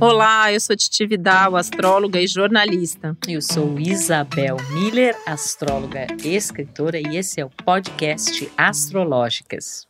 Olá, 0.00 0.50
eu 0.50 0.58
sou 0.58 0.74
Titi 0.74 1.06
Vidal, 1.06 1.56
astróloga 1.56 2.18
e 2.18 2.26
jornalista. 2.26 3.14
Eu 3.28 3.42
sou 3.42 3.78
Isabel 3.78 4.56
Miller, 4.72 5.14
astróloga 5.26 6.06
e 6.24 6.34
escritora, 6.34 6.98
e 6.98 7.18
esse 7.18 7.38
é 7.38 7.44
o 7.44 7.50
podcast 7.50 8.50
Astrológicas. 8.56 9.86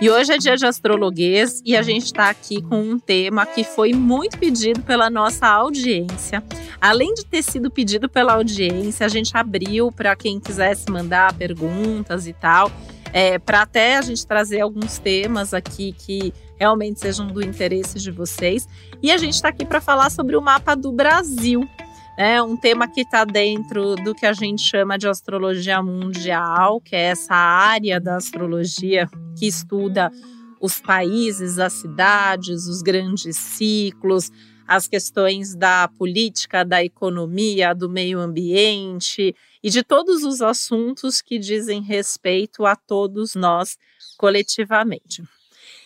E 0.00 0.08
hoje 0.08 0.32
é 0.32 0.38
dia 0.38 0.56
de 0.56 0.64
astrologuês 0.64 1.60
e 1.66 1.76
a 1.76 1.82
gente 1.82 2.06
está 2.06 2.30
aqui 2.30 2.62
com 2.62 2.80
um 2.80 2.98
tema 2.98 3.44
que 3.44 3.62
foi 3.62 3.92
muito 3.92 4.38
pedido 4.38 4.80
pela 4.80 5.10
nossa 5.10 5.46
audiência. 5.46 6.42
Além 6.80 7.12
de 7.12 7.26
ter 7.26 7.42
sido 7.42 7.70
pedido 7.70 8.08
pela 8.08 8.32
audiência, 8.32 9.04
a 9.04 9.08
gente 9.08 9.36
abriu 9.36 9.92
para 9.92 10.16
quem 10.16 10.40
quisesse 10.40 10.90
mandar 10.90 11.34
perguntas 11.34 12.26
e 12.26 12.32
tal, 12.32 12.72
é, 13.12 13.38
para 13.38 13.62
até 13.62 13.96
a 13.96 14.02
gente 14.02 14.26
trazer 14.26 14.60
alguns 14.60 14.98
temas 14.98 15.52
aqui 15.52 15.92
que 15.92 16.32
realmente 16.58 17.00
sejam 17.00 17.26
do 17.26 17.44
interesse 17.44 17.98
de 17.98 18.10
vocês. 18.10 18.66
E 19.02 19.10
a 19.10 19.16
gente 19.16 19.34
está 19.34 19.48
aqui 19.48 19.64
para 19.64 19.80
falar 19.80 20.10
sobre 20.10 20.36
o 20.36 20.40
mapa 20.40 20.74
do 20.74 20.92
Brasil. 20.92 21.68
É 22.16 22.42
um 22.42 22.56
tema 22.56 22.86
que 22.86 23.00
está 23.00 23.24
dentro 23.24 23.96
do 23.96 24.14
que 24.14 24.26
a 24.26 24.32
gente 24.32 24.62
chama 24.62 24.98
de 24.98 25.08
astrologia 25.08 25.82
mundial, 25.82 26.80
que 26.80 26.94
é 26.94 27.04
essa 27.04 27.34
área 27.34 27.98
da 27.98 28.16
astrologia 28.16 29.08
que 29.36 29.46
estuda 29.46 30.10
os 30.60 30.80
países, 30.80 31.58
as 31.58 31.72
cidades, 31.72 32.66
os 32.66 32.82
grandes 32.82 33.36
ciclos, 33.36 34.30
as 34.74 34.88
questões 34.88 35.54
da 35.54 35.86
política, 35.86 36.64
da 36.64 36.82
economia, 36.82 37.74
do 37.74 37.88
meio 37.88 38.18
ambiente 38.18 39.34
e 39.62 39.68
de 39.68 39.82
todos 39.82 40.24
os 40.24 40.40
assuntos 40.40 41.20
que 41.20 41.38
dizem 41.38 41.82
respeito 41.82 42.64
a 42.64 42.74
todos 42.74 43.34
nós 43.34 43.78
coletivamente. 44.16 45.22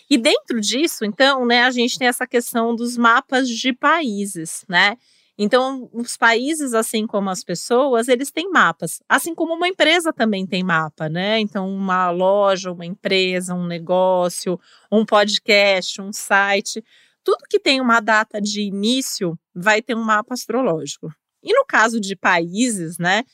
E 0.08 0.16
dentro 0.16 0.60
disso, 0.60 1.04
então, 1.04 1.44
né, 1.44 1.64
a 1.64 1.70
gente 1.70 1.98
tem 1.98 2.06
essa 2.06 2.26
questão 2.26 2.76
dos 2.76 2.96
mapas 2.96 3.48
de 3.48 3.72
países, 3.72 4.64
né? 4.68 4.96
Então, 5.38 5.90
os 5.92 6.16
países, 6.16 6.72
assim 6.72 7.06
como 7.06 7.28
as 7.28 7.44
pessoas, 7.44 8.08
eles 8.08 8.30
têm 8.30 8.48
mapas, 8.50 9.02
assim 9.06 9.34
como 9.34 9.52
uma 9.52 9.68
empresa 9.68 10.12
também 10.12 10.46
tem 10.46 10.62
mapa, 10.62 11.08
né? 11.08 11.40
Então, 11.40 11.68
uma 11.68 12.08
loja, 12.10 12.72
uma 12.72 12.86
empresa, 12.86 13.52
um 13.52 13.66
negócio, 13.66 14.58
um 14.90 15.04
podcast, 15.04 16.00
um 16.00 16.12
site, 16.12 16.82
tudo 17.26 17.48
que 17.50 17.58
tem 17.58 17.80
uma 17.80 17.98
data 17.98 18.40
de 18.40 18.60
início 18.60 19.36
vai 19.52 19.82
ter 19.82 19.96
um 19.96 20.04
mapa 20.04 20.32
astrológico. 20.32 21.12
E 21.42 21.52
no 21.52 21.64
caso 21.66 22.00
de 22.00 22.14
países, 22.14 22.98
né, 22.98 23.24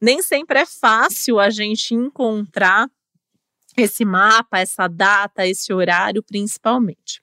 nem 0.00 0.20
sempre 0.20 0.58
é 0.58 0.66
fácil 0.66 1.38
a 1.38 1.48
gente 1.48 1.94
encontrar 1.94 2.90
esse 3.76 4.04
mapa, 4.04 4.58
essa 4.58 4.88
data, 4.88 5.46
esse 5.46 5.72
horário, 5.72 6.20
principalmente. 6.20 7.22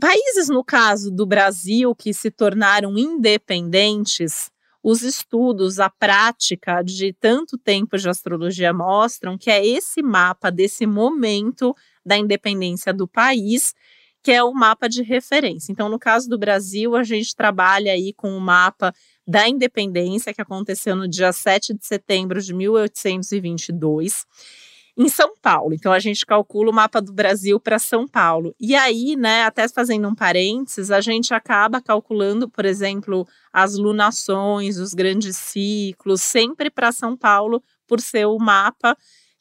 Países, 0.00 0.48
no 0.48 0.64
caso 0.64 1.12
do 1.12 1.24
Brasil, 1.24 1.94
que 1.94 2.12
se 2.12 2.28
tornaram 2.32 2.98
independentes, 2.98 4.50
os 4.82 5.02
estudos, 5.02 5.78
a 5.78 5.88
prática 5.88 6.82
de 6.82 7.12
tanto 7.12 7.56
tempo 7.56 7.96
de 7.96 8.08
astrologia 8.08 8.72
mostram 8.72 9.38
que 9.38 9.48
é 9.48 9.64
esse 9.64 10.02
mapa 10.02 10.50
desse 10.50 10.86
momento 10.86 11.72
da 12.04 12.18
independência 12.18 12.92
do 12.92 13.06
país 13.06 13.74
que 14.22 14.32
é 14.32 14.42
o 14.42 14.52
mapa 14.52 14.88
de 14.88 15.02
referência. 15.02 15.72
Então, 15.72 15.88
no 15.88 15.98
caso 15.98 16.28
do 16.28 16.38
Brasil, 16.38 16.94
a 16.96 17.02
gente 17.02 17.34
trabalha 17.34 17.92
aí 17.92 18.12
com 18.12 18.36
o 18.36 18.40
mapa 18.40 18.92
da 19.26 19.48
independência 19.48 20.34
que 20.34 20.42
aconteceu 20.42 20.96
no 20.96 21.08
dia 21.08 21.32
7 21.32 21.74
de 21.74 21.86
setembro 21.86 22.40
de 22.40 22.52
1822 22.52 24.26
em 24.96 25.08
São 25.08 25.34
Paulo. 25.40 25.72
Então 25.72 25.92
a 25.92 25.98
gente 25.98 26.26
calcula 26.26 26.70
o 26.70 26.74
mapa 26.74 27.00
do 27.00 27.12
Brasil 27.12 27.58
para 27.58 27.78
São 27.78 28.06
Paulo. 28.06 28.54
E 28.60 28.74
aí, 28.74 29.16
né, 29.16 29.44
até 29.44 29.68
fazendo 29.68 30.08
um 30.08 30.14
parênteses, 30.14 30.90
a 30.90 31.00
gente 31.00 31.32
acaba 31.32 31.80
calculando, 31.80 32.48
por 32.48 32.64
exemplo, 32.64 33.26
as 33.52 33.76
lunações, 33.76 34.78
os 34.78 34.92
grandes 34.92 35.36
ciclos, 35.36 36.20
sempre 36.20 36.68
para 36.70 36.92
São 36.92 37.16
Paulo, 37.16 37.62
por 37.86 38.00
ser 38.00 38.26
o 38.26 38.38
mapa 38.38 38.96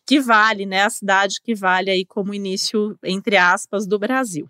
que 0.06 0.20
vale, 0.20 0.66
né, 0.66 0.84
a 0.84 0.90
cidade 0.90 1.36
que 1.44 1.54
vale 1.54 1.92
aí 1.92 2.06
como 2.06 2.34
início, 2.34 2.98
entre 3.04 3.38
aspas, 3.38 3.86
do 3.86 4.00
Brasil. 4.00 4.48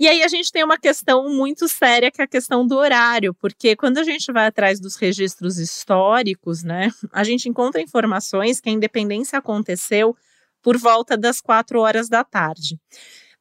E 0.00 0.08
aí 0.08 0.22
a 0.22 0.28
gente 0.28 0.50
tem 0.50 0.64
uma 0.64 0.78
questão 0.78 1.28
muito 1.28 1.68
séria, 1.68 2.10
que 2.10 2.22
é 2.22 2.24
a 2.24 2.26
questão 2.26 2.66
do 2.66 2.74
horário, 2.74 3.34
porque 3.34 3.76
quando 3.76 3.98
a 3.98 4.02
gente 4.02 4.32
vai 4.32 4.46
atrás 4.46 4.80
dos 4.80 4.96
registros 4.96 5.58
históricos, 5.58 6.62
né, 6.62 6.90
a 7.12 7.22
gente 7.22 7.50
encontra 7.50 7.82
informações 7.82 8.62
que 8.62 8.70
a 8.70 8.72
independência 8.72 9.38
aconteceu 9.38 10.16
por 10.62 10.78
volta 10.78 11.18
das 11.18 11.42
quatro 11.42 11.80
horas 11.80 12.08
da 12.08 12.24
tarde. 12.24 12.80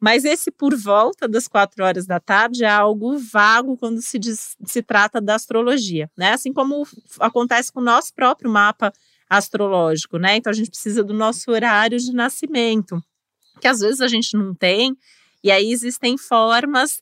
Mas 0.01 0.25
esse 0.25 0.51
por 0.51 0.75
volta 0.75 1.29
das 1.29 1.47
quatro 1.47 1.81
horas 1.81 2.05
da 2.05 2.19
tarde 2.19 2.65
é 2.65 2.69
algo 2.69 3.17
vago 3.17 3.77
quando 3.77 4.01
se, 4.01 4.19
diz, 4.19 4.57
se 4.65 4.81
trata 4.81 5.21
da 5.21 5.35
astrologia, 5.35 6.11
né? 6.17 6.33
Assim 6.33 6.51
como 6.51 6.85
acontece 7.21 7.71
com 7.71 7.79
o 7.79 7.83
nosso 7.83 8.13
próprio 8.13 8.51
mapa 8.51 8.91
astrológico, 9.29 10.17
né? 10.17 10.35
Então 10.35 10.51
a 10.51 10.55
gente 10.55 10.71
precisa 10.71 11.05
do 11.05 11.13
nosso 11.13 11.49
horário 11.51 11.97
de 11.97 12.11
nascimento, 12.11 13.01
que 13.61 13.67
às 13.67 13.79
vezes 13.79 14.01
a 14.01 14.09
gente 14.09 14.35
não 14.35 14.53
tem, 14.53 14.97
e 15.43 15.51
aí 15.51 15.71
existem 15.71 16.17
formas 16.17 17.01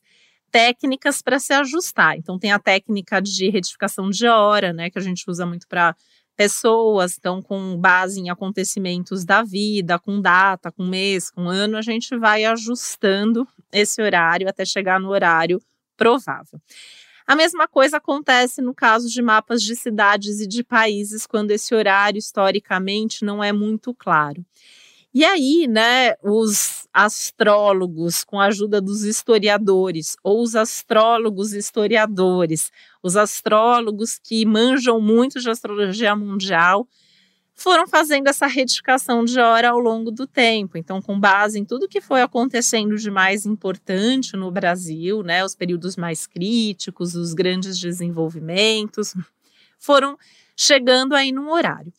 técnicas 0.50 1.20
para 1.22 1.38
se 1.38 1.52
ajustar. 1.52 2.16
Então 2.16 2.38
tem 2.38 2.52
a 2.52 2.58
técnica 2.58 3.20
de 3.20 3.50
retificação 3.50 4.10
de 4.10 4.26
hora, 4.26 4.72
né, 4.72 4.90
que 4.90 4.98
a 4.98 5.02
gente 5.02 5.24
usa 5.28 5.44
muito 5.44 5.66
para 5.68 5.94
pessoas, 6.36 7.16
então 7.18 7.42
com 7.42 7.76
base 7.76 8.20
em 8.20 8.30
acontecimentos 8.30 9.24
da 9.24 9.42
vida, 9.42 9.98
com 9.98 10.20
data, 10.20 10.70
com 10.70 10.86
mês, 10.86 11.30
com 11.30 11.48
ano, 11.48 11.76
a 11.76 11.82
gente 11.82 12.16
vai 12.16 12.44
ajustando 12.44 13.46
esse 13.72 14.00
horário 14.00 14.48
até 14.48 14.64
chegar 14.64 15.00
no 15.00 15.08
horário 15.08 15.60
provável. 15.96 16.60
A 17.26 17.34
mesma 17.34 17.68
coisa 17.68 17.98
acontece 17.98 18.62
no 18.62 18.72
caso 18.72 19.08
de 19.10 19.20
mapas 19.20 19.60
de 19.62 19.74
cidades 19.74 20.40
e 20.40 20.46
de 20.46 20.62
países, 20.64 21.26
quando 21.26 21.50
esse 21.50 21.74
horário 21.74 22.18
historicamente 22.18 23.24
não 23.24 23.42
é 23.44 23.52
muito 23.52 23.92
claro. 23.92 24.42
E 25.14 25.24
aí, 25.24 25.66
né, 25.66 26.14
os 26.22 26.86
astrólogos, 26.92 28.24
com 28.24 28.38
a 28.38 28.46
ajuda 28.46 28.80
dos 28.80 29.04
historiadores, 29.04 30.16
ou 30.22 30.42
os 30.42 30.54
astrólogos 30.54 31.52
historiadores, 31.54 32.70
os 33.02 33.16
astrólogos 33.16 34.18
que 34.18 34.44
manjam 34.44 35.00
muito 35.00 35.40
de 35.40 35.48
astrologia 35.48 36.14
mundial, 36.14 36.86
foram 37.54 37.88
fazendo 37.88 38.28
essa 38.28 38.46
retificação 38.46 39.24
de 39.24 39.40
hora 39.40 39.70
ao 39.70 39.78
longo 39.80 40.10
do 40.12 40.26
tempo. 40.26 40.78
Então, 40.78 41.02
com 41.02 41.18
base 41.18 41.58
em 41.58 41.64
tudo 41.64 41.88
que 41.88 42.00
foi 42.00 42.22
acontecendo 42.22 42.96
de 42.96 43.10
mais 43.10 43.46
importante 43.46 44.36
no 44.36 44.50
Brasil, 44.50 45.22
né, 45.22 45.44
os 45.44 45.56
períodos 45.56 45.96
mais 45.96 46.26
críticos, 46.26 47.14
os 47.16 47.34
grandes 47.34 47.78
desenvolvimentos, 47.80 49.14
foram 49.78 50.16
chegando 50.56 51.14
aí 51.14 51.32
num 51.32 51.50
horário. 51.50 51.92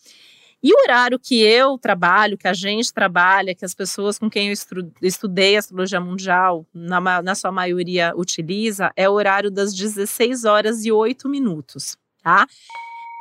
E 0.62 0.74
o 0.74 0.78
horário 0.84 1.18
que 1.18 1.42
eu 1.42 1.78
trabalho, 1.78 2.38
que 2.38 2.48
a 2.48 2.54
gente 2.54 2.94
trabalha, 2.94 3.56
que 3.56 3.64
as 3.64 3.74
pessoas 3.74 4.20
com 4.20 4.30
quem 4.30 4.50
eu 4.50 4.54
estudei 5.02 5.56
astrologia 5.56 6.02
mundial, 6.02 6.66
na, 6.74 7.22
na 7.22 7.34
sua 7.34 7.52
maioria, 7.52 8.14
utiliza, 8.16 8.92
é 8.96 9.08
o 9.10 9.14
horário 9.14 9.50
das 9.50 9.74
16 9.74 10.44
horas 10.44 10.84
e 10.84 10.92
8 10.92 11.30
minutos, 11.30 11.98
tá? 12.22 12.46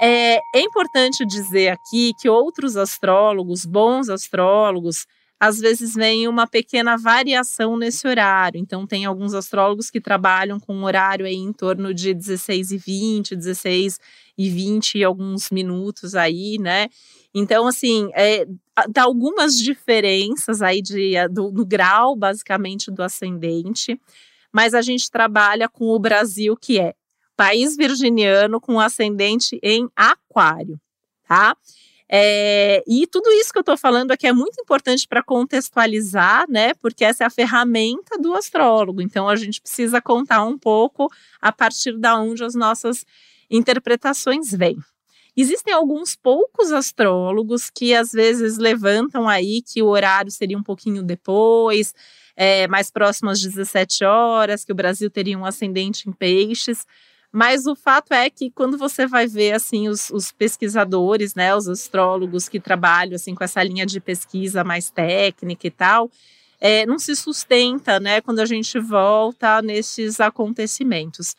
É, 0.00 0.36
é 0.54 0.60
importante 0.60 1.24
dizer 1.26 1.68
aqui 1.70 2.12
que 2.20 2.28
outros 2.28 2.76
astrólogos, 2.76 3.64
bons 3.64 4.08
astrólogos, 4.08 5.06
às 5.40 5.60
vezes 5.60 5.94
vem 5.94 6.26
uma 6.26 6.46
pequena 6.46 6.96
variação 6.96 7.76
nesse 7.76 8.06
horário. 8.08 8.58
Então, 8.58 8.86
tem 8.86 9.04
alguns 9.04 9.34
astrólogos 9.34 9.90
que 9.90 10.00
trabalham 10.00 10.58
com 10.58 10.74
um 10.74 10.84
horário 10.84 11.26
aí 11.26 11.36
em 11.36 11.52
torno 11.52 11.94
de 11.94 12.12
16 12.12 12.72
e 12.72 12.78
20, 12.78 13.36
16 13.36 14.00
e 14.36 14.50
20 14.50 14.98
e 14.98 15.04
alguns 15.04 15.50
minutos 15.50 16.16
aí, 16.16 16.58
né? 16.58 16.88
Então, 17.38 17.66
assim, 17.66 18.10
é, 18.14 18.46
dá 18.88 19.04
algumas 19.04 19.56
diferenças 19.56 20.60
aí 20.60 20.82
de, 20.82 21.14
do, 21.28 21.52
no 21.52 21.64
grau, 21.64 22.16
basicamente, 22.16 22.90
do 22.90 23.02
ascendente, 23.02 24.00
mas 24.52 24.74
a 24.74 24.82
gente 24.82 25.10
trabalha 25.10 25.68
com 25.68 25.84
o 25.86 25.98
Brasil, 25.98 26.56
que 26.56 26.80
é 26.80 26.94
país 27.36 27.76
virginiano 27.76 28.60
com 28.60 28.80
ascendente 28.80 29.60
em 29.62 29.88
aquário, 29.94 30.80
tá? 31.28 31.56
É, 32.10 32.82
e 32.88 33.06
tudo 33.06 33.30
isso 33.32 33.52
que 33.52 33.58
eu 33.58 33.60
estou 33.60 33.76
falando 33.76 34.10
aqui 34.10 34.26
é 34.26 34.32
muito 34.32 34.60
importante 34.60 35.06
para 35.06 35.22
contextualizar, 35.22 36.46
né? 36.48 36.72
Porque 36.74 37.04
essa 37.04 37.22
é 37.22 37.26
a 37.26 37.30
ferramenta 37.30 38.18
do 38.18 38.34
astrólogo. 38.34 39.00
Então 39.02 39.28
a 39.28 39.36
gente 39.36 39.60
precisa 39.60 40.00
contar 40.00 40.42
um 40.44 40.58
pouco 40.58 41.08
a 41.40 41.52
partir 41.52 41.96
da 41.98 42.18
onde 42.18 42.42
as 42.42 42.54
nossas 42.54 43.04
interpretações 43.50 44.50
vêm. 44.50 44.78
Existem 45.40 45.72
alguns 45.72 46.16
poucos 46.16 46.72
astrólogos 46.72 47.70
que 47.70 47.94
às 47.94 48.10
vezes 48.10 48.58
levantam 48.58 49.28
aí 49.28 49.62
que 49.62 49.80
o 49.80 49.86
horário 49.86 50.32
seria 50.32 50.58
um 50.58 50.64
pouquinho 50.64 51.00
depois, 51.00 51.94
é, 52.36 52.66
mais 52.66 52.90
próximo 52.90 53.30
às 53.30 53.40
17 53.40 54.04
horas, 54.04 54.64
que 54.64 54.72
o 54.72 54.74
Brasil 54.74 55.08
teria 55.08 55.38
um 55.38 55.44
ascendente 55.44 56.08
em 56.08 56.12
peixes. 56.12 56.84
Mas 57.30 57.66
o 57.66 57.76
fato 57.76 58.12
é 58.12 58.28
que 58.28 58.50
quando 58.50 58.76
você 58.76 59.06
vai 59.06 59.28
ver 59.28 59.52
assim 59.52 59.88
os, 59.88 60.10
os, 60.10 60.32
pesquisadores, 60.32 61.36
né, 61.36 61.54
os 61.54 61.68
astrólogos 61.68 62.48
que 62.48 62.58
trabalham 62.58 63.14
assim 63.14 63.32
com 63.32 63.44
essa 63.44 63.62
linha 63.62 63.86
de 63.86 64.00
pesquisa 64.00 64.64
mais 64.64 64.90
técnica 64.90 65.68
e 65.68 65.70
tal, 65.70 66.10
é, 66.60 66.84
não 66.84 66.98
se 66.98 67.14
sustenta, 67.14 68.00
né, 68.00 68.20
quando 68.20 68.40
a 68.40 68.46
gente 68.46 68.76
volta 68.80 69.62
nesses 69.62 70.18
acontecimentos. 70.18 71.36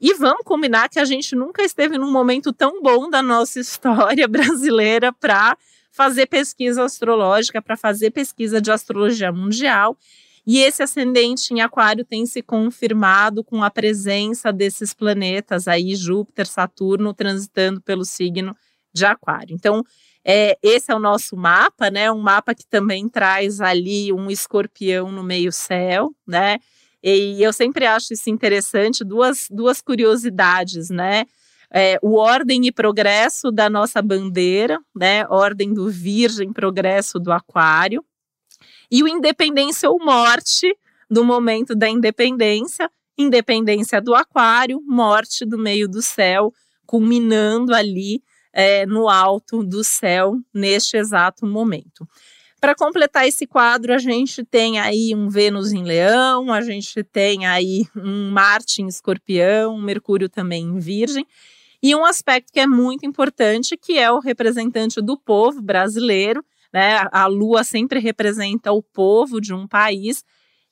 E 0.00 0.12
vamos 0.14 0.42
combinar 0.44 0.88
que 0.88 0.98
a 0.98 1.04
gente 1.04 1.34
nunca 1.34 1.62
esteve 1.62 1.96
num 1.96 2.10
momento 2.10 2.52
tão 2.52 2.82
bom 2.82 3.08
da 3.08 3.22
nossa 3.22 3.58
história 3.58 4.28
brasileira 4.28 5.12
para 5.12 5.56
fazer 5.90 6.26
pesquisa 6.26 6.84
astrológica, 6.84 7.62
para 7.62 7.76
fazer 7.76 8.10
pesquisa 8.10 8.60
de 8.60 8.70
astrologia 8.70 9.32
mundial. 9.32 9.96
E 10.46 10.60
esse 10.60 10.82
ascendente 10.82 11.52
em 11.52 11.60
Aquário 11.60 12.04
tem 12.04 12.24
se 12.26 12.42
confirmado 12.42 13.42
com 13.42 13.64
a 13.64 13.70
presença 13.70 14.52
desses 14.52 14.92
planetas 14.92 15.66
aí, 15.66 15.96
Júpiter, 15.96 16.46
Saturno, 16.46 17.14
transitando 17.14 17.80
pelo 17.80 18.04
signo 18.04 18.54
de 18.92 19.04
Aquário. 19.04 19.54
Então, 19.54 19.82
é, 20.24 20.58
esse 20.62 20.92
é 20.92 20.94
o 20.94 21.00
nosso 21.00 21.36
mapa, 21.36 21.90
né? 21.90 22.10
Um 22.12 22.20
mapa 22.20 22.54
que 22.54 22.66
também 22.66 23.08
traz 23.08 23.60
ali 23.60 24.12
um 24.12 24.30
escorpião 24.30 25.10
no 25.10 25.22
meio-céu, 25.22 26.14
né? 26.26 26.58
E 27.02 27.42
eu 27.42 27.52
sempre 27.52 27.86
acho 27.86 28.12
isso 28.12 28.28
interessante, 28.30 29.04
duas, 29.04 29.46
duas 29.50 29.80
curiosidades, 29.80 30.90
né? 30.90 31.24
É, 31.72 31.98
o 32.00 32.14
ordem 32.14 32.66
e 32.66 32.72
progresso 32.72 33.50
da 33.50 33.68
nossa 33.68 34.00
bandeira, 34.00 34.78
né? 34.94 35.26
Ordem 35.28 35.72
do 35.74 35.88
Virgem, 35.88 36.52
progresso 36.52 37.18
do 37.18 37.32
Aquário 37.32 38.04
e 38.90 39.02
o 39.02 39.08
independência 39.08 39.90
ou 39.90 39.98
morte 39.98 40.76
do 41.10 41.24
momento 41.24 41.74
da 41.74 41.88
independência, 41.88 42.90
independência 43.16 44.00
do 44.00 44.14
aquário, 44.14 44.80
morte 44.86 45.44
do 45.44 45.58
meio 45.58 45.88
do 45.88 46.02
céu, 46.02 46.52
culminando 46.84 47.74
ali 47.74 48.22
é, 48.52 48.86
no 48.86 49.08
alto 49.08 49.62
do 49.62 49.82
céu 49.84 50.36
neste 50.52 50.96
exato 50.96 51.46
momento. 51.46 52.06
Para 52.60 52.74
completar 52.74 53.26
esse 53.28 53.46
quadro, 53.46 53.92
a 53.92 53.98
gente 53.98 54.42
tem 54.42 54.78
aí 54.80 55.14
um 55.14 55.28
Vênus 55.28 55.72
em 55.72 55.84
Leão, 55.84 56.50
a 56.52 56.62
gente 56.62 57.04
tem 57.04 57.46
aí 57.46 57.84
um 57.94 58.30
Marte 58.30 58.80
em 58.80 58.86
Escorpião, 58.86 59.74
um 59.74 59.82
Mercúrio 59.82 60.28
também 60.28 60.64
em 60.64 60.78
Virgem, 60.78 61.26
e 61.82 61.94
um 61.94 62.04
aspecto 62.04 62.52
que 62.52 62.58
é 62.58 62.66
muito 62.66 63.04
importante, 63.04 63.76
que 63.76 63.98
é 63.98 64.10
o 64.10 64.20
representante 64.20 65.02
do 65.02 65.18
povo 65.18 65.60
brasileiro, 65.60 66.42
né? 66.72 67.06
A 67.12 67.26
lua 67.26 67.62
sempre 67.62 68.00
representa 68.00 68.72
o 68.72 68.82
povo 68.82 69.40
de 69.40 69.52
um 69.52 69.66
país. 69.66 70.24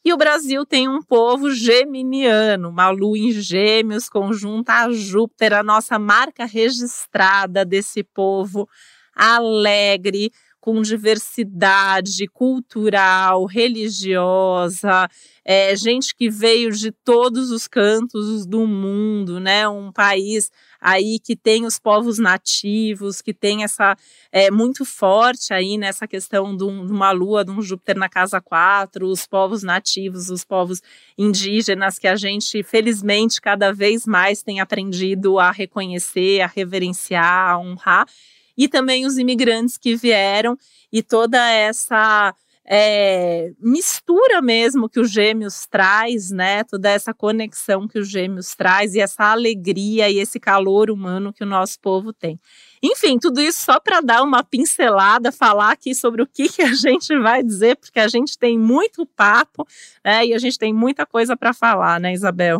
E 0.05 0.13
o 0.13 0.17
Brasil 0.17 0.67
tem 0.67 0.89
um 0.89 1.03
povo 1.03 1.51
geminiano, 1.51 2.71
uma 2.71 2.91
lua 2.91 3.17
em 3.17 3.31
gêmeos, 3.31 4.09
conjunta 4.09 4.73
a 4.73 4.93
Júpiter, 4.93 5.53
a 5.53 5.63
nossa 5.63 5.99
marca 5.99 6.45
registrada 6.47 7.65
desse 7.65 8.03
povo 8.03 8.69
alegre, 9.15 10.31
com 10.65 10.81
diversidade 10.81 12.27
cultural, 12.27 13.45
religiosa, 13.45 15.11
é, 15.45 15.77
gente 15.77 16.15
que 16.17 16.31
veio 16.31 16.71
de 16.73 16.91
todos 16.91 17.51
os 17.51 17.69
cantos 17.69 18.47
do 18.47 18.67
mundo, 18.67 19.39
né? 19.39 19.69
Um 19.69 19.93
país 19.93 20.51
aí 20.81 21.19
que 21.23 21.37
tem 21.37 21.67
os 21.67 21.79
povos 21.79 22.19
nativos, 22.19 23.21
que 23.21 23.35
tem 23.35 23.63
essa 23.63 23.95
é, 24.33 24.51
muito 24.51 24.87
forte 24.87 25.53
aí 25.53 25.77
nessa 25.77 26.09
questão 26.09 26.57
de, 26.57 26.65
um, 26.65 26.87
uma 26.87 27.11
lua, 27.11 27.45
de 27.45 27.51
um 27.51 27.61
Júpiter 27.61 27.99
na 27.99 28.09
casa 28.09 28.41
4, 28.41 29.07
os 29.07 29.27
povos 29.27 29.63
nativos, 29.63 30.31
os 30.31 30.45
povos 30.45 30.81
indígenas, 31.19 31.99
que 31.99 32.09
a 32.09 32.17
gente, 32.17 32.63
felizmente, 32.63 33.39
cada 33.39 33.71
vez 33.71 34.07
mais 34.07 34.43
tem 34.43 34.61
aprendido 34.61 35.39
a 35.39 35.51
reconhecer, 35.51 36.41
a 36.41 36.47
reverenciar, 36.47 37.51
a 37.51 37.59
honrar, 37.59 38.07
e 38.56 38.69
também 38.69 39.06
os 39.06 39.19
imigrantes 39.19 39.77
que 39.77 39.97
vieram 39.97 40.56
e 40.93 41.03
toda 41.03 41.39
essa 41.51 42.35
é, 42.67 43.53
mistura 43.61 44.41
mesmo 44.41 44.89
que 44.89 44.99
os 44.99 45.11
gêmeos 45.11 45.67
traz, 45.67 46.31
né? 46.31 46.65
Toda 46.65 46.89
essa 46.89 47.12
conexão 47.12 47.87
que 47.87 47.99
os 47.99 48.09
gêmeos 48.09 48.55
traz 48.55 48.95
e 48.95 49.01
essa 49.01 49.25
alegria 49.25 50.09
e 50.09 50.19
esse 50.19 50.41
calor 50.41 50.91
humano 50.91 51.33
que 51.33 51.45
o 51.45 51.47
nosso 51.47 51.79
povo 51.81 52.12
tem. 52.12 52.41
Enfim, 52.83 53.19
tudo 53.19 53.41
isso 53.41 53.65
só 53.65 53.79
para 53.79 54.01
dar 54.01 54.23
uma 54.23 54.43
pincelada, 54.43 55.31
falar 55.31 55.73
aqui 55.73 55.95
sobre 55.95 56.23
o 56.23 56.27
que, 56.27 56.49
que 56.49 56.62
a 56.62 56.73
gente 56.73 57.19
vai 57.19 57.43
dizer, 57.43 57.77
porque 57.77 58.01
a 58.01 58.09
gente 58.09 58.39
tem 58.39 58.59
muito 58.59 59.06
papo, 59.06 59.67
né? 60.05 60.27
E 60.27 60.35
a 60.35 60.39
gente 60.39 60.59
tem 60.59 60.73
muita 60.73 61.05
coisa 61.05 61.37
para 61.37 61.53
falar, 61.53 62.01
né, 62.01 62.12
Isabel? 62.12 62.59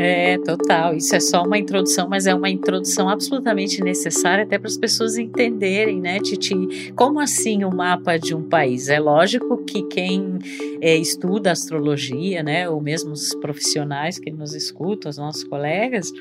É, 0.00 0.38
total. 0.38 0.94
Isso 0.94 1.16
é 1.16 1.18
só 1.18 1.42
uma 1.42 1.58
introdução, 1.58 2.08
mas 2.08 2.26
é 2.28 2.32
uma 2.32 2.48
introdução 2.48 3.08
absolutamente 3.08 3.82
necessária 3.82 4.44
até 4.44 4.56
para 4.56 4.68
as 4.68 4.76
pessoas 4.76 5.18
entenderem, 5.18 6.00
né, 6.00 6.20
Titi? 6.20 6.92
Como 6.94 7.18
assim 7.18 7.64
o 7.64 7.74
mapa 7.74 8.16
de 8.16 8.32
um 8.32 8.48
país? 8.48 8.88
É 8.88 9.00
lógico 9.00 9.64
que 9.64 9.82
quem 9.88 10.38
é, 10.80 10.94
estuda 10.94 11.50
astrologia, 11.50 12.44
né, 12.44 12.68
ou 12.68 12.80
mesmo 12.80 13.10
os 13.10 13.34
profissionais 13.34 14.20
que 14.20 14.30
nos 14.30 14.54
escutam, 14.54 15.10
os 15.10 15.18
nossos 15.18 15.42
colegas, 15.42 16.12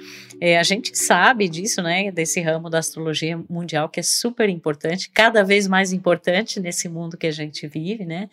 é, 0.41 0.57
a 0.57 0.63
gente 0.63 0.97
sabe 0.97 1.47
disso, 1.47 1.83
né, 1.83 2.11
desse 2.11 2.41
ramo 2.41 2.71
da 2.71 2.79
astrologia 2.79 3.39
mundial 3.47 3.89
que 3.89 3.99
é 3.99 4.03
super 4.03 4.49
importante, 4.49 5.11
cada 5.11 5.43
vez 5.43 5.67
mais 5.67 5.93
importante 5.93 6.59
nesse 6.59 6.89
mundo 6.89 7.15
que 7.15 7.27
a 7.27 7.31
gente 7.31 7.67
vive, 7.67 8.05
né? 8.05 8.27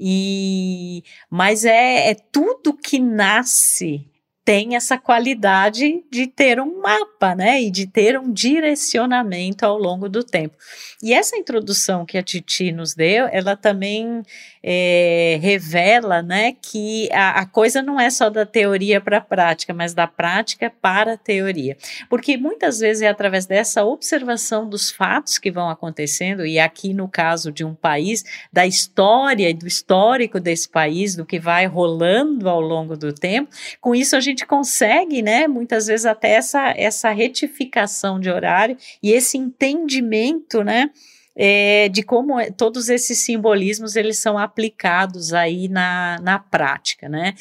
E, 0.00 1.02
mas 1.28 1.64
é, 1.64 2.10
é 2.10 2.14
tudo 2.14 2.72
que 2.72 3.00
nasce 3.00 4.06
tem 4.48 4.76
essa 4.76 4.96
qualidade 4.96 6.02
de 6.10 6.26
ter 6.26 6.58
um 6.58 6.80
mapa, 6.80 7.34
né, 7.34 7.60
e 7.60 7.70
de 7.70 7.86
ter 7.86 8.18
um 8.18 8.32
direcionamento 8.32 9.66
ao 9.66 9.76
longo 9.76 10.08
do 10.08 10.24
tempo. 10.24 10.56
E 11.02 11.12
essa 11.12 11.36
introdução 11.36 12.06
que 12.06 12.16
a 12.16 12.22
Titi 12.22 12.72
nos 12.72 12.94
deu, 12.94 13.28
ela 13.30 13.54
também 13.54 14.22
é, 14.62 15.38
revela, 15.42 16.22
né, 16.22 16.54
que 16.62 17.10
a, 17.12 17.40
a, 17.40 17.46
coisa 17.46 17.82
não 17.82 18.00
é 18.00 18.08
só 18.08 18.30
da 18.30 18.46
teoria 18.46 19.00
para 19.00 19.18
a 19.18 19.20
prática, 19.20 19.74
mas 19.74 19.92
da 19.92 20.06
prática 20.06 20.72
para 20.80 21.12
a 21.12 21.16
teoria, 21.18 21.76
porque 22.08 22.38
muitas 22.38 22.78
vezes 22.78 23.02
é 23.02 23.08
através 23.08 23.44
dessa 23.44 23.84
observação 23.84 24.68
dos 24.68 24.90
fatos 24.90 25.38
que 25.38 25.50
vão 25.50 25.68
acontecendo 25.68 26.44
e 26.46 26.58
aqui 26.58 26.94
no 26.94 27.06
caso 27.06 27.52
de 27.52 27.64
um 27.64 27.74
país, 27.74 28.24
da 28.52 28.66
história 28.66 29.50
e 29.50 29.54
do 29.54 29.66
histórico 29.66 30.40
desse 30.40 30.68
país, 30.68 31.14
do 31.14 31.26
que 31.26 31.38
vai 31.38 31.66
rolando 31.66 32.48
ao 32.48 32.60
longo 32.60 32.96
do 32.96 33.12
tempo, 33.12 33.50
com 33.80 33.94
isso 33.94 34.16
a 34.16 34.20
gente 34.20 34.37
gente 34.38 34.46
consegue, 34.46 35.20
né, 35.20 35.48
muitas 35.48 35.88
vezes 35.88 36.06
até 36.06 36.30
essa, 36.30 36.72
essa 36.76 37.10
retificação 37.10 38.20
de 38.20 38.30
horário 38.30 38.76
e 39.02 39.10
esse 39.10 39.36
entendimento, 39.36 40.62
né, 40.62 40.90
é, 41.34 41.88
de 41.88 42.02
como 42.02 42.38
é, 42.38 42.50
todos 42.50 42.88
esses 42.88 43.18
simbolismos 43.18 43.96
eles 43.96 44.18
são 44.18 44.38
aplicados 44.38 45.32
aí 45.32 45.68
na, 45.68 46.18
na 46.20 46.38
prática, 46.38 47.08
né? 47.08 47.34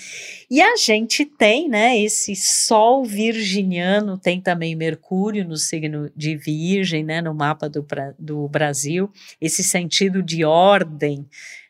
E 0.51 0.61
a 0.61 0.75
gente 0.75 1.25
tem, 1.25 1.67
né, 1.67 1.99
esse 1.99 2.35
Sol 2.35 3.03
virginiano, 3.03 4.15
tem 4.15 4.39
também 4.39 4.75
Mercúrio 4.75 5.47
no 5.47 5.57
signo 5.57 6.11
de 6.15 6.35
Virgem, 6.35 7.03
né, 7.03 7.21
no 7.21 7.33
mapa 7.33 7.67
do, 7.67 7.85
do 8.19 8.47
Brasil, 8.47 9.09
esse 9.41 9.63
sentido 9.63 10.21
de 10.21 10.45
ordem, 10.45 11.25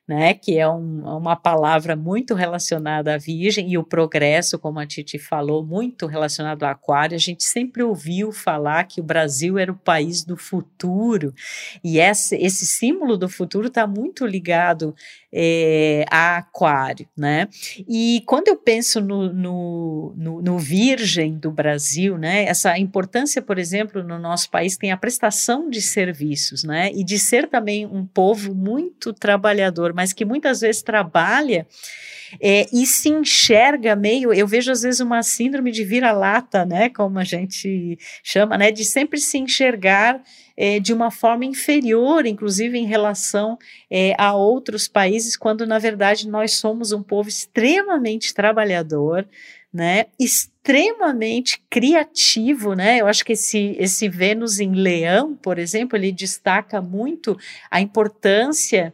né, 0.08 0.34
que 0.34 0.58
é 0.58 0.68
um, 0.70 1.02
uma 1.06 1.36
palavra 1.36 1.94
muito 1.94 2.34
relacionada 2.34 3.16
à 3.16 3.18
Virgem 3.18 3.70
e 3.70 3.78
o 3.78 3.84
progresso, 3.84 4.58
como 4.58 4.80
a 4.80 4.86
Titi 4.86 5.20
falou, 5.20 5.66
muito 5.66 6.06
relacionado 6.06 6.64
ao 6.64 6.70
Aquário. 6.70 7.16
A 7.16 7.20
gente 7.20 7.44
sempre 7.44 7.84
ouviu 7.84 8.32
falar 8.32 8.86
que 8.86 9.02
o 9.02 9.04
Brasil 9.04 9.58
era 9.58 9.72
o 9.72 9.78
país 9.78 10.24
do 10.24 10.38
futuro 10.38 11.34
e 11.84 12.00
esse, 12.00 12.38
esse 12.38 12.66
símbolo 12.66 13.18
do 13.18 13.28
futuro 13.28 13.68
está 13.68 13.86
muito 13.86 14.26
ligado 14.26 14.96
é, 15.32 16.06
a 16.10 16.38
Aquário, 16.38 17.08
né? 17.16 17.48
E 17.88 18.24
quando 18.26 18.48
eu 18.48 18.56
penso 18.56 19.02
no, 19.02 19.32
no, 19.34 20.14
no, 20.16 20.42
no, 20.42 20.58
Virgem 20.58 21.38
do 21.38 21.52
Brasil, 21.52 22.18
né? 22.18 22.46
Essa 22.46 22.78
importância, 22.78 23.42
por 23.42 23.58
exemplo, 23.58 24.04
no 24.04 24.18
nosso 24.18 24.50
país 24.50 24.78
tem 24.78 24.92
a 24.92 24.98
prestação 24.98 25.70
de 25.70 25.82
serviços, 25.82 26.64
né? 26.64 26.92
E 26.94 27.04
de 27.04 27.20
ser 27.20 27.48
também 27.48 27.86
um 27.86 28.06
povo 28.06 28.56
muito 28.56 29.14
trabalhador, 29.14 29.94
mas 29.94 30.14
que 30.14 30.26
muitas 30.26 30.62
vezes 30.62 30.82
trabalha 30.82 31.68
é, 32.42 32.66
e 32.74 32.86
se 32.86 33.10
enxerga 33.10 33.96
meio, 33.96 34.34
eu 34.34 34.48
vejo 34.48 34.72
às 34.72 34.82
vezes 34.82 35.00
uma 35.00 35.24
síndrome 35.24 35.72
de 35.72 35.84
vira-lata, 35.84 36.66
né, 36.66 36.90
como 36.90 37.20
a 37.20 37.24
gente 37.24 37.98
chama, 38.24 38.58
né, 38.58 38.72
de 38.72 38.84
sempre 38.84 39.20
se 39.20 39.38
enxergar 39.38 40.22
é, 40.56 40.80
de 40.80 40.92
uma 40.92 41.12
forma 41.12 41.46
inferior, 41.46 42.26
inclusive 42.26 42.78
em 42.78 42.86
relação 42.86 43.58
é, 43.90 44.16
a 44.18 44.36
outros 44.36 44.88
países, 44.88 45.38
quando 45.38 45.66
na 45.66 45.78
verdade 45.78 46.28
nós 46.28 46.54
somos 46.54 46.92
um 46.92 47.04
povo 47.04 47.30
extremamente 47.30 48.34
trabalhador, 48.34 49.28
né, 49.72 50.06
extremamente 50.20 51.62
criativo, 51.70 52.74
né? 52.74 53.00
Eu 53.00 53.08
acho 53.08 53.24
que 53.24 53.34
esse, 53.34 53.76
esse 53.78 54.10
Vênus 54.10 54.60
em 54.60 54.74
Leão, 54.74 55.36
por 55.36 55.60
exemplo, 55.60 55.98
ele 55.98 56.12
destaca 56.12 56.82
muito 56.82 57.38
a 57.70 57.80
importância 57.80 58.94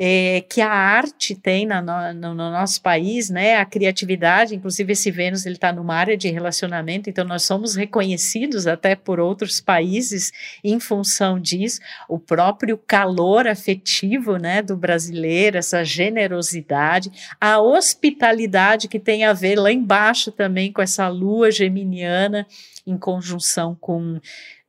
é, 0.00 0.44
que 0.48 0.60
a 0.60 0.70
arte 0.70 1.34
tem 1.34 1.66
na, 1.66 1.82
no, 1.82 2.32
no, 2.32 2.34
nosso 2.52 2.80
país, 2.80 3.28
né? 3.28 3.56
A 3.56 3.64
criatividade, 3.64 4.54
inclusive 4.54 4.92
esse 4.92 5.10
Vênus 5.10 5.44
ele 5.44 5.56
está 5.56 5.72
numa 5.72 5.96
área 5.96 6.16
de 6.16 6.30
relacionamento, 6.30 7.10
então 7.10 7.24
nós 7.24 7.42
somos 7.42 7.74
reconhecidos 7.74 8.68
até 8.68 8.94
por 8.94 9.18
outros 9.18 9.60
países 9.60 10.30
em 10.62 10.78
função 10.78 11.40
disso. 11.40 11.80
O 12.08 12.16
próprio 12.16 12.78
calor 12.78 13.48
afetivo, 13.48 14.36
né, 14.36 14.62
do 14.62 14.76
brasileiro, 14.76 15.58
essa 15.58 15.84
generosidade, 15.84 17.10
a 17.40 17.60
hospitalidade 17.60 18.86
que 18.86 19.00
tem 19.00 19.24
a 19.24 19.32
ver 19.32 19.56
lá 19.56 19.72
embaixo 19.72 20.30
também 20.30 20.70
com 20.70 20.80
essa 20.80 21.08
lua 21.08 21.50
geminiana 21.50 22.46
em 22.86 22.96
conjunção 22.96 23.76
com 23.80 24.20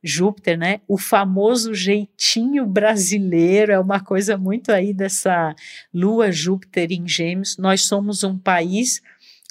Júpiter, 0.02 0.58
né? 0.58 0.80
O 0.88 0.96
famoso 0.96 1.74
jeitinho 1.74 2.66
brasileiro 2.66 3.72
é 3.72 3.78
uma 3.78 4.00
coisa 4.00 4.36
muito 4.36 4.70
aí 4.70 4.94
dessa 4.94 5.54
lua 5.92 6.32
Júpiter 6.32 6.90
em 6.90 7.06
Gêmeos. 7.06 7.56
Nós 7.58 7.82
somos 7.82 8.24
um 8.24 8.38
país 8.38 9.02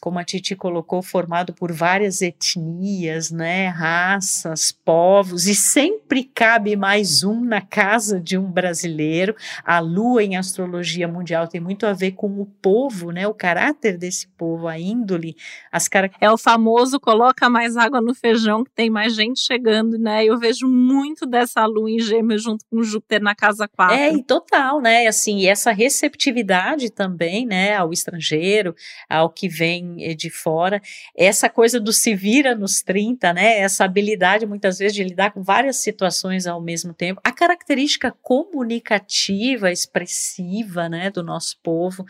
como 0.01 0.19
a 0.19 0.23
Titi 0.23 0.55
colocou, 0.55 1.01
formado 1.01 1.53
por 1.53 1.71
várias 1.71 2.21
etnias, 2.21 3.31
né, 3.31 3.67
raças, 3.67 4.71
povos, 4.71 5.47
e 5.47 5.55
sempre 5.55 6.23
cabe 6.23 6.75
mais 6.75 7.23
um 7.23 7.43
na 7.43 7.61
casa 7.61 8.19
de 8.19 8.37
um 8.37 8.49
brasileiro. 8.49 9.35
A 9.63 9.79
lua 9.79 10.23
em 10.23 10.37
astrologia 10.37 11.07
mundial 11.07 11.47
tem 11.47 11.59
muito 11.59 11.85
a 11.85 11.93
ver 11.93 12.11
com 12.11 12.39
o 12.39 12.45
povo, 12.45 13.11
né, 13.11 13.27
o 13.27 13.33
caráter 13.33 13.97
desse 13.97 14.27
povo, 14.29 14.67
a 14.67 14.79
índole, 14.79 15.35
as 15.71 15.87
cara... 15.87 16.09
É 16.21 16.31
o 16.31 16.37
famoso 16.37 16.99
coloca 16.99 17.49
mais 17.49 17.75
água 17.77 18.01
no 18.01 18.13
feijão, 18.13 18.63
que 18.63 18.71
tem 18.71 18.89
mais 18.89 19.15
gente 19.15 19.39
chegando, 19.39 19.97
né? 19.97 20.23
Eu 20.25 20.37
vejo 20.37 20.67
muito 20.67 21.25
dessa 21.25 21.65
lua 21.65 21.89
em 21.89 21.99
gêmeos 21.99 22.43
junto 22.43 22.65
com 22.69 22.83
Júpiter 22.83 23.21
na 23.21 23.35
casa 23.35 23.67
4. 23.67 23.95
É, 23.95 24.13
e 24.13 24.23
total, 24.23 24.81
né? 24.81 25.07
Assim, 25.07 25.39
e 25.39 25.47
essa 25.47 25.71
receptividade 25.71 26.91
também, 26.91 27.45
né, 27.45 27.75
ao 27.75 27.91
estrangeiro, 27.91 28.75
ao 29.09 29.29
que 29.29 29.47
vem 29.47 29.88
eh, 29.99 30.13
de 30.13 30.29
fora, 30.29 30.81
essa 31.15 31.49
coisa 31.49 31.79
do 31.79 31.91
se 31.93 32.15
vira 32.15 32.55
nos 32.55 32.81
30, 32.81 33.33
né? 33.33 33.59
Essa 33.59 33.85
habilidade 33.85 34.45
muitas 34.45 34.79
vezes 34.79 34.95
de 34.95 35.03
lidar 35.03 35.31
com 35.31 35.41
várias 35.41 35.77
situações 35.77 36.45
ao 36.47 36.61
mesmo 36.61 36.93
tempo, 36.93 37.21
a 37.23 37.31
característica 37.31 38.13
comunicativa, 38.21 39.71
expressiva, 39.71 40.89
né, 40.89 41.09
do 41.09 41.23
nosso 41.23 41.57
povo, 41.63 42.05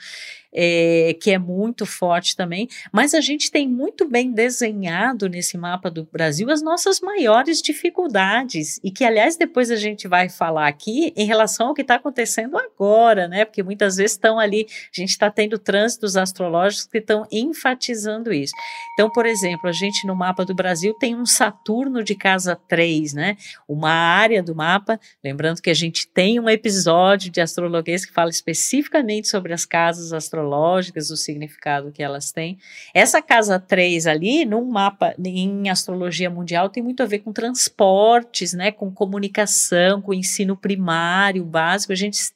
é, 0.53 1.15
que 1.21 1.31
é 1.31 1.37
muito 1.37 1.85
forte 1.85 2.35
também, 2.35 2.67
mas 2.91 3.13
a 3.13 3.21
gente 3.21 3.51
tem 3.51 3.67
muito 3.67 4.07
bem 4.07 4.31
desenhado 4.31 5.29
nesse 5.29 5.57
mapa 5.57 5.89
do 5.89 6.07
Brasil 6.11 6.49
as 6.49 6.61
nossas 6.61 6.99
maiores 6.99 7.61
dificuldades, 7.61 8.79
e 8.83 8.91
que, 8.91 9.03
aliás, 9.03 9.35
depois 9.37 9.69
a 9.71 9.75
gente 9.75 10.07
vai 10.07 10.29
falar 10.29 10.67
aqui 10.67 11.13
em 11.15 11.25
relação 11.25 11.67
ao 11.67 11.73
que 11.73 11.81
está 11.81 11.95
acontecendo 11.95 12.57
agora, 12.57 13.27
né? 13.27 13.45
Porque 13.45 13.63
muitas 13.63 13.97
vezes 13.97 14.13
estão 14.13 14.39
ali, 14.39 14.67
a 14.69 14.99
gente 14.99 15.09
está 15.09 15.29
tendo 15.29 15.57
trânsitos 15.57 16.17
astrológicos 16.17 16.87
que 16.87 16.97
estão 16.97 17.25
enfatizando 17.31 18.33
isso. 18.33 18.53
Então, 18.93 19.09
por 19.09 19.25
exemplo, 19.25 19.69
a 19.69 19.73
gente 19.73 20.05
no 20.07 20.15
mapa 20.15 20.45
do 20.45 20.55
Brasil 20.55 20.93
tem 20.95 21.15
um 21.15 21.25
Saturno 21.25 22.03
de 22.03 22.15
casa 22.15 22.55
3, 22.55 23.13
né? 23.13 23.37
Uma 23.67 23.91
área 23.91 24.41
do 24.41 24.55
mapa, 24.55 24.99
lembrando 25.23 25.61
que 25.61 25.69
a 25.69 25.75
gente 25.75 26.07
tem 26.07 26.39
um 26.39 26.49
episódio 26.49 27.31
de 27.31 27.39
astrologia 27.39 27.69
que 27.79 28.11
fala 28.13 28.29
especificamente 28.29 29.27
sobre 29.27 29.53
as 29.53 29.65
casas 29.65 30.11
astrológicas 30.11 30.38
astrológicas, 30.39 31.09
o 31.09 31.17
significado 31.17 31.91
que 31.91 32.01
elas 32.01 32.31
têm. 32.31 32.57
Essa 32.93 33.21
casa 33.21 33.59
3 33.59 34.07
ali, 34.07 34.45
num 34.45 34.65
mapa 34.65 35.13
em 35.23 35.69
astrologia 35.69 36.29
mundial, 36.29 36.69
tem 36.69 36.81
muito 36.81 37.03
a 37.03 37.05
ver 37.05 37.19
com 37.19 37.33
transportes, 37.33 38.53
né, 38.53 38.71
com 38.71 38.91
comunicação, 38.91 40.01
com 40.01 40.13
ensino 40.13 40.55
primário, 40.55 41.43
básico. 41.43 41.91
A 41.91 41.95
gente 41.95 42.31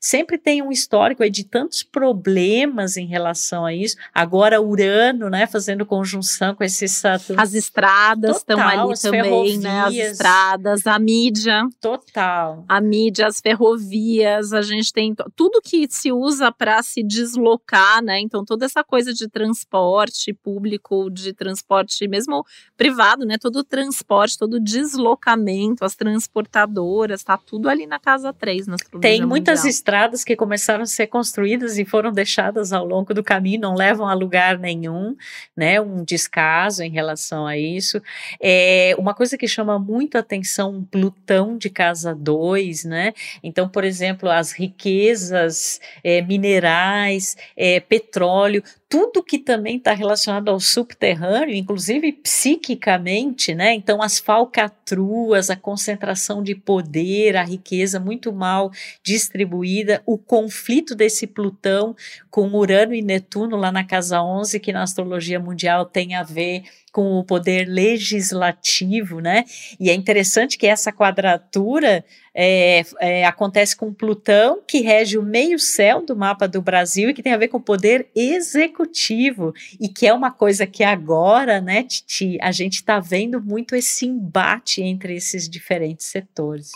sempre 0.00 0.38
tem 0.38 0.62
um 0.62 0.70
histórico 0.70 1.22
aí 1.22 1.30
de 1.30 1.44
tantos 1.44 1.82
problemas 1.82 2.96
em 2.96 3.06
relação 3.06 3.64
a 3.64 3.74
isso. 3.74 3.96
Agora 4.12 4.60
Urano, 4.60 5.28
né, 5.28 5.46
fazendo 5.46 5.86
conjunção 5.86 6.54
com 6.54 6.64
esse 6.64 6.88
Saturno. 6.88 7.40
As 7.40 7.54
estradas 7.54 8.38
estão 8.38 8.60
ali 8.60 8.98
também, 9.00 9.58
né, 9.58 9.80
as 9.80 9.94
estradas, 9.94 10.86
a 10.86 10.98
mídia. 10.98 11.62
Total. 11.80 12.64
A 12.68 12.80
mídia, 12.80 13.26
as 13.26 13.40
ferrovias, 13.40 14.52
a 14.52 14.62
gente 14.62 14.92
tem 14.92 15.14
tudo 15.34 15.60
que 15.62 15.86
se 15.90 16.12
usa 16.12 16.52
para 16.52 16.82
se 16.82 17.02
deslocar, 17.02 18.02
né? 18.02 18.20
Então 18.20 18.44
toda 18.44 18.64
essa 18.64 18.82
coisa 18.84 19.12
de 19.12 19.28
transporte 19.28 20.32
público, 20.32 21.10
de 21.10 21.32
transporte 21.32 22.06
mesmo 22.08 22.44
privado, 22.76 23.24
né? 23.24 23.36
Todo 23.38 23.56
o 23.56 23.64
transporte, 23.64 24.38
todo 24.38 24.54
o 24.54 24.60
deslocamento, 24.60 25.84
as 25.84 25.94
transportadoras, 25.94 27.22
tá 27.22 27.36
tudo 27.36 27.68
ali 27.68 27.86
na 27.86 27.98
casa 27.98 28.32
3, 28.32 28.66
nas 28.66 28.80
Tem 29.00 29.24
muita 29.24 29.53
muitas 29.54 29.64
estradas 29.64 30.24
que 30.24 30.34
começaram 30.36 30.82
a 30.82 30.86
ser 30.86 31.06
construídas 31.06 31.78
e 31.78 31.84
foram 31.84 32.12
deixadas 32.12 32.72
ao 32.72 32.84
longo 32.84 33.14
do 33.14 33.22
caminho, 33.22 33.60
não 33.60 33.74
levam 33.74 34.06
a 34.06 34.14
lugar 34.14 34.58
nenhum, 34.58 35.16
né? 35.56 35.80
Um 35.80 36.04
descaso 36.04 36.82
em 36.82 36.90
relação 36.90 37.46
a 37.46 37.56
isso. 37.56 38.02
É, 38.40 38.94
uma 38.98 39.14
coisa 39.14 39.38
que 39.38 39.46
chama 39.46 39.78
muito 39.78 40.18
atenção, 40.18 40.84
Plutão 40.90 41.56
de 41.56 41.70
casa 41.70 42.14
2, 42.14 42.84
né? 42.84 43.12
Então, 43.42 43.68
por 43.68 43.84
exemplo, 43.84 44.28
as 44.28 44.52
riquezas 44.52 45.80
é, 46.02 46.20
minerais, 46.20 47.36
é, 47.56 47.80
petróleo, 47.80 48.62
tudo 48.94 49.24
que 49.24 49.40
também 49.40 49.76
está 49.78 49.92
relacionado 49.92 50.48
ao 50.48 50.60
subterrâneo, 50.60 51.52
inclusive 51.52 52.12
psiquicamente, 52.12 53.52
né? 53.52 53.74
Então, 53.74 54.00
as 54.00 54.20
falcatruas, 54.20 55.50
a 55.50 55.56
concentração 55.56 56.44
de 56.44 56.54
poder, 56.54 57.36
a 57.36 57.42
riqueza 57.42 57.98
muito 57.98 58.32
mal 58.32 58.70
distribuída, 59.02 60.00
o 60.06 60.16
conflito 60.16 60.94
desse 60.94 61.26
Plutão 61.26 61.96
com 62.30 62.48
Urano 62.52 62.94
e 62.94 63.02
Netuno 63.02 63.56
lá 63.56 63.72
na 63.72 63.82
casa 63.82 64.22
11, 64.22 64.60
que 64.60 64.72
na 64.72 64.84
astrologia 64.84 65.40
mundial 65.40 65.84
tem 65.86 66.14
a 66.14 66.22
ver 66.22 66.62
com 66.92 67.18
o 67.18 67.24
poder 67.24 67.66
legislativo, 67.66 69.18
né? 69.18 69.42
E 69.80 69.90
é 69.90 69.94
interessante 69.94 70.56
que 70.56 70.68
essa 70.68 70.92
quadratura 70.92 72.04
é, 72.34 72.82
é, 72.98 73.24
acontece 73.24 73.76
com 73.76 73.92
Plutão, 73.92 74.60
que 74.66 74.80
rege 74.80 75.16
o 75.16 75.22
meio-céu 75.22 76.04
do 76.04 76.16
mapa 76.16 76.48
do 76.48 76.60
Brasil 76.60 77.10
e 77.10 77.14
que 77.14 77.22
tem 77.22 77.32
a 77.32 77.38
ver 77.38 77.48
com 77.48 77.58
o 77.58 77.62
poder 77.62 78.08
executivo, 78.14 79.54
e 79.80 79.88
que 79.88 80.06
é 80.06 80.12
uma 80.12 80.32
coisa 80.32 80.66
que 80.66 80.82
agora, 80.82 81.60
né, 81.60 81.84
Titi, 81.84 82.36
a 82.40 82.50
gente 82.50 82.74
está 82.74 82.98
vendo 82.98 83.40
muito 83.40 83.76
esse 83.76 84.06
embate 84.06 84.82
entre 84.82 85.14
esses 85.14 85.48
diferentes 85.48 86.06
setores. 86.06 86.70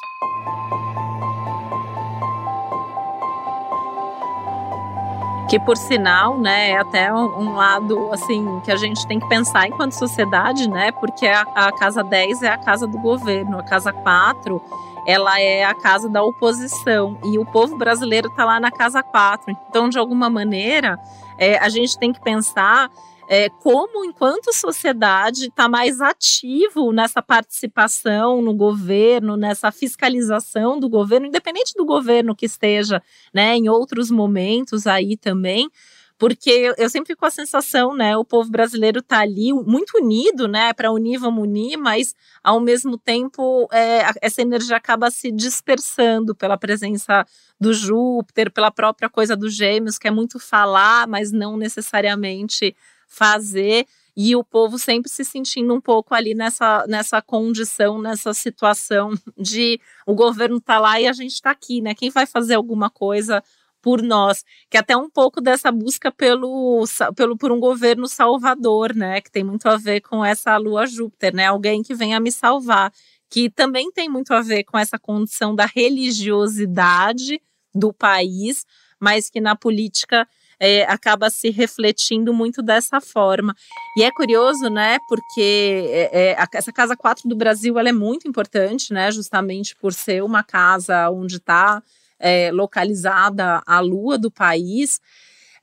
que 5.48 5.58
por 5.58 5.78
sinal, 5.78 6.38
né, 6.38 6.72
é 6.72 6.78
até 6.78 7.10
um 7.10 7.54
lado 7.54 8.12
assim 8.12 8.60
que 8.60 8.70
a 8.70 8.76
gente 8.76 9.06
tem 9.06 9.18
que 9.18 9.26
pensar 9.30 9.66
enquanto 9.66 9.92
sociedade, 9.92 10.68
né, 10.68 10.92
porque 10.92 11.26
a, 11.26 11.40
a 11.40 11.72
casa 11.72 12.04
10 12.04 12.42
é 12.42 12.48
a 12.48 12.58
casa 12.58 12.86
do 12.86 12.98
governo, 12.98 13.58
a 13.58 13.62
casa 13.62 13.90
4 13.90 14.62
ela 15.08 15.40
é 15.40 15.64
a 15.64 15.74
casa 15.74 16.06
da 16.06 16.22
oposição 16.22 17.18
e 17.24 17.38
o 17.38 17.46
povo 17.46 17.78
brasileiro 17.78 18.28
está 18.28 18.44
lá 18.44 18.60
na 18.60 18.70
casa 18.70 19.02
4. 19.02 19.56
Então, 19.66 19.88
de 19.88 19.98
alguma 19.98 20.28
maneira, 20.28 20.98
é, 21.38 21.56
a 21.56 21.70
gente 21.70 21.98
tem 21.98 22.12
que 22.12 22.20
pensar 22.20 22.90
é, 23.26 23.48
como, 23.48 24.04
enquanto 24.04 24.52
sociedade, 24.52 25.46
está 25.46 25.66
mais 25.66 26.02
ativo 26.02 26.92
nessa 26.92 27.22
participação 27.22 28.42
no 28.42 28.52
governo, 28.52 29.34
nessa 29.34 29.72
fiscalização 29.72 30.78
do 30.78 30.90
governo, 30.90 31.26
independente 31.26 31.72
do 31.74 31.86
governo 31.86 32.36
que 32.36 32.44
esteja, 32.44 33.02
né, 33.32 33.56
em 33.56 33.66
outros 33.66 34.10
momentos 34.10 34.86
aí 34.86 35.16
também, 35.16 35.70
porque 36.18 36.74
eu 36.76 36.90
sempre 36.90 37.08
fico 37.08 37.20
com 37.20 37.26
a 37.26 37.30
sensação, 37.30 37.94
né, 37.94 38.16
o 38.16 38.24
povo 38.24 38.50
brasileiro 38.50 38.98
está 38.98 39.20
ali 39.20 39.52
muito 39.52 39.98
unido, 39.98 40.48
né, 40.48 40.72
para 40.72 40.90
unir, 40.90 41.18
vamos 41.18 41.44
unir, 41.44 41.76
mas 41.76 42.14
ao 42.42 42.58
mesmo 42.60 42.98
tempo 42.98 43.68
é, 43.72 44.02
essa 44.20 44.42
energia 44.42 44.76
acaba 44.76 45.10
se 45.10 45.30
dispersando 45.30 46.34
pela 46.34 46.58
presença 46.58 47.24
do 47.60 47.72
Júpiter, 47.72 48.50
pela 48.50 48.70
própria 48.70 49.08
coisa 49.08 49.36
dos 49.36 49.54
gêmeos, 49.54 49.96
que 49.96 50.08
é 50.08 50.10
muito 50.10 50.40
falar, 50.40 51.06
mas 51.06 51.30
não 51.30 51.56
necessariamente 51.56 52.74
fazer 53.06 53.86
e 54.20 54.34
o 54.34 54.42
povo 54.42 54.80
sempre 54.80 55.08
se 55.08 55.24
sentindo 55.24 55.72
um 55.72 55.80
pouco 55.80 56.12
ali 56.12 56.34
nessa, 56.34 56.84
nessa 56.88 57.22
condição, 57.22 58.02
nessa 58.02 58.34
situação 58.34 59.12
de 59.38 59.80
o 60.04 60.12
governo 60.12 60.60
tá 60.60 60.80
lá 60.80 61.00
e 61.00 61.06
a 61.06 61.12
gente 61.12 61.34
está 61.34 61.52
aqui, 61.52 61.80
né? 61.80 61.94
Quem 61.94 62.10
vai 62.10 62.26
fazer 62.26 62.54
alguma 62.54 62.90
coisa 62.90 63.40
por 63.88 64.02
nós? 64.02 64.44
Que 64.68 64.76
até 64.76 64.94
um 64.94 65.08
pouco 65.08 65.40
dessa 65.40 65.72
busca 65.72 66.12
pelo, 66.12 66.84
pelo 67.16 67.38
por 67.38 67.50
um 67.50 67.58
governo 67.58 68.06
salvador, 68.06 68.94
né? 68.94 69.18
Que 69.22 69.32
tem 69.32 69.42
muito 69.42 69.66
a 69.66 69.78
ver 69.78 70.02
com 70.02 70.22
essa 70.22 70.54
lua 70.58 70.86
Júpiter, 70.86 71.34
né? 71.34 71.46
Alguém 71.46 71.82
que 71.82 71.94
venha 71.94 72.20
me 72.20 72.30
salvar, 72.30 72.92
que 73.30 73.48
também 73.48 73.90
tem 73.90 74.06
muito 74.06 74.34
a 74.34 74.42
ver 74.42 74.64
com 74.64 74.76
essa 74.76 74.98
condição 74.98 75.54
da 75.54 75.64
religiosidade 75.64 77.40
do 77.74 77.90
país, 77.90 78.66
mas 79.00 79.30
que 79.30 79.40
na 79.40 79.56
política 79.56 80.28
é, 80.60 80.82
acaba 80.82 81.30
se 81.30 81.48
refletindo 81.48 82.34
muito 82.34 82.60
dessa 82.60 83.00
forma. 83.00 83.54
E 83.96 84.02
é 84.02 84.10
curioso, 84.10 84.68
né, 84.68 84.98
porque 85.08 85.88
é, 85.88 86.32
é, 86.32 86.46
essa 86.52 86.72
casa 86.74 86.94
4 86.94 87.26
do 87.26 87.34
Brasil 87.34 87.78
ela 87.78 87.88
é 87.88 87.92
muito 87.92 88.28
importante, 88.28 88.92
né, 88.92 89.10
justamente 89.10 89.74
por 89.76 89.94
ser 89.94 90.22
uma 90.22 90.42
casa 90.42 91.08
onde 91.08 91.36
está 91.36 91.82
é, 92.18 92.50
localizada 92.52 93.62
a 93.66 93.80
lua 93.80 94.18
do 94.18 94.30
país. 94.30 95.00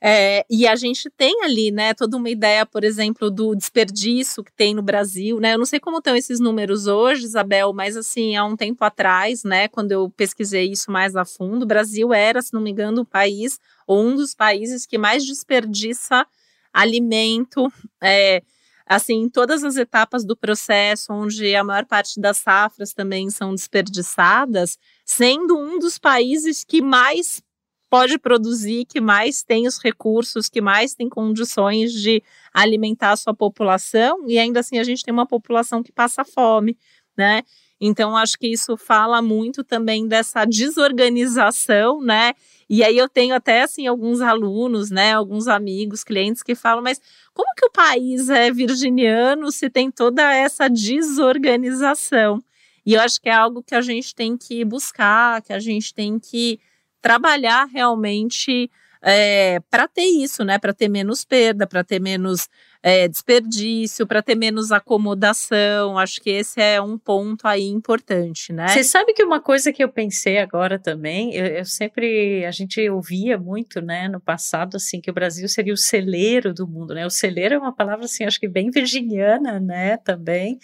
É, 0.00 0.44
e 0.50 0.66
a 0.66 0.76
gente 0.76 1.08
tem 1.10 1.42
ali, 1.42 1.70
né, 1.70 1.94
toda 1.94 2.16
uma 2.16 2.28
ideia, 2.28 2.66
por 2.66 2.84
exemplo, 2.84 3.30
do 3.30 3.54
desperdício 3.54 4.44
que 4.44 4.52
tem 4.52 4.74
no 4.74 4.82
Brasil, 4.82 5.40
né? 5.40 5.54
Eu 5.54 5.58
não 5.58 5.64
sei 5.64 5.80
como 5.80 5.98
estão 5.98 6.14
esses 6.14 6.38
números 6.38 6.86
hoje, 6.86 7.24
Isabel, 7.24 7.72
mas 7.72 7.96
assim, 7.96 8.36
há 8.36 8.44
um 8.44 8.56
tempo 8.56 8.84
atrás, 8.84 9.42
né, 9.42 9.68
quando 9.68 9.92
eu 9.92 10.10
pesquisei 10.10 10.70
isso 10.70 10.90
mais 10.90 11.16
a 11.16 11.24
fundo, 11.24 11.62
o 11.62 11.66
Brasil 11.66 12.12
era, 12.12 12.42
se 12.42 12.52
não 12.52 12.60
me 12.60 12.70
engano, 12.70 13.02
o 13.02 13.06
país, 13.06 13.58
ou 13.86 14.04
um 14.04 14.14
dos 14.14 14.34
países 14.34 14.84
que 14.86 14.98
mais 14.98 15.24
desperdiça 15.24 16.26
alimento, 16.72 17.72
é, 18.02 18.42
assim, 18.86 19.14
em 19.22 19.28
todas 19.28 19.64
as 19.64 19.76
etapas 19.76 20.24
do 20.24 20.36
processo, 20.36 21.12
onde 21.12 21.54
a 21.54 21.64
maior 21.64 21.84
parte 21.84 22.20
das 22.20 22.38
safras 22.38 22.92
também 22.92 23.28
são 23.30 23.54
desperdiçadas, 23.54 24.78
sendo 25.04 25.58
um 25.58 25.78
dos 25.78 25.98
países 25.98 26.64
que 26.64 26.80
mais 26.80 27.42
pode 27.90 28.18
produzir, 28.18 28.84
que 28.84 29.00
mais 29.00 29.42
tem 29.42 29.66
os 29.66 29.78
recursos, 29.78 30.48
que 30.48 30.60
mais 30.60 30.94
tem 30.94 31.08
condições 31.08 31.92
de 31.92 32.22
alimentar 32.52 33.12
a 33.12 33.16
sua 33.16 33.34
população, 33.34 34.28
e 34.28 34.38
ainda 34.38 34.60
assim 34.60 34.78
a 34.78 34.84
gente 34.84 35.02
tem 35.04 35.12
uma 35.12 35.26
população 35.26 35.82
que 35.82 35.92
passa 35.92 36.24
fome, 36.24 36.76
né? 37.16 37.42
Então, 37.80 38.16
acho 38.16 38.38
que 38.38 38.46
isso 38.46 38.76
fala 38.76 39.20
muito 39.20 39.62
também 39.62 40.08
dessa 40.08 40.44
desorganização, 40.44 42.00
né? 42.00 42.32
E 42.68 42.82
aí 42.82 42.96
eu 42.96 43.08
tenho 43.08 43.34
até 43.34 43.62
assim 43.62 43.86
alguns 43.86 44.20
alunos, 44.20 44.90
né, 44.90 45.12
alguns 45.12 45.46
amigos, 45.46 46.02
clientes 46.02 46.42
que 46.42 46.54
falam, 46.54 46.82
mas 46.82 47.00
como 47.32 47.54
que 47.54 47.66
o 47.66 47.70
país 47.70 48.28
é 48.28 48.50
virginiano 48.50 49.52
se 49.52 49.70
tem 49.70 49.90
toda 49.90 50.34
essa 50.34 50.68
desorganização? 50.68 52.42
E 52.84 52.94
eu 52.94 53.00
acho 53.00 53.20
que 53.20 53.28
é 53.28 53.32
algo 53.32 53.62
que 53.62 53.74
a 53.74 53.80
gente 53.80 54.14
tem 54.14 54.36
que 54.36 54.64
buscar, 54.64 55.42
que 55.42 55.52
a 55.52 55.58
gente 55.58 55.92
tem 55.92 56.18
que 56.18 56.58
trabalhar 57.00 57.66
realmente 57.66 58.70
é, 59.02 59.60
para 59.70 59.86
ter 59.88 60.04
isso, 60.04 60.44
né? 60.44 60.58
Para 60.58 60.72
ter 60.72 60.88
menos 60.88 61.24
perda, 61.24 61.66
para 61.66 61.84
ter 61.84 62.00
menos 62.00 62.48
é, 62.82 63.08
desperdício, 63.08 64.06
para 64.06 64.22
ter 64.22 64.34
menos 64.34 64.70
acomodação. 64.70 65.98
Acho 65.98 66.20
que 66.20 66.30
esse 66.30 66.60
é 66.60 66.80
um 66.80 66.96
ponto 66.96 67.46
aí 67.46 67.66
importante, 67.66 68.52
né? 68.52 68.68
Você 68.68 68.84
sabe 68.84 69.12
que 69.12 69.24
uma 69.24 69.40
coisa 69.40 69.72
que 69.72 69.82
eu 69.82 69.88
pensei 69.88 70.38
agora 70.38 70.78
também, 70.78 71.34
eu, 71.34 71.46
eu, 71.46 71.64
sempre, 71.64 72.44
a 72.44 72.50
gente 72.50 72.88
ouvia 72.88 73.38
muito, 73.38 73.80
né, 73.80 74.08
no 74.08 74.20
passado, 74.20 74.76
assim, 74.76 75.00
que 75.00 75.10
o 75.10 75.14
Brasil 75.14 75.48
seria 75.48 75.74
o 75.74 75.76
celeiro 75.76 76.54
do 76.54 76.66
mundo, 76.66 76.94
né? 76.94 77.04
O 77.04 77.10
celeiro 77.10 77.56
é 77.56 77.58
uma 77.58 77.74
palavra, 77.74 78.04
assim, 78.04 78.24
acho 78.24 78.38
que 78.38 78.48
bem 78.48 78.70
virginiana, 78.70 79.58
né, 79.58 79.96
também. 79.96 80.58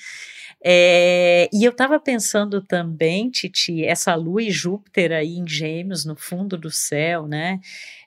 É, 0.64 1.49
e 1.52 1.64
eu 1.64 1.73
estava 1.73 1.99
pensando 1.99 2.62
também, 2.62 3.28
Titi, 3.28 3.85
essa 3.85 4.14
Lua 4.14 4.42
e 4.42 4.50
Júpiter 4.50 5.11
aí 5.12 5.37
em 5.37 5.47
Gêmeos, 5.47 6.04
no 6.04 6.14
fundo 6.14 6.57
do 6.57 6.71
céu, 6.71 7.26
né? 7.26 7.59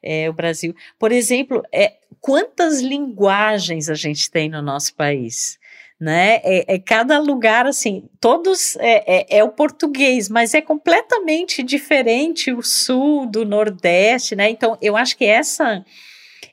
É, 0.01 0.29
o 0.29 0.33
Brasil. 0.33 0.73
Por 0.97 1.11
exemplo, 1.11 1.61
é, 1.73 1.95
quantas 2.21 2.81
linguagens 2.81 3.89
a 3.89 3.93
gente 3.93 4.31
tem 4.31 4.49
no 4.49 4.61
nosso 4.61 4.95
país? 4.95 5.59
Né? 5.99 6.41
É, 6.43 6.75
é 6.75 6.79
cada 6.79 7.17
lugar 7.19 7.65
assim, 7.65 8.09
todos 8.19 8.75
é, 8.77 9.03
é, 9.07 9.37
é, 9.37 9.43
o 9.43 9.49
português, 9.49 10.27
mas 10.27 10.53
é 10.53 10.61
completamente 10.61 11.63
diferente 11.63 12.51
o 12.51 12.61
sul 12.61 13.25
do 13.25 13.45
nordeste, 13.45 14.35
né? 14.35 14.49
Então 14.49 14.77
eu 14.81 14.97
acho 14.97 15.15
que 15.17 15.23
essa 15.23 15.85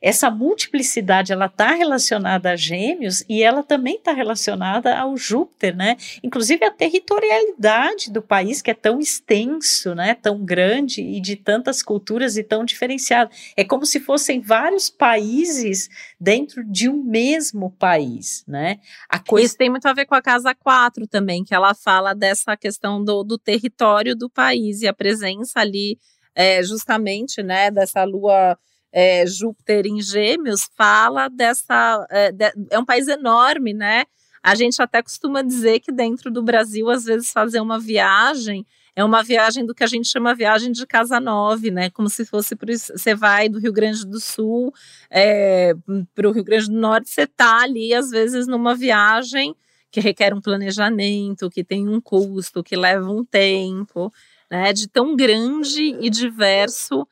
essa 0.01 0.31
multiplicidade 0.31 1.33
ela 1.33 1.47
está 1.47 1.73
relacionada 1.73 2.51
a 2.51 2.57
Gêmeos 2.57 3.25
e 3.29 3.43
ela 3.43 3.63
também 3.63 3.97
está 3.97 4.13
relacionada 4.13 4.97
ao 4.99 5.17
Júpiter, 5.17 5.77
né? 5.77 5.97
Inclusive 6.23 6.65
a 6.65 6.71
territorialidade 6.71 8.11
do 8.11 8.23
país 8.23 8.61
que 8.61 8.71
é 8.71 8.75
tão 8.75 8.99
extenso, 8.99 9.95
né? 9.95 10.15
Tão 10.15 10.45
grande 10.45 11.03
e 11.03 11.21
de 11.21 11.37
tantas 11.37 11.83
culturas 11.83 12.37
e 12.37 12.43
tão 12.43 12.65
diferenciado. 12.65 13.31
É 13.57 13.65
como 13.65 13.87
se 13.87 14.01
fossem 14.01 14.41
vários 14.41 14.91
países 14.91 15.89
dentro 16.21 16.65
de 16.65 16.89
um 16.89 17.03
mesmo 17.03 17.71
país, 17.71 18.45
né? 18.47 18.79
Coisa... 19.27 19.47
Isso 19.47 19.57
tem 19.57 19.71
muito 19.71 19.87
a 19.87 19.93
ver 19.93 20.07
com 20.07 20.15
a 20.15 20.23
casa 20.23 20.55
4 20.55 21.07
também, 21.07 21.45
que 21.45 21.55
ela 21.55 21.75
fala 21.75 22.15
dessa 22.15 22.57
questão 22.57 23.03
do, 23.03 23.23
do 23.23 23.39
território 23.39 24.17
do 24.17 24.29
país 24.29 24.83
e 24.83 24.89
a 24.89 24.93
presença 24.93 25.61
ali 25.61 25.99
é, 26.35 26.63
justamente, 26.63 27.43
né, 27.43 27.71
dessa 27.71 28.05
lua 28.05 28.59
é, 28.93 29.27
Júpiter 29.27 29.87
em 29.87 30.01
Gêmeos 30.01 30.69
fala 30.77 31.29
dessa. 31.29 32.07
É, 32.11 32.31
de, 32.31 32.53
é 32.71 32.79
um 32.79 32.85
país 32.85 33.09
enorme, 33.09 33.73
né? 33.73 34.05
A 34.43 34.55
gente 34.55 34.83
até 34.83 35.03
costuma 35.03 35.41
dizer 35.43 35.81
que 35.81 35.93
dentro 35.93 36.31
do 36.31 36.43
Brasil, 36.43 36.91
às 36.91 37.05
vezes, 37.05 37.33
fazer 37.33 37.61
uma 37.61 37.79
viagem 37.79 38.67
é 38.95 39.03
uma 39.03 39.23
viagem 39.23 39.65
do 39.65 39.75
que 39.75 39.83
a 39.83 39.87
gente 39.87 40.07
chama 40.07 40.35
viagem 40.35 40.71
de 40.71 40.87
casa 40.87 41.19
nove, 41.19 41.71
né? 41.71 41.89
Como 41.91 42.11
se 42.11 42.27
fosse 42.27 42.55
por 42.55 42.69
você 42.69 43.15
vai 43.15 43.49
do 43.49 43.59
Rio 43.59 43.73
Grande 43.73 44.05
do 44.07 44.21
Sul 44.21 44.73
é, 45.11 45.73
para 46.15 46.29
o 46.29 46.33
Rio 46.33 46.45
Grande 46.45 46.67
do 46.67 46.75
Norte, 46.77 47.09
você 47.09 47.23
está 47.23 47.63
ali, 47.63 47.95
às 47.95 48.11
vezes, 48.11 48.47
numa 48.47 48.75
viagem 48.75 49.55
que 49.91 50.01
requer 50.01 50.35
um 50.35 50.41
planejamento, 50.41 51.51
que 51.51 51.65
tem 51.65 51.89
um 51.89 52.01
custo, 52.01 52.63
que 52.63 52.77
leva 52.77 53.11
um 53.11 53.25
tempo, 53.25 54.13
né? 54.51 54.73
De 54.73 54.87
tão 54.89 55.17
grande 55.17 55.97
e 56.01 56.11
diverso 56.11 57.07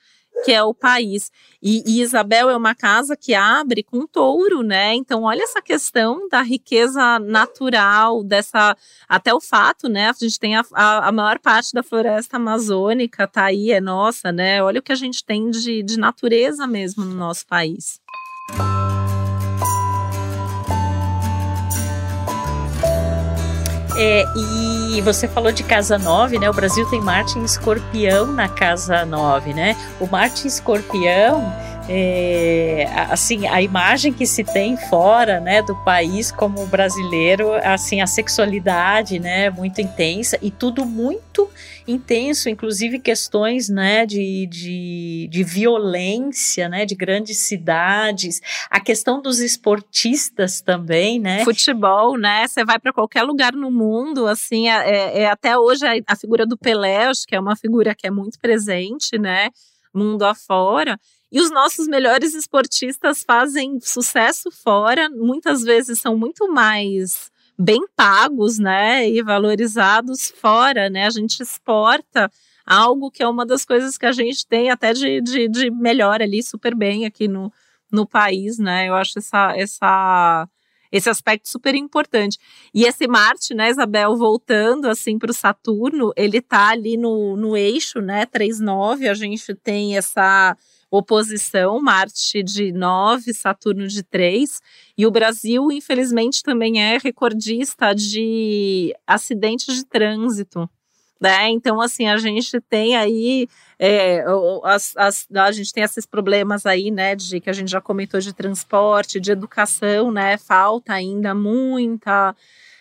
que 0.44 0.52
é 0.52 0.62
o 0.62 0.74
país. 0.74 1.30
E, 1.62 1.82
e, 1.86 2.00
Isabel 2.00 2.48
é 2.48 2.56
uma 2.56 2.74
casa 2.74 3.16
que 3.16 3.34
abre 3.34 3.82
com 3.82 4.06
touro, 4.06 4.62
né? 4.62 4.94
Então, 4.94 5.24
olha 5.24 5.42
essa 5.42 5.60
questão 5.60 6.28
da 6.28 6.42
riqueza 6.42 7.18
natural, 7.18 8.24
dessa. 8.24 8.76
Até 9.08 9.34
o 9.34 9.40
fato, 9.40 9.88
né? 9.88 10.08
A 10.08 10.12
gente 10.12 10.38
tem 10.38 10.56
a, 10.56 10.64
a, 10.72 11.08
a 11.08 11.12
maior 11.12 11.38
parte 11.38 11.72
da 11.72 11.82
floresta 11.82 12.36
amazônica, 12.36 13.26
tá 13.26 13.44
aí, 13.44 13.70
é 13.72 13.80
nossa, 13.80 14.32
né? 14.32 14.62
Olha 14.62 14.80
o 14.80 14.82
que 14.82 14.92
a 14.92 14.96
gente 14.96 15.24
tem 15.24 15.50
de, 15.50 15.82
de 15.82 15.98
natureza 15.98 16.66
mesmo 16.66 17.04
no 17.04 17.14
nosso 17.14 17.46
país. 17.46 18.00
É, 23.96 24.24
e 24.34 24.79
você 25.02 25.28
falou 25.28 25.52
de 25.52 25.62
casa 25.62 25.98
9, 25.98 26.38
né? 26.38 26.48
O 26.48 26.54
Brasil 26.54 26.88
tem 26.88 27.02
Marte 27.02 27.38
em 27.38 27.44
escorpião 27.44 28.32
na 28.32 28.48
casa 28.48 29.04
9, 29.04 29.52
né? 29.52 29.76
O 30.00 30.06
Marte 30.06 30.44
em 30.44 30.48
escorpião 30.48 31.52
é, 31.92 32.84
assim, 33.10 33.48
a 33.48 33.60
imagem 33.60 34.12
que 34.12 34.24
se 34.24 34.44
tem 34.44 34.76
fora, 34.76 35.40
né, 35.40 35.60
do 35.60 35.74
país 35.84 36.30
como 36.30 36.64
brasileiro, 36.66 37.52
assim, 37.64 38.00
a 38.00 38.06
sexualidade, 38.06 39.18
né, 39.18 39.50
muito 39.50 39.80
intensa 39.80 40.38
e 40.40 40.52
tudo 40.52 40.86
muito 40.86 41.50
intenso, 41.88 42.48
inclusive 42.48 43.00
questões, 43.00 43.68
né, 43.68 44.06
de, 44.06 44.46
de, 44.46 45.28
de 45.32 45.42
violência, 45.42 46.68
né, 46.68 46.86
de 46.86 46.94
grandes 46.94 47.38
cidades, 47.38 48.40
a 48.70 48.78
questão 48.78 49.20
dos 49.20 49.40
esportistas 49.40 50.60
também, 50.60 51.18
né. 51.18 51.42
Futebol, 51.42 52.16
né, 52.16 52.46
você 52.46 52.64
vai 52.64 52.78
para 52.78 52.92
qualquer 52.92 53.24
lugar 53.24 53.52
no 53.52 53.68
mundo, 53.68 54.28
assim, 54.28 54.68
é, 54.68 54.88
é, 54.88 55.18
é 55.22 55.26
até 55.28 55.58
hoje 55.58 55.84
a, 55.84 55.94
a 56.06 56.14
figura 56.14 56.46
do 56.46 56.56
Pelé, 56.56 57.06
acho 57.06 57.26
que 57.26 57.34
é 57.34 57.40
uma 57.40 57.56
figura 57.56 57.96
que 57.96 58.06
é 58.06 58.12
muito 58.12 58.38
presente, 58.38 59.18
né, 59.18 59.48
mundo 59.92 60.24
afora, 60.24 60.96
e 61.32 61.40
os 61.40 61.50
nossos 61.50 61.86
melhores 61.86 62.34
esportistas 62.34 63.22
fazem 63.22 63.78
sucesso 63.80 64.50
fora, 64.50 65.08
muitas 65.08 65.62
vezes 65.62 66.00
são 66.00 66.16
muito 66.16 66.52
mais 66.52 67.30
bem 67.58 67.86
pagos, 67.94 68.58
né, 68.58 69.08
e 69.08 69.22
valorizados 69.22 70.30
fora, 70.30 70.88
né? 70.88 71.06
A 71.06 71.10
gente 71.10 71.42
exporta 71.42 72.30
algo 72.64 73.10
que 73.10 73.22
é 73.22 73.28
uma 73.28 73.44
das 73.44 73.64
coisas 73.64 73.98
que 73.98 74.06
a 74.06 74.12
gente 74.12 74.46
tem 74.46 74.70
até 74.70 74.92
de, 74.92 75.20
de, 75.20 75.48
de 75.48 75.70
melhor 75.70 76.22
ali, 76.22 76.42
super 76.42 76.74
bem 76.74 77.04
aqui 77.04 77.28
no, 77.28 77.52
no 77.92 78.06
país, 78.06 78.58
né? 78.58 78.88
Eu 78.88 78.94
acho 78.94 79.18
essa, 79.18 79.54
essa, 79.56 80.48
esse 80.90 81.10
aspecto 81.10 81.48
super 81.48 81.74
importante. 81.74 82.38
E 82.72 82.84
esse 82.84 83.06
Marte, 83.06 83.54
né, 83.54 83.70
Isabel, 83.70 84.16
voltando 84.16 84.88
assim 84.88 85.18
para 85.18 85.30
o 85.30 85.34
Saturno, 85.34 86.12
ele 86.16 86.40
tá 86.40 86.68
ali 86.68 86.96
no, 86.96 87.36
no 87.36 87.56
eixo, 87.56 88.00
né, 88.00 88.24
3,9, 88.26 89.10
a 89.10 89.14
gente 89.14 89.54
tem 89.54 89.96
essa 89.96 90.56
oposição, 90.90 91.80
Marte 91.80 92.42
de 92.42 92.72
9, 92.72 93.32
Saturno 93.32 93.86
de 93.86 94.02
3. 94.02 94.60
E 94.98 95.06
o 95.06 95.10
Brasil, 95.10 95.70
infelizmente, 95.70 96.42
também 96.42 96.82
é 96.82 96.98
recordista 96.98 97.94
de 97.94 98.94
acidentes 99.06 99.74
de 99.74 99.84
trânsito. 99.84 100.68
Né? 101.20 101.50
Então, 101.50 101.80
assim, 101.82 102.08
a 102.08 102.16
gente 102.16 102.58
tem 102.62 102.96
aí 102.96 103.46
é, 103.78 104.24
as, 104.64 104.96
as, 104.96 105.28
a 105.34 105.52
gente 105.52 105.70
tem 105.70 105.84
esses 105.84 106.06
problemas 106.06 106.64
aí, 106.64 106.90
né, 106.90 107.14
de 107.14 107.40
que 107.40 107.50
a 107.50 107.52
gente 107.52 107.70
já 107.70 107.80
comentou 107.80 108.18
de 108.20 108.32
transporte, 108.32 109.20
de 109.20 109.30
educação, 109.30 110.10
né? 110.10 110.38
Falta 110.38 110.94
ainda 110.94 111.34
muita 111.34 112.34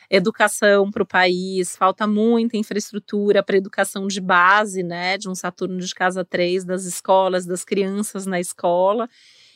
educação 0.10 0.90
para 0.90 1.04
o 1.04 1.06
país, 1.06 1.76
falta 1.76 2.08
muita 2.08 2.58
infraestrutura 2.58 3.44
para 3.44 3.58
educação 3.58 4.08
de 4.08 4.20
base, 4.20 4.82
né, 4.82 5.18
de 5.18 5.30
um 5.30 5.36
Saturno 5.36 5.78
de 5.80 5.94
casa 5.94 6.26
3 6.26 6.66
das 6.66 6.86
escolas, 6.86 7.46
das 7.46 7.64
crianças 7.64 8.26
na 8.26 8.40
escola. 8.40 9.08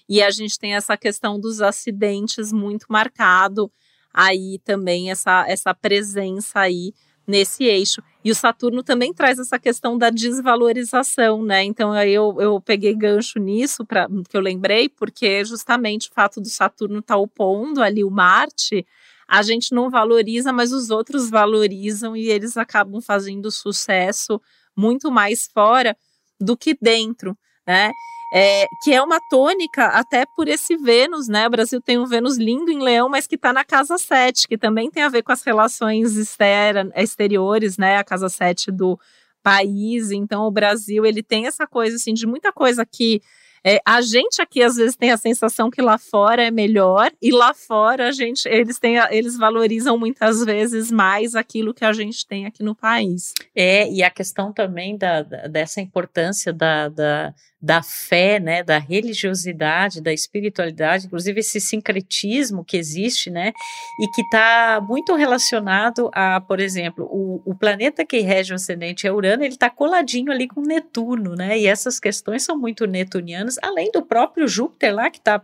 E 0.08 0.22
a 0.22 0.30
gente 0.30 0.60
tem 0.60 0.76
essa 0.76 0.96
questão 0.98 1.40
dos 1.40 1.62
acidentes 1.62 2.52
muito 2.52 2.86
marcado 2.90 3.72
aí 4.14 4.60
também 4.64 5.10
essa 5.10 5.46
essa 5.48 5.74
presença 5.74 6.60
aí 6.60 6.94
nesse 7.26 7.64
eixo. 7.64 8.02
E 8.24 8.32
o 8.32 8.36
Saturno 8.36 8.84
também 8.84 9.14
traz 9.14 9.40
essa 9.40 9.58
questão 9.58 9.98
da 9.98 10.10
desvalorização, 10.10 11.44
né? 11.44 11.64
Então 11.64 11.92
aí 11.92 12.14
eu, 12.14 12.36
eu 12.40 12.62
peguei 12.62 12.94
gancho 12.94 13.40
nisso 13.40 13.86
para 13.86 14.08
que 14.30 14.36
eu 14.36 14.42
lembrei, 14.42 14.90
porque 14.90 15.44
justamente 15.44 16.10
o 16.10 16.14
fato 16.14 16.40
do 16.40 16.50
Saturno 16.50 17.00
estar 17.00 17.16
tá 17.16 17.20
opondo 17.20 17.82
ali 17.82 18.04
o 18.04 18.12
Marte, 18.12 18.86
a 19.34 19.42
gente 19.42 19.74
não 19.74 19.90
valoriza, 19.90 20.54
mas 20.54 20.72
os 20.72 20.92
outros 20.92 21.28
valorizam 21.28 22.16
e 22.16 22.30
eles 22.30 22.56
acabam 22.56 23.02
fazendo 23.02 23.50
sucesso 23.50 24.40
muito 24.78 25.10
mais 25.10 25.48
fora 25.52 25.98
do 26.40 26.56
que 26.56 26.78
dentro, 26.80 27.36
né? 27.66 27.92
É, 28.36 28.68
que 28.84 28.94
é 28.94 29.02
uma 29.02 29.20
tônica 29.32 29.86
até 29.88 30.24
por 30.36 30.48
esse 30.48 30.78
Vênus, 30.78 31.28
né? 31.28 31.48
O 31.48 31.50
Brasil 31.50 31.82
tem 31.82 31.98
um 31.98 32.06
Vênus 32.06 32.38
lindo 32.38 32.72
em 32.72 32.80
Leão, 32.80 33.10
mas 33.10 33.26
que 33.26 33.34
está 33.34 33.52
na 33.52 33.64
casa 33.64 33.98
7, 33.98 34.48
que 34.48 34.58
também 34.58 34.92
tem 34.92 35.02
a 35.02 35.10
ver 35.10 35.24
com 35.24 35.32
as 35.32 35.42
relações 35.42 36.16
exter 36.16 36.92
exteriores, 36.96 37.76
né? 37.76 37.98
A 37.98 38.04
casa 38.04 38.30
7 38.30 38.72
do 38.72 39.00
país. 39.42 40.12
Então, 40.12 40.44
o 40.46 40.52
Brasil, 40.52 41.08
ele 41.08 41.24
tem 41.24 41.48
essa 41.48 41.66
coisa, 41.66 41.96
assim, 41.96 42.14
de 42.14 42.28
muita 42.28 42.52
coisa 42.52 42.86
que 42.86 43.20
é, 43.66 43.80
a 43.86 44.02
gente 44.02 44.42
aqui 44.42 44.62
às 44.62 44.76
vezes 44.76 44.96
tem 44.96 45.12
a 45.12 45.18
sensação 45.18 45.70
que 45.70 45.82
lá 45.82 45.98
fora 45.98 46.44
é 46.44 46.52
melhor 46.52 47.12
e 47.22 47.32
lá 47.32 47.54
fora 47.54 48.10
a 48.10 48.12
gente 48.12 48.48
eles 48.48 48.78
têm 48.78 48.98
eles 49.10 49.38
valorizam 49.38 49.98
muitas 49.98 50.44
vezes 50.44 50.92
mais 50.92 51.36
aquilo 51.36 51.74
que 51.74 51.86
a 51.86 51.94
gente 51.94 52.28
tem 52.28 52.46
aqui 52.46 52.62
no 52.62 52.76
país. 52.76 53.34
É 53.56 53.90
e 53.90 54.04
a 54.04 54.10
questão 54.10 54.52
também 54.52 54.98
da, 54.98 55.22
da 55.22 55.48
dessa 55.48 55.82
importância 55.82 56.52
da, 56.52 56.90
da 56.90 57.34
da 57.64 57.82
fé, 57.82 58.42
né, 58.42 58.62
da 58.62 58.78
religiosidade, 58.78 60.02
da 60.02 60.12
espiritualidade, 60.12 61.06
inclusive 61.06 61.40
esse 61.40 61.62
sincretismo 61.62 62.62
que 62.62 62.76
existe, 62.76 63.30
né, 63.30 63.54
e 64.02 64.08
que 64.10 64.22
está 64.22 64.82
muito 64.86 65.16
relacionado 65.16 66.12
a, 66.14 66.42
por 66.42 66.60
exemplo, 66.60 67.06
o, 67.06 67.42
o, 67.46 67.56
planeta 67.56 68.04
que 68.04 68.20
rege 68.20 68.52
o 68.52 68.56
ascendente 68.56 69.08
é 69.08 69.14
Urano, 69.14 69.46
ele 69.46 69.54
está 69.54 69.70
coladinho 69.70 70.30
ali 70.30 70.46
com 70.46 70.60
Netuno, 70.60 71.38
né, 71.38 71.58
e 71.58 71.66
essas 71.66 72.02
questões 72.02 72.44
são 72.44 72.60
muito 72.60 72.86
netunianas, 72.86 73.58
além 73.64 73.90
do 73.94 74.02
próprio 74.02 74.46
Júpiter 74.46 74.94
lá, 74.94 75.10
que 75.10 75.20
está 75.20 75.42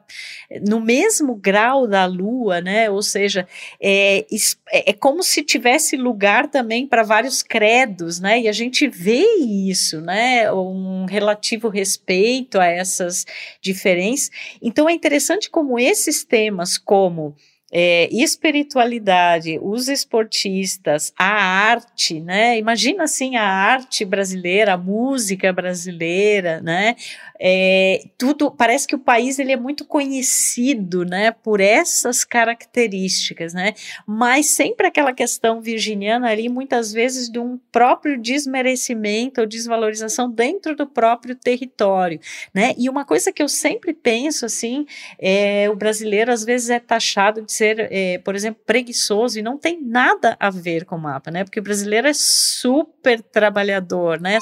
no 0.68 0.82
mesmo 0.82 1.34
grau 1.36 1.88
da 1.88 2.06
Lua, 2.06 2.60
né, 2.60 2.90
ou 2.90 3.02
seja, 3.02 3.48
é, 3.82 4.26
é, 4.74 4.90
é 4.90 4.94
como 4.94 5.24
se 5.24 5.42
tivesse 5.42 5.96
lugar 5.96 6.50
também 6.50 6.86
para 6.86 7.02
vários 7.02 7.42
credos, 7.42 8.20
né, 8.20 8.42
e 8.42 8.50
a 8.50 8.52
gente 8.52 8.90
vê 8.90 9.24
isso, 9.38 10.02
né, 10.02 10.52
um 10.52 11.06
relativo 11.06 11.70
respeito 11.70 12.09
respeito 12.10 12.60
a 12.60 12.66
essas 12.66 13.26
diferenças. 13.62 14.32
Então 14.62 14.90
é 14.90 14.94
interessante 14.94 15.50
como 15.50 15.80
esses 15.80 16.24
temas, 16.24 16.78
como 16.78 17.36
é, 17.72 18.10
espiritualidade, 18.12 19.60
os 19.62 19.88
esportistas, 19.88 21.14
a 21.16 21.32
arte, 21.32 22.20
né? 22.20 22.58
Imagina 22.58 23.04
assim 23.04 23.36
a 23.36 23.44
arte 23.44 24.04
brasileira, 24.04 24.74
a 24.74 24.78
música 24.78 25.54
brasileira, 25.54 26.60
né? 26.62 26.96
É, 27.40 28.04
tudo 28.18 28.52
parece 28.52 28.86
que 28.86 28.96
o 28.96 29.00
país 29.00 29.40
ele 29.40 29.54
é 29.54 29.58
muito 29.58 29.86
conhecido, 29.86 31.06
né? 31.06 31.32
Por 31.32 31.62
essas 31.62 32.26
características, 32.26 33.54
né? 33.54 33.74
Mas 34.06 34.48
sempre 34.48 34.88
aquela 34.88 35.14
questão 35.14 35.62
virginiana 35.62 36.30
ali, 36.30 36.50
muitas 36.50 36.92
vezes 36.92 37.30
de 37.30 37.40
um 37.40 37.58
próprio 37.72 38.20
desmerecimento 38.20 39.40
ou 39.40 39.48
desvalorização 39.48 40.30
dentro 40.30 40.76
do 40.76 40.86
próprio 40.86 41.36
território, 41.36 42.20
né? 42.54 42.74
E 42.78 42.90
uma 42.90 43.06
coisa 43.06 43.32
que 43.32 43.42
eu 43.42 43.48
sempre 43.48 43.94
penso 43.94 44.46
assim, 44.46 44.86
é, 45.18 45.70
o 45.70 45.76
brasileiro 45.76 46.32
às 46.32 46.44
vezes 46.44 46.70
é 46.70 46.80
taxado 46.80 47.42
de 47.42 47.54
ser, 47.54 47.88
é, 47.92 48.18
por 48.18 48.36
exemplo, 48.36 48.62
preguiçoso 48.66 49.40
e 49.40 49.42
não 49.42 49.58
tem 49.58 49.82
nada 49.82 50.36
a 50.40 50.50
ver 50.50 50.84
com 50.86 50.96
o 50.96 51.00
mapa, 51.00 51.32
né? 51.32 51.44
Porque 51.44 51.60
o 51.60 51.64
brasileiro 51.64 52.08
é 52.08 52.14
super 52.14 53.22
trabalhador, 53.22 54.20
né? 54.20 54.40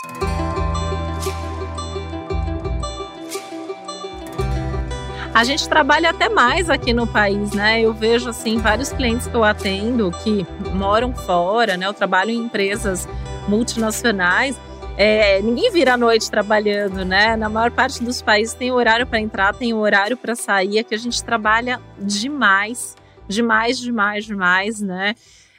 A 5.38 5.44
gente 5.44 5.70
trabalha 5.70 6.10
até 6.10 6.30
mais 6.30 6.68
aqui 6.68 6.92
no 6.92 7.06
país, 7.06 7.52
né? 7.52 7.80
Eu 7.80 7.94
vejo 7.94 8.28
assim 8.28 8.58
vários 8.58 8.92
clientes 8.92 9.28
que 9.28 9.36
eu 9.36 9.44
atendo 9.44 10.10
que 10.24 10.44
moram 10.74 11.14
fora, 11.14 11.78
né? 11.78 11.86
Eu 11.86 11.94
trabalho 11.94 12.32
em 12.32 12.40
empresas 12.40 13.08
multinacionais. 13.48 14.60
É, 14.98 15.40
ninguém 15.44 15.72
vira 15.72 15.94
à 15.94 15.98
noite 15.98 16.32
trabalhando, 16.32 17.06
né? 17.06 17.36
Na 17.36 17.50
maior 17.50 17.70
parte 17.70 18.04
dos 18.04 18.20
países 18.20 18.56
tem 18.56 18.72
horário 18.72 19.06
para 19.06 19.20
entrar, 19.20 19.54
tem 19.54 19.76
horário 19.76 20.18
para 20.18 20.36
sair. 20.36 20.80
Aqui 20.80 20.96
a 20.96 20.98
gente 20.98 21.24
trabalha 21.24 21.80
demais 22.00 22.96
demais, 23.28 23.80
demais, 23.80 24.26
demais, 24.26 24.82
né? 24.82 25.14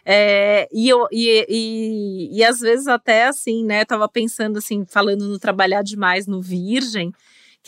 É, 0.05 0.67
e, 0.73 0.89
eu, 0.89 1.07
e, 1.13 1.47
e, 1.49 2.39
e, 2.39 2.45
às 2.45 2.59
vezes 2.59 2.89
até 2.89 3.27
assim, 3.27 3.65
né? 3.65 3.85
Tava 3.85 4.09
pensando 4.09 4.59
assim, 4.59 4.85
falando 4.87 5.29
no 5.29 5.39
trabalhar 5.39 5.83
demais 5.83 6.27
no 6.27 6.41
Virgem, 6.41 7.13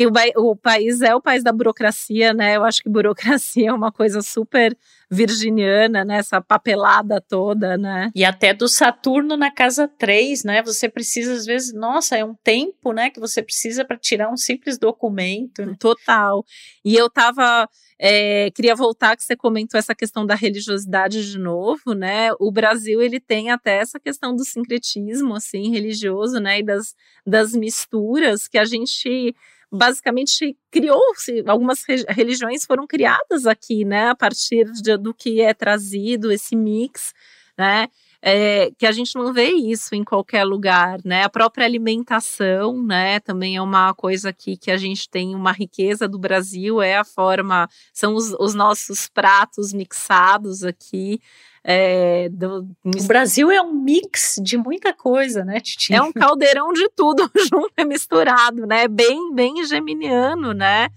que 0.00 0.06
o, 0.06 0.12
o 0.50 0.56
país 0.56 1.02
é 1.02 1.14
o 1.14 1.20
país 1.20 1.44
da 1.44 1.52
burocracia, 1.52 2.32
né? 2.32 2.56
Eu 2.56 2.64
acho 2.64 2.82
que 2.82 2.88
burocracia 2.88 3.68
é 3.68 3.72
uma 3.72 3.92
coisa 3.92 4.22
super 4.22 4.74
virginiana, 5.10 6.06
né? 6.06 6.16
Essa 6.16 6.40
papelada 6.40 7.20
toda, 7.20 7.76
né? 7.76 8.10
E 8.14 8.24
até 8.24 8.54
do 8.54 8.66
Saturno 8.66 9.36
na 9.36 9.50
casa 9.50 9.86
3, 9.86 10.42
né? 10.44 10.62
Você 10.62 10.88
precisa, 10.88 11.34
às 11.34 11.44
vezes, 11.44 11.74
nossa, 11.74 12.16
é 12.16 12.24
um 12.24 12.34
tempo, 12.34 12.94
né? 12.94 13.10
Que 13.10 13.20
você 13.20 13.42
precisa 13.42 13.84
para 13.84 13.98
tirar 13.98 14.32
um 14.32 14.38
simples 14.38 14.78
documento. 14.78 15.76
Total. 15.76 16.46
E 16.82 16.96
eu 16.96 17.10
tava 17.10 17.68
é, 17.98 18.50
queria 18.52 18.74
voltar 18.74 19.14
que 19.14 19.22
você 19.22 19.36
comentou 19.36 19.78
essa 19.78 19.94
questão 19.94 20.24
da 20.24 20.34
religiosidade 20.34 21.30
de 21.30 21.38
novo, 21.38 21.92
né? 21.92 22.30
O 22.40 22.50
Brasil 22.50 23.02
ele 23.02 23.20
tem 23.20 23.50
até 23.50 23.76
essa 23.76 24.00
questão 24.00 24.34
do 24.34 24.46
sincretismo 24.46 25.34
assim 25.34 25.70
religioso, 25.70 26.40
né? 26.40 26.60
E 26.60 26.62
das, 26.62 26.94
das 27.26 27.52
misturas 27.52 28.48
que 28.48 28.56
a 28.56 28.64
gente 28.64 29.36
basicamente 29.70 30.56
criou-se 30.70 31.42
algumas 31.46 31.82
religiões 32.08 32.64
foram 32.64 32.86
criadas 32.86 33.46
aqui, 33.46 33.84
né? 33.84 34.08
A 34.08 34.14
partir 34.14 34.64
de, 34.72 34.96
do 34.96 35.14
que 35.14 35.40
é 35.40 35.54
trazido 35.54 36.32
esse 36.32 36.56
mix, 36.56 37.12
né? 37.56 37.88
É, 38.22 38.70
que 38.76 38.86
a 38.86 38.92
gente 38.92 39.14
não 39.14 39.32
vê 39.32 39.50
isso 39.50 39.94
em 39.94 40.04
qualquer 40.04 40.44
lugar, 40.44 40.98
né? 41.04 41.22
A 41.22 41.28
própria 41.28 41.64
alimentação, 41.64 42.82
né? 42.82 43.18
Também 43.20 43.56
é 43.56 43.62
uma 43.62 43.94
coisa 43.94 44.28
aqui 44.28 44.56
que 44.56 44.70
a 44.70 44.76
gente 44.76 45.08
tem 45.08 45.34
uma 45.34 45.52
riqueza 45.52 46.06
do 46.06 46.18
Brasil, 46.18 46.82
é 46.82 46.98
a 46.98 47.04
forma, 47.04 47.68
são 47.94 48.14
os, 48.14 48.32
os 48.38 48.54
nossos 48.54 49.08
pratos 49.08 49.72
mixados 49.72 50.62
aqui. 50.62 51.20
É, 51.64 52.28
do, 52.30 52.66
o 52.84 53.04
Brasil 53.04 53.50
é 53.50 53.60
um 53.60 53.72
mix 53.72 54.36
de 54.42 54.56
muita 54.56 54.92
coisa, 54.92 55.44
né, 55.44 55.60
Titi? 55.60 55.94
É 55.94 56.02
um 56.02 56.12
caldeirão 56.12 56.72
de 56.72 56.88
tudo 56.90 57.30
junto 57.50 57.72
e 57.76 57.84
misturado, 57.84 58.66
né? 58.66 58.86
Bem, 58.86 59.34
bem 59.34 59.64
geminiano, 59.64 60.52
né? 60.52 60.88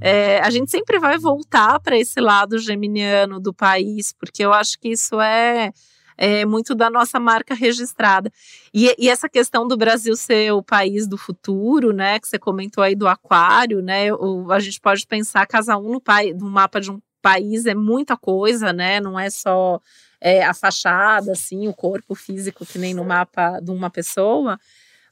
É, 0.00 0.38
a 0.40 0.50
gente 0.50 0.70
sempre 0.70 1.00
vai 1.00 1.18
voltar 1.18 1.80
para 1.80 1.98
esse 1.98 2.20
lado 2.20 2.56
geminiano 2.56 3.40
do 3.40 3.52
país, 3.52 4.12
porque 4.12 4.44
eu 4.44 4.52
acho 4.52 4.78
que 4.78 4.90
isso 4.90 5.20
é 5.20 5.72
é, 6.18 6.44
muito 6.44 6.74
da 6.74 6.90
nossa 6.90 7.20
marca 7.20 7.54
registrada. 7.54 8.30
E, 8.74 8.92
e, 8.98 9.08
essa 9.08 9.28
questão 9.28 9.66
do 9.68 9.76
Brasil 9.76 10.16
ser 10.16 10.52
o 10.52 10.62
país 10.62 11.06
do 11.06 11.16
futuro, 11.16 11.92
né, 11.92 12.18
que 12.18 12.26
você 12.26 12.38
comentou 12.38 12.82
aí 12.82 12.96
do 12.96 13.06
aquário, 13.06 13.80
né, 13.80 14.12
o, 14.12 14.50
a 14.50 14.58
gente 14.58 14.80
pode 14.80 15.06
pensar 15.06 15.46
casa 15.46 15.78
um 15.78 15.92
no, 15.92 16.00
pai, 16.00 16.32
no 16.32 16.50
mapa 16.50 16.80
de 16.80 16.90
um 16.90 17.00
país 17.22 17.66
é 17.66 17.74
muita 17.74 18.16
coisa, 18.16 18.72
né, 18.72 19.00
não 19.00 19.18
é 19.18 19.30
só 19.30 19.80
é, 20.20 20.44
a 20.44 20.52
fachada, 20.52 21.32
assim, 21.32 21.68
o 21.68 21.72
corpo 21.72 22.16
físico, 22.16 22.66
que 22.66 22.78
nem 22.78 22.92
no 22.92 23.04
mapa 23.04 23.60
de 23.60 23.70
uma 23.70 23.88
pessoa, 23.88 24.58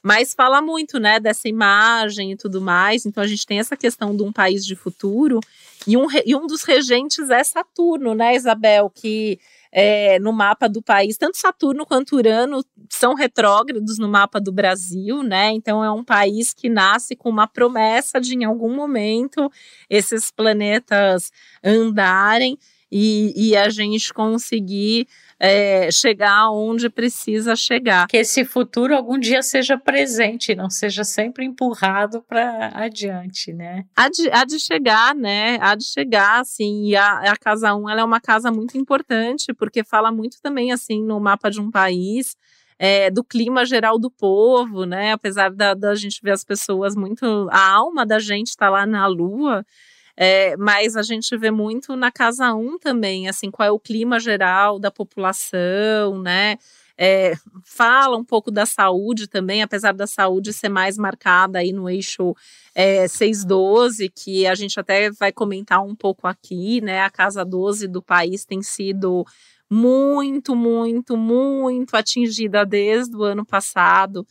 mas 0.03 0.35
fala 0.35 0.61
muito, 0.61 0.99
né, 0.99 1.21
dessa 1.21 1.49
imagem 1.49 2.33
e 2.33 2.37
tudo 2.37 2.61
mais. 2.61 3.07
Então 3.07 3.23
a 3.23 3.27
gente 3.27 3.45
tem 3.45 3.59
essa 3.59 3.77
questão 3.77 4.16
de 4.16 4.23
um 4.23 4.33
país 4.33 4.64
de 4.64 4.77
futuro 4.77 5.40
e 5.85 5.97
um, 5.97 6.07
e 6.25 6.35
um 6.35 6.47
dos 6.47 6.62
regentes 6.62 7.29
é 7.29 7.42
Saturno, 7.42 8.14
né, 8.14 8.37
Isabel, 8.37 8.88
que 8.88 9.38
é, 9.78 10.18
no 10.18 10.32
mapa 10.32 10.70
do 10.70 10.80
país. 10.80 11.18
Tanto 11.18 11.36
Saturno 11.36 11.84
quanto 11.84 12.16
Urano 12.16 12.64
são 12.88 13.12
retrógrados 13.12 13.98
no 13.98 14.08
mapa 14.08 14.40
do 14.40 14.50
Brasil, 14.50 15.22
né? 15.22 15.50
Então 15.52 15.84
é 15.84 15.90
um 15.90 16.02
país 16.02 16.54
que 16.54 16.70
nasce 16.70 17.14
com 17.14 17.28
uma 17.28 17.46
promessa 17.46 18.18
de, 18.18 18.34
em 18.34 18.44
algum 18.44 18.74
momento, 18.74 19.52
esses 19.90 20.30
planetas 20.30 21.30
andarem 21.62 22.56
e, 22.90 23.34
e 23.36 23.54
a 23.54 23.68
gente 23.68 24.14
conseguir 24.14 25.06
é, 25.38 25.90
chegar 25.90 26.51
onde 26.51 26.88
precisa 26.88 27.55
chegar. 27.55 28.07
Que 28.07 28.18
esse 28.18 28.44
futuro 28.44 28.94
algum 28.94 29.18
dia 29.18 29.42
seja 29.42 29.77
presente, 29.79 30.55
não 30.55 30.70
seja 30.70 31.05
sempre 31.05 31.44
empurrado 31.44 32.22
para 32.22 32.72
adiante, 32.75 33.53
né? 33.53 33.85
Há 33.94 34.09
de, 34.09 34.31
há 34.31 34.44
de 34.44 34.59
chegar, 34.59 35.14
né? 35.14 35.59
Há 35.61 35.75
de 35.75 35.85
chegar, 35.85 36.40
assim. 36.40 36.87
E 36.87 36.96
a, 36.96 37.33
a 37.33 37.37
Casa 37.37 37.75
1 37.75 37.90
ela 37.90 38.01
é 38.01 38.05
uma 38.05 38.20
casa 38.20 38.51
muito 38.51 38.79
importante, 38.79 39.53
porque 39.53 39.85
fala 39.85 40.11
muito 40.11 40.40
também, 40.42 40.72
assim, 40.72 41.03
no 41.03 41.20
mapa 41.20 41.51
de 41.51 41.61
um 41.61 41.70
país. 41.70 42.37
É, 42.79 43.11
do 43.11 43.25
clima 43.25 43.64
geral 43.64 43.99
do 43.99 44.11
povo, 44.11 44.85
né? 44.85 45.12
Apesar 45.12 45.51
da, 45.51 45.72
da 45.72 45.94
gente 45.94 46.20
ver 46.22 46.33
as 46.33 46.44
pessoas 46.44 46.94
muito. 46.94 47.49
A 47.51 47.70
alma 47.70 48.05
da 48.05 48.18
gente 48.18 48.49
está 48.49 48.68
lá 48.68 48.85
na 48.85 49.07
lua. 49.07 49.64
É, 50.16 50.57
mas 50.57 50.96
a 50.96 51.02
gente 51.02 51.37
vê 51.37 51.50
muito 51.50 51.94
na 51.94 52.11
casa 52.11 52.55
1 52.55 52.79
também, 52.79 53.29
assim, 53.29 53.50
qual 53.50 53.68
é 53.68 53.70
o 53.70 53.79
clima 53.79 54.18
geral 54.18 54.79
da 54.79 54.90
população, 54.90 56.22
né? 56.22 56.57
é, 56.98 57.35
fala 57.64 58.16
um 58.16 58.24
pouco 58.24 58.50
da 58.50 58.64
saúde 58.64 59.26
também, 59.29 59.62
apesar 59.62 59.92
da 59.92 60.07
saúde 60.07 60.52
ser 60.52 60.68
mais 60.68 60.96
marcada 60.96 61.59
aí 61.59 61.72
no 61.72 61.90
eixo 61.90 62.35
é, 62.74 63.07
612, 63.07 64.09
que 64.09 64.46
a 64.46 64.55
gente 64.55 64.81
até 64.81 65.11
vai 65.11 65.31
comentar 65.31 65.83
um 65.85 65.94
pouco 65.94 66.26
aqui, 66.26 66.81
né? 66.81 67.02
A 67.02 67.11
casa 67.11 67.44
12 67.44 67.87
do 67.87 68.00
país 68.00 68.44
tem 68.44 68.62
sido 68.62 69.26
muito, 69.68 70.57
muito, 70.57 71.16
muito 71.16 71.96
atingida 71.96 72.64
desde 72.64 73.14
o 73.16 73.22
ano 73.24 73.44
passado 73.44 74.26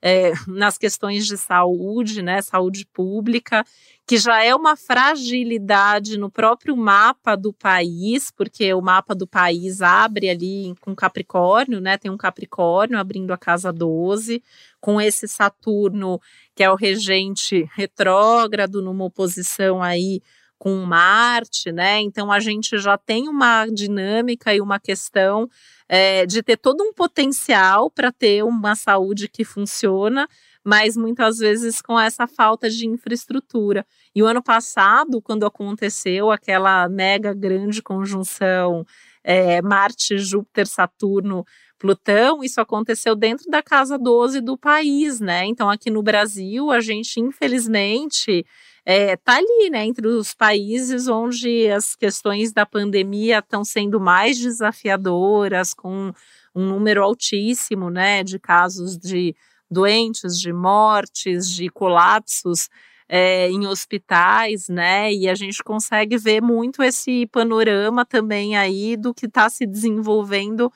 é, 0.00 0.32
nas 0.46 0.78
questões 0.78 1.26
de 1.26 1.36
saúde, 1.36 2.22
né, 2.22 2.40
saúde 2.40 2.86
pública, 2.86 3.64
que 4.06 4.16
já 4.16 4.42
é 4.42 4.54
uma 4.54 4.76
fragilidade 4.76 6.16
no 6.16 6.30
próprio 6.30 6.76
mapa 6.76 7.36
do 7.36 7.52
país, 7.52 8.30
porque 8.30 8.72
o 8.72 8.80
mapa 8.80 9.14
do 9.14 9.26
país 9.26 9.82
abre 9.82 10.30
ali 10.30 10.74
com 10.80 10.96
Capricórnio, 10.96 11.78
né? 11.78 11.98
Tem 11.98 12.10
um 12.10 12.16
Capricórnio 12.16 12.98
abrindo 12.98 13.32
a 13.32 13.36
casa 13.36 13.70
12, 13.70 14.42
com 14.80 14.98
esse 14.98 15.28
Saturno, 15.28 16.18
que 16.54 16.62
é 16.62 16.70
o 16.70 16.74
regente 16.74 17.68
retrógrado, 17.74 18.80
numa 18.80 19.04
oposição 19.04 19.82
aí 19.82 20.22
com 20.58 20.74
Marte, 20.84 21.70
né? 21.70 22.00
Então 22.00 22.32
a 22.32 22.40
gente 22.40 22.78
já 22.78 22.98
tem 22.98 23.28
uma 23.28 23.66
dinâmica 23.66 24.54
e 24.54 24.60
uma 24.60 24.80
questão 24.80 25.48
é, 25.88 26.26
de 26.26 26.42
ter 26.42 26.56
todo 26.56 26.82
um 26.82 26.92
potencial 26.92 27.90
para 27.90 28.12
ter 28.12 28.44
uma 28.44 28.74
saúde 28.74 29.28
que 29.28 29.44
funciona, 29.44 30.28
mas 30.64 30.96
muitas 30.96 31.38
vezes 31.38 31.80
com 31.80 31.98
essa 31.98 32.26
falta 32.26 32.68
de 32.68 32.86
infraestrutura. 32.86 33.86
E 34.14 34.22
o 34.22 34.26
ano 34.26 34.42
passado, 34.42 35.22
quando 35.22 35.46
aconteceu 35.46 36.30
aquela 36.30 36.88
mega 36.88 37.32
grande 37.32 37.80
conjunção 37.80 38.84
é, 39.24 39.62
Marte, 39.62 40.18
Júpiter, 40.18 40.66
Saturno, 40.66 41.44
Plutão, 41.78 42.42
isso 42.42 42.60
aconteceu 42.60 43.14
dentro 43.14 43.48
da 43.50 43.62
casa 43.62 43.96
12 43.96 44.40
do 44.40 44.58
país, 44.58 45.20
né? 45.20 45.44
Então, 45.44 45.70
aqui 45.70 45.90
no 45.90 46.02
Brasil, 46.02 46.70
a 46.70 46.80
gente, 46.80 47.20
infelizmente, 47.20 48.44
é, 48.90 49.16
tá 49.18 49.36
ali, 49.36 49.68
né, 49.68 49.84
entre 49.84 50.06
os 50.06 50.32
países 50.32 51.08
onde 51.08 51.68
as 51.70 51.94
questões 51.94 52.54
da 52.54 52.64
pandemia 52.64 53.40
estão 53.40 53.62
sendo 53.62 54.00
mais 54.00 54.38
desafiadoras, 54.38 55.74
com 55.74 56.10
um 56.54 56.66
número 56.66 57.02
altíssimo, 57.04 57.90
né, 57.90 58.24
de 58.24 58.38
casos 58.38 58.96
de 58.96 59.36
doentes, 59.70 60.40
de 60.40 60.54
mortes, 60.54 61.50
de 61.50 61.68
colapsos 61.68 62.70
é, 63.06 63.50
em 63.50 63.66
hospitais, 63.66 64.70
né, 64.70 65.12
e 65.12 65.28
a 65.28 65.34
gente 65.34 65.62
consegue 65.62 66.16
ver 66.16 66.40
muito 66.40 66.82
esse 66.82 67.26
panorama 67.26 68.06
também 68.06 68.56
aí 68.56 68.96
do 68.96 69.12
que 69.12 69.26
está 69.26 69.50
se 69.50 69.66
desenvolvendo 69.66 70.72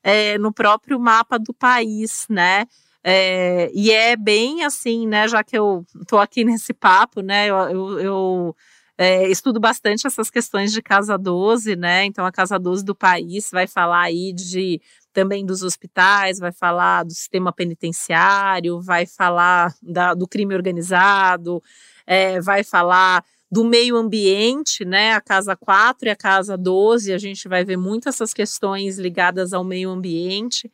é, 0.00 0.38
no 0.38 0.52
próprio 0.52 1.00
mapa 1.00 1.36
do 1.40 1.52
país, 1.52 2.24
né, 2.30 2.66
é, 3.10 3.70
e 3.72 3.90
é 3.90 4.14
bem 4.14 4.64
assim, 4.64 5.06
né? 5.06 5.26
Já 5.26 5.42
que 5.42 5.56
eu 5.56 5.82
estou 5.98 6.18
aqui 6.18 6.44
nesse 6.44 6.74
papo, 6.74 7.22
né? 7.22 7.46
Eu, 7.46 7.56
eu, 7.56 8.00
eu 8.00 8.56
é, 8.98 9.26
estudo 9.28 9.58
bastante 9.58 10.06
essas 10.06 10.28
questões 10.28 10.72
de 10.72 10.82
casa 10.82 11.16
12, 11.16 11.74
né? 11.74 12.04
Então, 12.04 12.26
a 12.26 12.30
casa 12.30 12.58
12 12.58 12.84
do 12.84 12.94
país 12.94 13.48
vai 13.50 13.66
falar 13.66 14.02
aí 14.02 14.30
de 14.34 14.78
também 15.10 15.46
dos 15.46 15.62
hospitais, 15.62 16.38
vai 16.38 16.52
falar 16.52 17.04
do 17.04 17.12
sistema 17.14 17.50
penitenciário, 17.50 18.78
vai 18.82 19.06
falar 19.06 19.74
da, 19.82 20.12
do 20.12 20.28
crime 20.28 20.54
organizado, 20.54 21.62
é, 22.06 22.40
vai 22.42 22.62
falar 22.62 23.24
do 23.50 23.64
meio 23.64 23.96
ambiente, 23.96 24.84
né? 24.84 25.14
A 25.14 25.20
casa 25.22 25.56
4 25.56 26.08
e 26.08 26.10
a 26.10 26.16
casa 26.16 26.58
12, 26.58 27.10
a 27.10 27.18
gente 27.18 27.48
vai 27.48 27.64
ver 27.64 27.78
muito 27.78 28.06
essas 28.06 28.34
questões 28.34 28.98
ligadas 28.98 29.54
ao 29.54 29.64
meio 29.64 29.88
ambiente. 29.88 30.70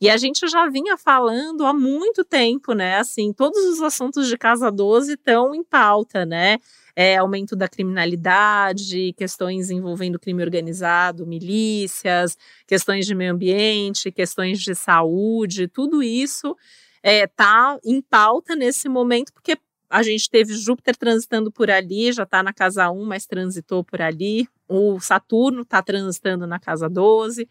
E 0.00 0.08
a 0.08 0.16
gente 0.16 0.46
já 0.46 0.68
vinha 0.68 0.96
falando 0.96 1.66
há 1.66 1.72
muito 1.72 2.24
tempo, 2.24 2.72
né? 2.72 2.98
Assim, 2.98 3.32
todos 3.32 3.58
os 3.64 3.82
assuntos 3.82 4.28
de 4.28 4.38
Casa 4.38 4.70
12 4.70 5.14
estão 5.14 5.52
em 5.54 5.64
pauta, 5.64 6.24
né? 6.24 6.58
É, 6.94 7.16
aumento 7.16 7.56
da 7.56 7.68
criminalidade, 7.68 9.12
questões 9.16 9.70
envolvendo 9.70 10.18
crime 10.18 10.42
organizado, 10.42 11.26
milícias, 11.26 12.36
questões 12.66 13.06
de 13.06 13.14
meio 13.14 13.32
ambiente, 13.32 14.12
questões 14.12 14.60
de 14.60 14.74
saúde, 14.74 15.68
tudo 15.68 16.02
isso 16.02 16.56
está 17.02 17.10
é, 17.10 17.26
tá 17.26 17.78
em 17.84 18.00
pauta 18.00 18.54
nesse 18.56 18.88
momento, 18.88 19.32
porque 19.32 19.56
a 19.90 20.02
gente 20.02 20.28
teve 20.28 20.54
Júpiter 20.54 20.96
transitando 20.96 21.50
por 21.50 21.70
ali, 21.70 22.12
já 22.12 22.24
está 22.24 22.42
na 22.42 22.52
casa 22.52 22.90
1, 22.90 23.04
mas 23.04 23.26
transitou 23.26 23.82
por 23.82 24.02
ali. 24.02 24.46
O 24.68 25.00
Saturno 25.00 25.62
está 25.62 25.82
transitando 25.82 26.46
na 26.46 26.58
casa 26.58 26.88
12. 26.88 27.48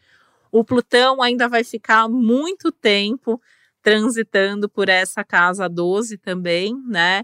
O 0.52 0.64
Plutão 0.64 1.22
ainda 1.22 1.48
vai 1.48 1.64
ficar 1.64 2.08
muito 2.08 2.72
tempo 2.72 3.42
transitando 3.82 4.68
por 4.68 4.90
essa 4.90 5.24
casa 5.24 5.70
12 5.70 6.18
também, 6.18 6.76
né? 6.88 7.24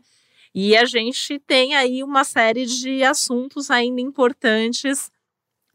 E 0.55 0.77
a 0.77 0.85
gente 0.85 1.39
tem 1.39 1.75
aí 1.75 2.03
uma 2.03 2.23
série 2.23 2.65
de 2.65 3.03
assuntos 3.03 3.71
ainda 3.71 3.99
importantes 3.99 5.09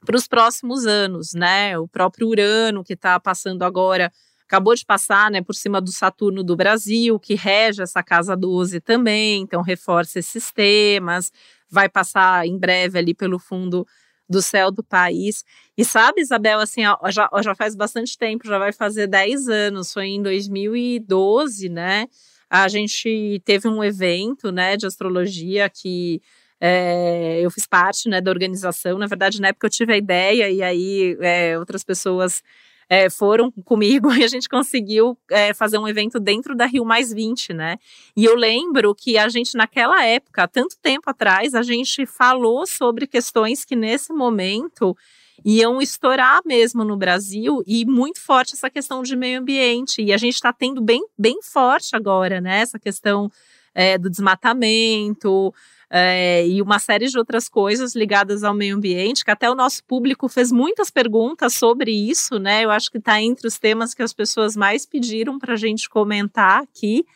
para 0.06 0.16
os 0.16 0.28
próximos 0.28 0.86
anos, 0.86 1.34
né? 1.34 1.76
O 1.78 1.88
próprio 1.88 2.28
Urano, 2.28 2.84
que 2.84 2.92
está 2.92 3.18
passando 3.18 3.64
agora, 3.64 4.12
acabou 4.44 4.74
de 4.74 4.84
passar 4.84 5.30
né, 5.30 5.42
por 5.42 5.54
cima 5.54 5.80
do 5.80 5.92
Saturno 5.92 6.42
do 6.42 6.56
Brasil, 6.56 7.18
que 7.18 7.34
rege 7.34 7.82
essa 7.82 8.02
casa 8.02 8.34
12 8.34 8.80
também, 8.80 9.42
então 9.42 9.60
reforça 9.60 10.18
esses 10.18 10.50
temas, 10.50 11.30
vai 11.70 11.86
passar 11.86 12.46
em 12.46 12.56
breve 12.56 12.98
ali 12.98 13.14
pelo 13.14 13.38
fundo 13.38 13.86
do 14.28 14.42
céu 14.42 14.70
do 14.70 14.82
país. 14.82 15.44
E 15.76 15.84
sabe, 15.84 16.20
Isabel, 16.20 16.60
assim, 16.60 16.82
já, 17.10 17.28
já 17.42 17.54
faz 17.54 17.74
bastante 17.74 18.16
tempo, 18.18 18.46
já 18.46 18.58
vai 18.58 18.72
fazer 18.72 19.06
10 19.06 19.48
anos, 19.48 19.92
foi 19.92 20.06
em 20.06 20.22
2012, 20.22 21.68
né? 21.68 22.06
A 22.50 22.68
gente 22.68 23.40
teve 23.44 23.68
um 23.68 23.82
evento, 23.84 24.50
né, 24.50 24.76
de 24.76 24.86
astrologia 24.86 25.68
que 25.68 26.20
é, 26.60 27.40
eu 27.40 27.50
fiz 27.50 27.66
parte, 27.66 28.08
né, 28.08 28.20
da 28.20 28.30
organização. 28.30 28.98
Na 28.98 29.06
verdade, 29.06 29.40
na 29.40 29.48
época 29.48 29.66
eu 29.66 29.70
tive 29.70 29.92
a 29.92 29.96
ideia 29.96 30.50
e 30.50 30.62
aí 30.62 31.16
é, 31.20 31.58
outras 31.58 31.84
pessoas 31.84 32.42
é, 32.88 33.10
foram 33.10 33.50
comigo 33.64 34.10
e 34.14 34.24
a 34.24 34.28
gente 34.28 34.48
conseguiu 34.48 35.16
é, 35.30 35.52
fazer 35.52 35.78
um 35.78 35.86
evento 35.86 36.18
dentro 36.18 36.56
da 36.56 36.66
Rio 36.66 36.84
Mais 36.84 37.12
20, 37.12 37.52
né? 37.52 37.76
E 38.16 38.24
eu 38.24 38.34
lembro 38.34 38.94
que 38.94 39.18
a 39.18 39.28
gente, 39.28 39.56
naquela 39.56 40.04
época, 40.04 40.48
tanto 40.48 40.76
tempo 40.80 41.10
atrás, 41.10 41.54
a 41.54 41.62
gente 41.62 42.06
falou 42.06 42.66
sobre 42.66 43.06
questões 43.06 43.64
que 43.64 43.76
nesse 43.76 44.12
momento 44.12 44.96
iam 45.44 45.80
estourar 45.80 46.40
mesmo 46.44 46.82
no 46.84 46.96
Brasil 46.96 47.62
e 47.66 47.84
muito 47.84 48.20
forte 48.20 48.54
essa 48.54 48.68
questão 48.68 49.02
de 49.02 49.14
meio 49.14 49.40
ambiente. 49.40 50.02
E 50.02 50.12
a 50.12 50.16
gente 50.16 50.34
está 50.34 50.52
tendo 50.52 50.80
bem, 50.80 51.04
bem 51.16 51.40
forte 51.42 51.94
agora, 51.94 52.40
né? 52.40 52.60
Essa 52.60 52.78
questão 52.78 53.30
é, 53.74 53.96
do 53.96 54.10
desmatamento, 54.10 55.54
é, 55.90 56.46
e 56.46 56.60
uma 56.60 56.78
série 56.78 57.06
de 57.06 57.18
outras 57.18 57.48
coisas 57.48 57.94
ligadas 57.94 58.44
ao 58.44 58.54
meio 58.54 58.76
ambiente, 58.76 59.24
que 59.24 59.30
até 59.30 59.50
o 59.50 59.54
nosso 59.54 59.82
público 59.84 60.28
fez 60.28 60.52
muitas 60.52 60.90
perguntas 60.90 61.54
sobre 61.54 61.90
isso, 61.90 62.38
né? 62.38 62.64
Eu 62.64 62.70
acho 62.70 62.90
que 62.90 62.98
está 62.98 63.20
entre 63.20 63.46
os 63.46 63.58
temas 63.58 63.94
que 63.94 64.02
as 64.02 64.12
pessoas 64.12 64.54
mais 64.54 64.84
pediram 64.84 65.38
para 65.38 65.54
a 65.54 65.56
gente 65.56 65.88
comentar 65.88 66.62
aqui. 66.62 67.06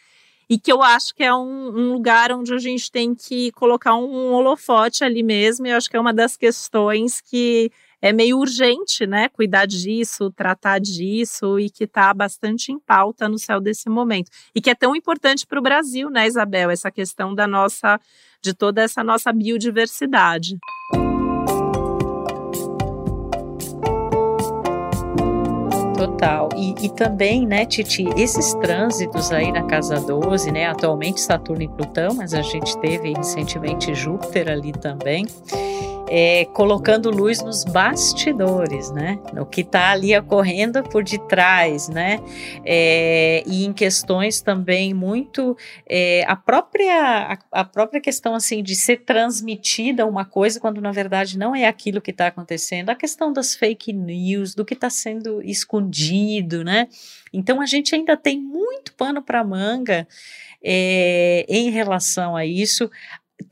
E 0.48 0.58
que 0.58 0.70
eu 0.70 0.82
acho 0.82 1.14
que 1.14 1.22
é 1.22 1.32
um, 1.32 1.68
um, 1.68 1.92
lugar 1.94 2.30
onde 2.30 2.52
a 2.52 2.58
gente 2.58 2.90
tem 2.90 3.14
que 3.14 3.50
colocar 3.52 3.94
um 3.94 4.32
holofote 4.32 5.02
ali 5.02 5.22
mesmo. 5.22 5.66
E 5.66 5.70
eu 5.70 5.76
acho 5.76 5.88
que 5.88 5.96
é 5.96 6.00
uma 6.00 6.12
das 6.12 6.36
questões 6.36 7.22
que 7.22 7.70
é 8.02 8.12
meio 8.12 8.36
urgente, 8.38 9.06
né? 9.06 9.28
Cuidar 9.28 9.64
disso, 9.64 10.28
tratar 10.32 10.80
disso 10.80 11.58
e 11.60 11.70
que 11.70 11.84
está 11.84 12.12
bastante 12.12 12.72
em 12.72 12.78
pauta 12.78 13.28
no 13.28 13.38
céu 13.38 13.60
desse 13.60 13.88
momento. 13.88 14.28
E 14.52 14.60
que 14.60 14.68
é 14.68 14.74
tão 14.74 14.96
importante 14.96 15.46
para 15.46 15.60
o 15.60 15.62
Brasil, 15.62 16.10
né, 16.10 16.26
Isabel? 16.26 16.68
Essa 16.68 16.90
questão 16.90 17.32
da 17.32 17.46
nossa, 17.46 18.00
de 18.42 18.52
toda 18.52 18.82
essa 18.82 19.04
nossa 19.04 19.32
biodiversidade. 19.32 20.58
Total. 26.02 26.48
E, 26.56 26.74
e, 26.86 26.88
também, 26.88 27.46
né, 27.46 27.64
Titi, 27.64 28.08
esses 28.16 28.54
trânsitos 28.54 29.30
aí 29.30 29.52
na 29.52 29.62
casa 29.62 30.00
12, 30.00 30.50
né, 30.50 30.66
atualmente 30.66 31.20
Saturno 31.20 31.62
e 31.62 31.68
Plutão, 31.68 32.12
mas 32.14 32.34
a 32.34 32.42
gente 32.42 32.76
teve 32.78 33.12
recentemente 33.12 33.94
Júpiter 33.94 34.50
ali 34.50 34.72
também 34.72 35.26
é, 36.14 36.44
colocando 36.52 37.10
luz 37.10 37.42
nos 37.42 37.64
bastidores, 37.64 38.90
né? 38.90 39.18
No 39.32 39.46
que 39.46 39.62
está 39.62 39.92
ali 39.92 40.14
ocorrendo 40.14 40.82
por 40.82 41.02
detrás, 41.02 41.88
né? 41.88 42.20
É, 42.66 43.42
e 43.46 43.64
em 43.64 43.72
questões 43.72 44.42
também 44.42 44.92
muito 44.92 45.56
é, 45.88 46.22
a 46.28 46.36
própria 46.36 47.32
a, 47.32 47.60
a, 47.60 47.64
própria 47.64 47.98
questão 47.98 48.34
assim 48.34 48.62
de 48.62 48.74
ser 48.74 49.04
transmitida 49.06 50.04
uma 50.04 50.26
coisa 50.26 50.60
quando 50.60 50.82
na 50.82 50.92
verdade 50.92 51.38
não 51.38 51.56
é 51.56 51.66
aquilo 51.66 51.98
que 51.98 52.10
está 52.10 52.26
acontecendo, 52.26 52.90
a 52.90 52.94
questão 52.94 53.32
das 53.32 53.54
fake 53.54 53.90
news, 53.90 54.54
do 54.54 54.66
que 54.66 54.74
está 54.74 54.90
sendo 54.90 55.40
escondido, 55.42 55.91
né? 56.64 56.88
Então 57.32 57.60
a 57.60 57.66
gente 57.66 57.94
ainda 57.94 58.16
tem 58.16 58.40
muito 58.40 58.92
pano 58.94 59.22
para 59.22 59.44
manga 59.44 60.06
é, 60.62 61.44
em 61.48 61.70
relação 61.70 62.36
a 62.36 62.46
isso 62.46 62.90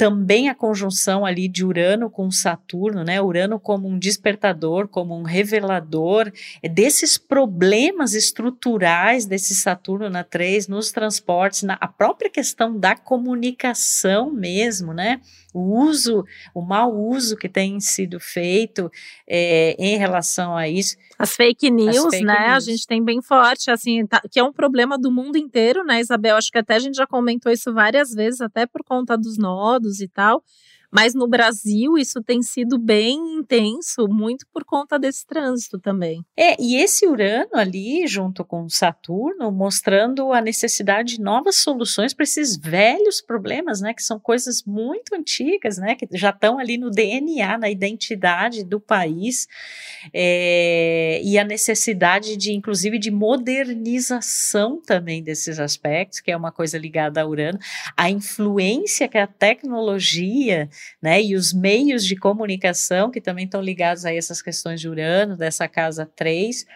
também 0.01 0.49
a 0.49 0.55
conjunção 0.55 1.27
ali 1.27 1.49
de 1.49 1.65
Urano 1.65 2.11
com 2.11 2.31
Saturno, 2.31 3.05
né? 3.05 3.21
Urano 3.21 3.59
como 3.59 3.89
um 3.89 3.99
despertador, 3.99 4.89
como 4.89 5.15
um 5.15 5.23
revelador 5.23 6.33
é 6.63 6.69
desses 6.69 7.19
problemas 7.19 8.15
estruturais 8.15 9.27
desse 9.27 9.55
Saturno 9.55 10.09
na 10.09 10.25
3, 10.25 10.69
nos 10.69 10.91
transportes, 10.91 11.63
na 11.63 11.75
a 11.81 11.89
própria 11.89 12.31
questão 12.31 12.79
da 12.79 12.97
comunicação 12.97 14.31
mesmo, 14.31 14.93
né? 14.93 15.21
O 15.53 15.83
uso, 15.83 16.25
o 16.55 16.63
mau 16.63 16.97
uso 16.97 17.37
que 17.37 17.49
tem 17.49 17.81
sido 17.81 18.21
feito 18.21 18.91
é, 19.27 19.75
em 19.79 19.97
relação 19.99 20.57
a 20.57 20.69
isso. 20.69 20.97
As 21.21 21.37
fake 21.37 21.71
news, 21.71 21.97
As 21.99 22.05
fake 22.15 22.25
né? 22.25 22.49
News. 22.49 22.57
A 22.57 22.61
gente 22.71 22.87
tem 22.87 23.05
bem 23.05 23.21
forte, 23.21 23.71
assim, 23.71 24.07
tá, 24.07 24.23
que 24.31 24.41
é 24.41 24.43
um 24.43 24.53
problema 24.53 24.97
do 24.97 25.11
mundo 25.13 25.37
inteiro, 25.37 25.85
né, 25.85 26.01
Isabel? 26.01 26.35
Acho 26.35 26.51
que 26.51 26.57
até 26.57 26.77
a 26.77 26.79
gente 26.79 26.95
já 26.95 27.07
comentou 27.07 27.53
isso 27.53 27.75
várias 27.75 28.15
vezes, 28.15 28.41
até 28.41 28.65
por 28.67 28.83
conta 28.83 29.19
dos 29.19 29.37
nodos 29.37 30.01
e 30.01 30.09
tal. 30.09 30.43
Mas 30.91 31.15
no 31.15 31.29
Brasil 31.29 31.97
isso 31.97 32.23
tem 32.23 32.43
sido 32.43 32.79
bem 32.79 33.39
intenso, 33.39 34.09
muito 34.09 34.47
por 34.53 34.65
conta 34.65 34.99
desse 34.99 35.25
trânsito 35.27 35.79
também. 35.79 36.25
É, 36.37 36.61
e 36.61 36.77
esse 36.77 37.07
Urano 37.07 37.55
ali, 37.55 38.07
junto 38.07 38.45
com 38.45 38.69
Saturno, 38.69 39.53
mostrando 39.53 40.33
a 40.33 40.41
necessidade 40.41 41.17
de 41.17 41.21
novas 41.21 41.57
soluções 41.57 42.13
para 42.13 42.25
esses 42.25 42.57
velhos 42.57 43.21
problemas, 43.21 43.81
né? 43.81 43.95
Que 43.95 44.03
são 44.03 44.19
coisas 44.19 44.63
muito 44.67 45.15
antigas, 45.15 45.79
né? 45.79 45.95
Que 45.95 46.07
já 46.13 46.31
estão 46.31 46.59
ali 46.59 46.77
no 46.77 46.91
DNA, 46.91 47.57
na 47.57 47.71
identidade 47.71 48.65
do 48.65 48.81
país. 48.81 49.47
É, 50.13 51.21
e 51.23 51.39
a 51.39 51.45
necessidade 51.45 52.37
de, 52.37 52.53
inclusive, 52.53 52.99
de 52.99 53.11
modernização 53.11 54.81
também 54.81 55.23
desses 55.23 55.61
aspectos, 55.61 56.21
que 56.21 56.31
é 56.31 56.37
uma 56.37 56.51
coisa 56.51 56.77
ligada 56.77 57.21
a 57.21 57.27
Urano. 57.27 57.59
A 57.97 58.11
influência 58.11 59.09
que 59.09 59.19
a 59.19 59.27
tecnologia 59.27 60.69
né? 61.01 61.23
E 61.23 61.35
os 61.35 61.53
meios 61.53 62.05
de 62.05 62.17
comunicação, 62.17 63.11
que 63.11 63.21
também 63.21 63.45
estão 63.45 63.61
ligados 63.61 64.05
a 64.05 64.13
essas 64.13 64.43
questões 64.43 64.81
de 64.81 64.89
Urano, 64.89 65.37
dessa 65.37 65.67
casa 65.69 66.05
3. 66.17 66.67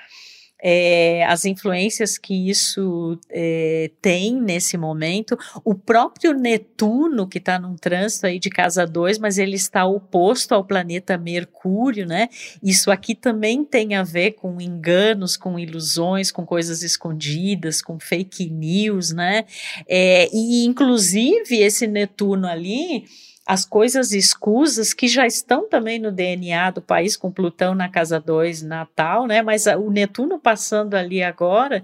É, 0.66 1.26
as 1.26 1.44
influências 1.44 2.16
que 2.16 2.48
isso 2.48 3.18
é, 3.28 3.90
tem 4.00 4.40
nesse 4.40 4.78
momento, 4.78 5.36
o 5.62 5.74
próprio 5.74 6.32
Netuno, 6.32 7.28
que 7.28 7.36
está 7.36 7.58
num 7.58 7.76
trânsito 7.76 8.26
aí 8.26 8.38
de 8.38 8.48
casa 8.48 8.86
2, 8.86 9.18
mas 9.18 9.36
ele 9.36 9.56
está 9.56 9.84
oposto 9.84 10.54
ao 10.54 10.64
planeta 10.64 11.18
Mercúrio, 11.18 12.06
né? 12.06 12.30
Isso 12.62 12.90
aqui 12.90 13.14
também 13.14 13.62
tem 13.62 13.94
a 13.94 14.02
ver 14.02 14.32
com 14.32 14.58
enganos, 14.58 15.36
com 15.36 15.58
ilusões, 15.58 16.32
com 16.32 16.46
coisas 16.46 16.82
escondidas, 16.82 17.82
com 17.82 18.00
fake 18.00 18.48
news, 18.48 19.10
né? 19.12 19.44
É, 19.86 20.30
e 20.32 20.64
inclusive 20.64 21.56
esse 21.58 21.86
Netuno 21.86 22.46
ali 22.46 23.04
as 23.46 23.64
coisas 23.64 24.12
escusas 24.12 24.94
que 24.94 25.06
já 25.06 25.26
estão 25.26 25.68
também 25.68 25.98
no 25.98 26.10
DNA 26.10 26.70
do 26.70 26.80
país, 26.80 27.16
com 27.16 27.30
Plutão 27.30 27.74
na 27.74 27.88
casa 27.88 28.18
2 28.18 28.62
natal, 28.62 29.26
né? 29.26 29.42
Mas 29.42 29.66
o 29.66 29.90
Netuno 29.90 30.38
passando 30.38 30.94
ali 30.94 31.22
agora, 31.22 31.82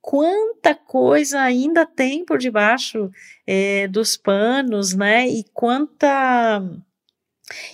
quanta 0.00 0.74
coisa 0.74 1.40
ainda 1.40 1.86
tem 1.86 2.24
por 2.24 2.38
debaixo 2.38 3.10
é, 3.46 3.86
dos 3.88 4.16
panos, 4.16 4.94
né? 4.94 5.28
E 5.28 5.44
quanta 5.54 6.62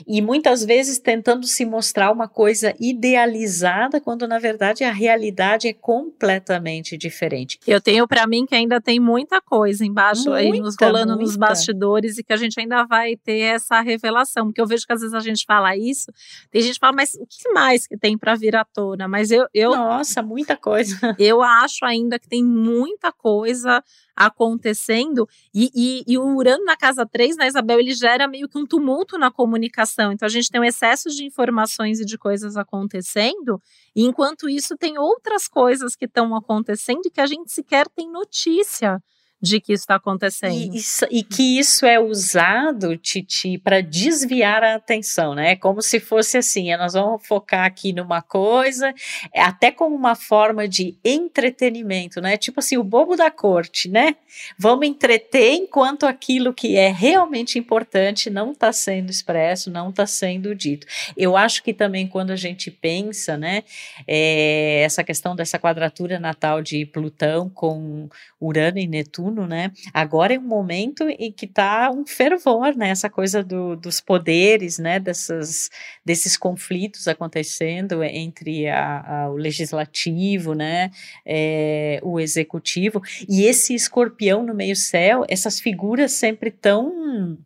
e 0.07 0.21
muitas 0.21 0.65
vezes 0.65 0.99
tentando 0.99 1.47
se 1.47 1.65
mostrar 1.65 2.11
uma 2.11 2.29
coisa 2.29 2.75
idealizada, 2.79 4.01
quando 4.01 4.27
na 4.29 4.39
verdade 4.39 4.85
a 4.85 4.93
realidade 4.93 5.69
é 5.69 5.73
completamente 5.73 6.97
diferente. 6.97 7.59
Eu 7.67 7.81
tenho 7.81 8.07
para 8.07 8.27
mim 8.27 8.45
que 8.45 8.55
ainda 8.55 8.81
tem 8.81 9.01
muita 9.01 9.41
coisa 9.41 9.85
embaixo 9.85 10.31
muita, 10.31 10.37
aí 10.37 10.61
nos 10.61 10.77
rolando 10.81 11.15
muita. 11.15 11.23
nos 11.23 11.37
bastidores 11.37 12.19
e 12.19 12.25
que 12.25 12.33
a 12.33 12.37
gente 12.37 12.59
ainda 12.61 12.85
vai 12.85 13.17
ter 13.17 13.41
essa 13.41 13.81
revelação, 13.81 14.47
porque 14.47 14.61
eu 14.61 14.67
vejo 14.67 14.87
que 14.87 14.93
às 14.93 15.01
vezes 15.01 15.15
a 15.15 15.21
gente 15.21 15.45
fala 15.47 15.77
isso, 15.77 16.13
tem 16.51 16.61
gente 16.61 16.75
que 16.75 16.81
fala, 16.81 16.95
mas 16.95 17.15
o 17.15 17.27
que 17.27 17.49
mais 17.53 17.87
que 17.87 17.97
tem 17.97 18.19
para 18.19 18.35
vir 18.35 18.55
à 18.55 18.65
tona? 18.65 19.09
Mas 19.09 19.31
eu, 19.31 19.47
eu 19.55 19.71
Nossa, 19.71 20.23
muita 20.23 20.57
coisa. 20.57 21.17
Eu 21.19 21.43
acho 21.43 21.85
ainda 21.85 22.19
que 22.19 22.29
tem 22.29 22.45
muita 22.45 23.13
coisa 23.13 23.83
acontecendo. 24.17 25.29
E, 25.55 25.71
e, 25.75 26.05
e, 26.07 26.19
o 26.19 26.37
Urano 26.37 26.65
na 26.65 26.77
casa 26.77 27.07
3, 27.07 27.37
na 27.37 27.45
né, 27.45 27.49
Isabel, 27.49 27.81
ele 27.81 27.95
gera 27.95 28.29
meio 28.29 28.49
que 28.49 28.59
um 28.59 28.67
tumulto 28.67 29.19
na 29.19 29.31
comunicação. 29.31 30.13
Então 30.13 30.27
a 30.27 30.31
gente 30.31 30.51
tem 30.51 30.61
um 30.61 30.65
excesso 30.65 31.09
de 31.11 31.25
informações 31.25 32.01
e 32.01 32.05
de 32.05 32.19
coisas 32.19 32.57
acontecendo, 32.57 33.61
e 33.95 34.05
enquanto 34.05 34.49
isso 34.49 34.77
tem 34.77 34.99
outras 34.99 35.49
coisas 35.49 35.97
que 35.97 36.05
estão 36.05 36.35
acontecendo 36.35 37.03
e 37.07 37.11
que 37.11 37.21
a 37.21 37.27
gente 37.27 37.51
sequer 37.53 37.89
tem 37.89 38.11
notícia 38.11 39.03
de 39.43 39.61
que 39.61 39.73
isso 39.73 39.83
está 39.83 39.97
acontecendo. 39.97 40.73
E, 40.73 40.81
e, 41.11 41.23
que 41.25 41.59
isso 41.59 41.85
é 41.85 41.99
usado, 41.99 42.97
Titi, 42.97 43.59
para 43.59 43.83
desviar 43.83 44.63
a 44.63 44.77
atenção, 44.77 45.35
né? 45.35 45.51
É 45.51 45.57
como 45.57 45.83
se 45.83 45.99
fosse 45.99 46.39
assim, 46.39 46.71
é, 46.71 46.77
nós 46.77 46.93
vamos 46.93 47.27
focar 47.27 47.65
aqui 47.65 47.93
numa 47.93 48.23
coisa, 48.23 48.95
é 49.35 49.43
até 49.43 49.73
como 49.73 49.97
uma 49.97 50.15
forma 50.15 50.69
de 50.69 50.97
entretenimento, 51.05 52.21
né? 52.21 52.37
Tipo 52.37 52.61
assim, 52.61 52.77
o 52.77 52.85
bobo 52.85 53.17
da 53.17 53.33
corte, 53.33 53.89
né? 53.89 54.15
Vamos 54.57 54.87
entreter 54.87 55.55
enquanto 55.55 56.07
aquilo 56.07 56.55
que 56.55 56.77
é 56.77 56.93
realmente 56.93 57.59
importante 57.59 58.31
não 58.31 58.53
está 58.53 58.73
sendo 58.73 59.11
expresso, 59.11 59.71
não 59.71 59.91
está 59.91 60.07
sendo 60.07 60.55
dito. 60.55 60.87
Eu 61.17 61.37
acho 61.37 61.65
que 61.65 61.75
também 61.75 62.07
quando 62.07 62.31
a 62.31 62.37
gente 62.37 62.71
pensa, 62.71 63.37
né, 63.37 63.65
é, 64.07 64.83
essa 64.83 65.03
questão 65.03 65.35
dessa 65.35 65.59
quadratura 65.59 66.21
natal 66.21 66.63
de 66.63 66.87
Plutão 66.87 67.49
com 67.49 68.09
Urano 68.41 68.79
e 68.79 68.87
Netuno, 68.87 69.32
né? 69.47 69.73
Agora 69.93 70.35
é 70.35 70.39
um 70.39 70.43
momento 70.43 71.09
em 71.09 71.33
que 71.33 71.47
está 71.47 71.91
um 71.91 72.07
fervor, 72.07 72.77
né? 72.77 72.91
Essa 72.91 73.09
coisa 73.09 73.43
do, 73.43 73.75
dos 73.77 74.01
poderes, 74.01 74.79
né? 74.79 75.01
Dessas, 75.01 75.71
desses 76.05 76.37
conflitos 76.37 77.09
acontecendo 77.09 78.03
entre 78.05 78.69
a, 78.69 79.25
a, 79.25 79.31
o 79.31 79.37
legislativo, 79.37 80.55
né? 80.55 80.91
É, 81.25 81.99
o 82.03 82.21
executivo 82.21 83.03
e 83.29 83.45
esse 83.45 83.75
escorpião 83.75 84.43
no 84.43 84.55
meio 84.55 84.77
céu, 84.77 85.25
essas 85.29 85.61
figuras 85.61 86.13
sempre 86.13 86.51
tão 86.51 87.39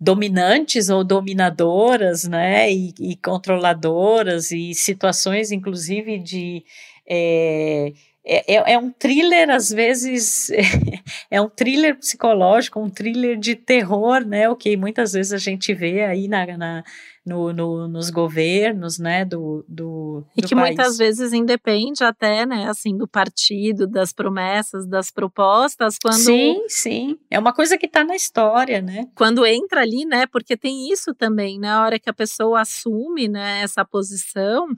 dominantes 0.00 0.88
ou 0.88 1.02
dominadoras, 1.02 2.24
né, 2.24 2.70
e, 2.72 2.94
e, 3.00 3.16
controladoras, 3.16 4.52
e 4.52 4.72
situações, 4.72 5.50
inclusive, 5.50 6.18
de 6.20 6.64
é, 7.08 7.92
é, 8.28 8.54
é, 8.56 8.72
é, 8.74 8.78
um 8.78 8.90
thriller, 8.90 9.48
às 9.48 9.70
vezes, 9.70 10.50
é 11.30 11.40
um 11.40 11.48
thriller 11.48 11.98
psicológico, 11.98 12.78
um 12.78 12.90
thriller 12.90 13.38
de 13.38 13.56
terror, 13.56 14.20
né? 14.20 14.48
O 14.50 14.54
que 14.54 14.76
muitas 14.76 15.12
vezes 15.14 15.32
a 15.32 15.38
gente 15.38 15.72
vê 15.72 16.04
aí 16.04 16.28
na, 16.28 16.56
na 16.58 16.84
no, 17.24 17.52
no, 17.52 17.88
nos 17.88 18.10
governos, 18.10 18.98
né? 18.98 19.24
Do, 19.24 19.64
do, 19.66 20.24
e 20.36 20.42
que 20.42 20.54
país. 20.54 20.68
muitas 20.68 20.98
vezes 20.98 21.32
independe 21.32 22.04
até, 22.04 22.44
né? 22.44 22.68
Assim, 22.68 22.96
do 22.96 23.08
partido, 23.08 23.86
das 23.86 24.12
promessas, 24.12 24.86
das 24.86 25.10
propostas. 25.10 25.96
Quando, 26.00 26.16
sim, 26.16 26.64
sim. 26.68 27.18
É 27.30 27.38
uma 27.38 27.54
coisa 27.54 27.78
que 27.78 27.86
está 27.86 28.04
na 28.04 28.14
história, 28.14 28.82
né? 28.82 29.06
Quando 29.14 29.46
entra 29.46 29.80
ali, 29.80 30.04
né? 30.04 30.26
Porque 30.26 30.54
tem 30.54 30.90
isso 30.92 31.14
também, 31.14 31.58
na 31.58 31.76
né, 31.76 31.82
hora 31.82 31.98
que 31.98 32.10
a 32.10 32.14
pessoa 32.14 32.60
assume 32.60 33.26
né, 33.26 33.62
essa 33.62 33.84
posição 33.86 34.68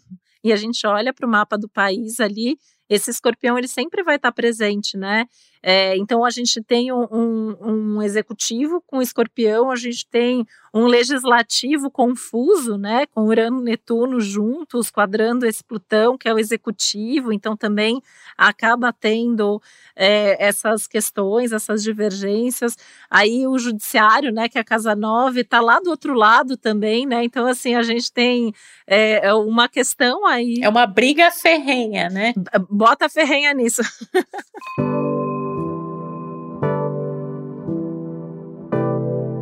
e 0.42 0.52
a 0.52 0.56
gente 0.56 0.86
olha 0.86 1.12
para 1.12 1.26
o 1.26 1.30
mapa 1.30 1.58
do 1.58 1.68
país 1.68 2.20
ali 2.20 2.56
esse 2.90 3.10
escorpião 3.10 3.56
ele 3.58 3.68
sempre 3.68 4.02
vai 4.02 4.16
estar 4.16 4.32
presente, 4.32 4.98
né? 4.98 5.26
É, 5.62 5.94
então 5.96 6.24
a 6.24 6.30
gente 6.30 6.62
tem 6.62 6.90
um, 6.90 7.06
um, 7.10 7.56
um, 7.60 8.02
executivo 8.02 8.82
com 8.86 9.02
escorpião, 9.02 9.70
a 9.70 9.76
gente 9.76 10.06
tem 10.06 10.46
um 10.72 10.86
legislativo 10.86 11.90
confuso, 11.90 12.78
né? 12.78 13.04
Com 13.06 13.26
Urano 13.26 13.60
e 13.60 13.64
Netuno 13.64 14.20
juntos, 14.20 14.90
quadrando 14.90 15.44
esse 15.44 15.62
Plutão, 15.62 16.16
que 16.16 16.28
é 16.28 16.32
o 16.34 16.38
executivo, 16.38 17.30
então 17.30 17.56
também 17.56 18.00
acaba 18.38 18.90
tendo 18.90 19.60
é, 19.94 20.42
essas 20.42 20.86
questões, 20.86 21.52
essas 21.52 21.82
divergências. 21.82 22.76
Aí 23.10 23.46
o 23.46 23.58
judiciário, 23.58 24.32
né? 24.32 24.48
Que 24.48 24.56
é 24.56 24.60
a 24.62 24.64
Casa 24.64 24.94
9, 24.94 25.42
está 25.42 25.60
lá 25.60 25.78
do 25.78 25.90
outro 25.90 26.14
lado 26.14 26.56
também, 26.56 27.04
né? 27.04 27.22
Então, 27.22 27.46
assim, 27.46 27.74
a 27.74 27.82
gente 27.82 28.10
tem 28.10 28.54
é, 28.86 29.32
uma 29.34 29.68
questão 29.68 30.24
aí. 30.24 30.60
É 30.62 30.68
uma 30.68 30.86
briga 30.86 31.30
ferrenha, 31.30 32.08
né? 32.08 32.32
Bota 32.70 33.10
ferrenha 33.10 33.52
nisso. 33.52 33.82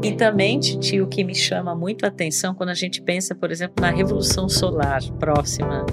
E 0.09 0.16
também, 0.16 0.59
Titi, 0.59 1.03
o 1.03 1.07
que 1.07 1.23
me 1.23 1.35
chama 1.35 1.75
muito 1.75 2.07
a 2.07 2.09
atenção 2.09 2.55
quando 2.55 2.71
a 2.71 2.75
gente 2.75 3.03
pensa, 3.03 3.35
por 3.35 3.51
exemplo, 3.51 3.75
na 3.79 3.90
Revolução 3.90 4.49
Solar 4.49 5.03
próxima 5.18 5.85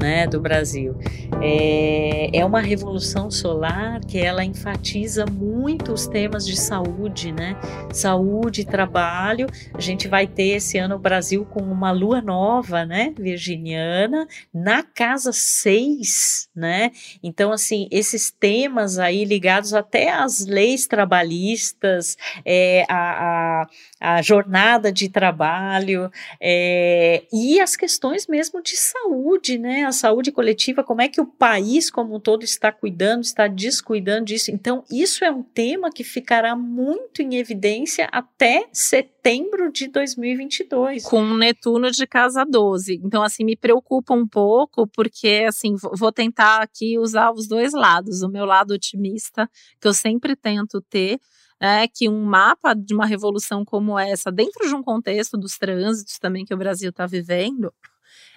né, 0.00 0.26
do 0.26 0.40
Brasil. 0.40 0.96
É, 1.42 2.30
é 2.38 2.44
uma 2.44 2.60
revolução 2.60 3.30
solar 3.30 4.00
que 4.04 4.18
ela 4.18 4.44
enfatiza 4.44 5.26
muito 5.26 5.92
os 5.92 6.06
temas 6.06 6.46
de 6.46 6.56
saúde, 6.56 7.32
né? 7.32 7.56
Saúde, 7.92 8.64
trabalho. 8.64 9.46
A 9.74 9.80
gente 9.80 10.08
vai 10.08 10.26
ter 10.26 10.56
esse 10.56 10.78
ano 10.78 10.96
o 10.96 10.98
Brasil 10.98 11.44
com 11.44 11.60
uma 11.60 11.90
lua 11.90 12.20
nova, 12.20 12.84
né? 12.84 13.12
Virginiana, 13.18 14.26
na 14.52 14.82
casa 14.82 15.32
6, 15.32 16.48
né? 16.54 16.90
Então, 17.22 17.52
assim, 17.52 17.88
esses 17.90 18.30
temas 18.30 18.98
aí 18.98 19.24
ligados 19.24 19.74
até 19.74 20.10
às 20.10 20.46
leis 20.46 20.86
trabalhistas, 20.86 22.16
é, 22.44 22.84
a, 22.88 23.57
a 23.57 23.57
a, 24.00 24.22
jornada 24.22 24.92
de 24.92 25.08
trabalho 25.08 26.10
é, 26.40 27.24
e 27.32 27.60
as 27.60 27.76
questões 27.76 28.26
mesmo 28.26 28.62
de 28.62 28.76
saúde, 28.76 29.58
né? 29.58 29.84
A 29.84 29.92
saúde 29.92 30.30
coletiva, 30.30 30.84
como 30.84 31.02
é 31.02 31.08
que 31.08 31.20
o 31.20 31.26
país 31.26 31.90
como 31.90 32.16
um 32.16 32.20
todo 32.20 32.42
está 32.42 32.70
cuidando, 32.70 33.22
está 33.22 33.46
descuidando 33.46 34.26
disso. 34.26 34.50
Então, 34.50 34.84
isso 34.90 35.24
é 35.24 35.30
um 35.30 35.42
tema 35.42 35.90
que 35.90 36.04
ficará 36.04 36.54
muito 36.54 37.22
em 37.22 37.36
evidência 37.36 38.08
até 38.12 38.66
setembro 38.72 39.70
de 39.72 39.88
2022. 39.88 41.04
Com 41.04 41.24
Netuno 41.34 41.90
de 41.90 42.06
casa 42.06 42.44
12. 42.44 43.00
Então, 43.04 43.22
assim, 43.22 43.44
me 43.44 43.56
preocupa 43.56 44.14
um 44.14 44.26
pouco, 44.26 44.86
porque, 44.86 45.44
assim, 45.48 45.74
vou 45.94 46.12
tentar 46.12 46.62
aqui 46.62 46.98
usar 46.98 47.32
os 47.32 47.46
dois 47.46 47.72
lados. 47.72 48.22
O 48.22 48.28
meu 48.28 48.44
lado 48.44 48.72
otimista, 48.72 49.48
que 49.80 49.88
eu 49.88 49.94
sempre 49.94 50.36
tento 50.36 50.80
ter, 50.82 51.20
é 51.60 51.88
que 51.88 52.08
um 52.08 52.24
mapa 52.24 52.74
de 52.74 52.94
uma 52.94 53.06
revolução 53.06 53.64
como 53.64 53.98
essa, 53.98 54.30
dentro 54.30 54.66
de 54.68 54.74
um 54.74 54.82
contexto 54.82 55.36
dos 55.36 55.58
trânsitos 55.58 56.18
também 56.18 56.44
que 56.44 56.54
o 56.54 56.58
Brasil 56.58 56.90
está 56.90 57.06
vivendo, 57.06 57.72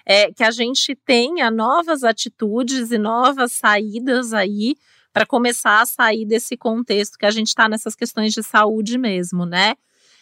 é 0.04 0.32
que 0.32 0.42
a 0.42 0.50
gente 0.50 0.94
tenha 0.94 1.50
novas 1.50 2.02
atitudes 2.02 2.90
e 2.90 2.98
novas 2.98 3.52
saídas 3.52 4.32
aí 4.32 4.76
para 5.12 5.26
começar 5.26 5.82
a 5.82 5.86
sair 5.86 6.26
desse 6.26 6.56
contexto 6.56 7.18
que 7.18 7.26
a 7.26 7.30
gente 7.30 7.48
está 7.48 7.68
nessas 7.68 7.94
questões 7.94 8.32
de 8.32 8.42
saúde 8.42 8.98
mesmo, 8.98 9.44
né? 9.46 9.74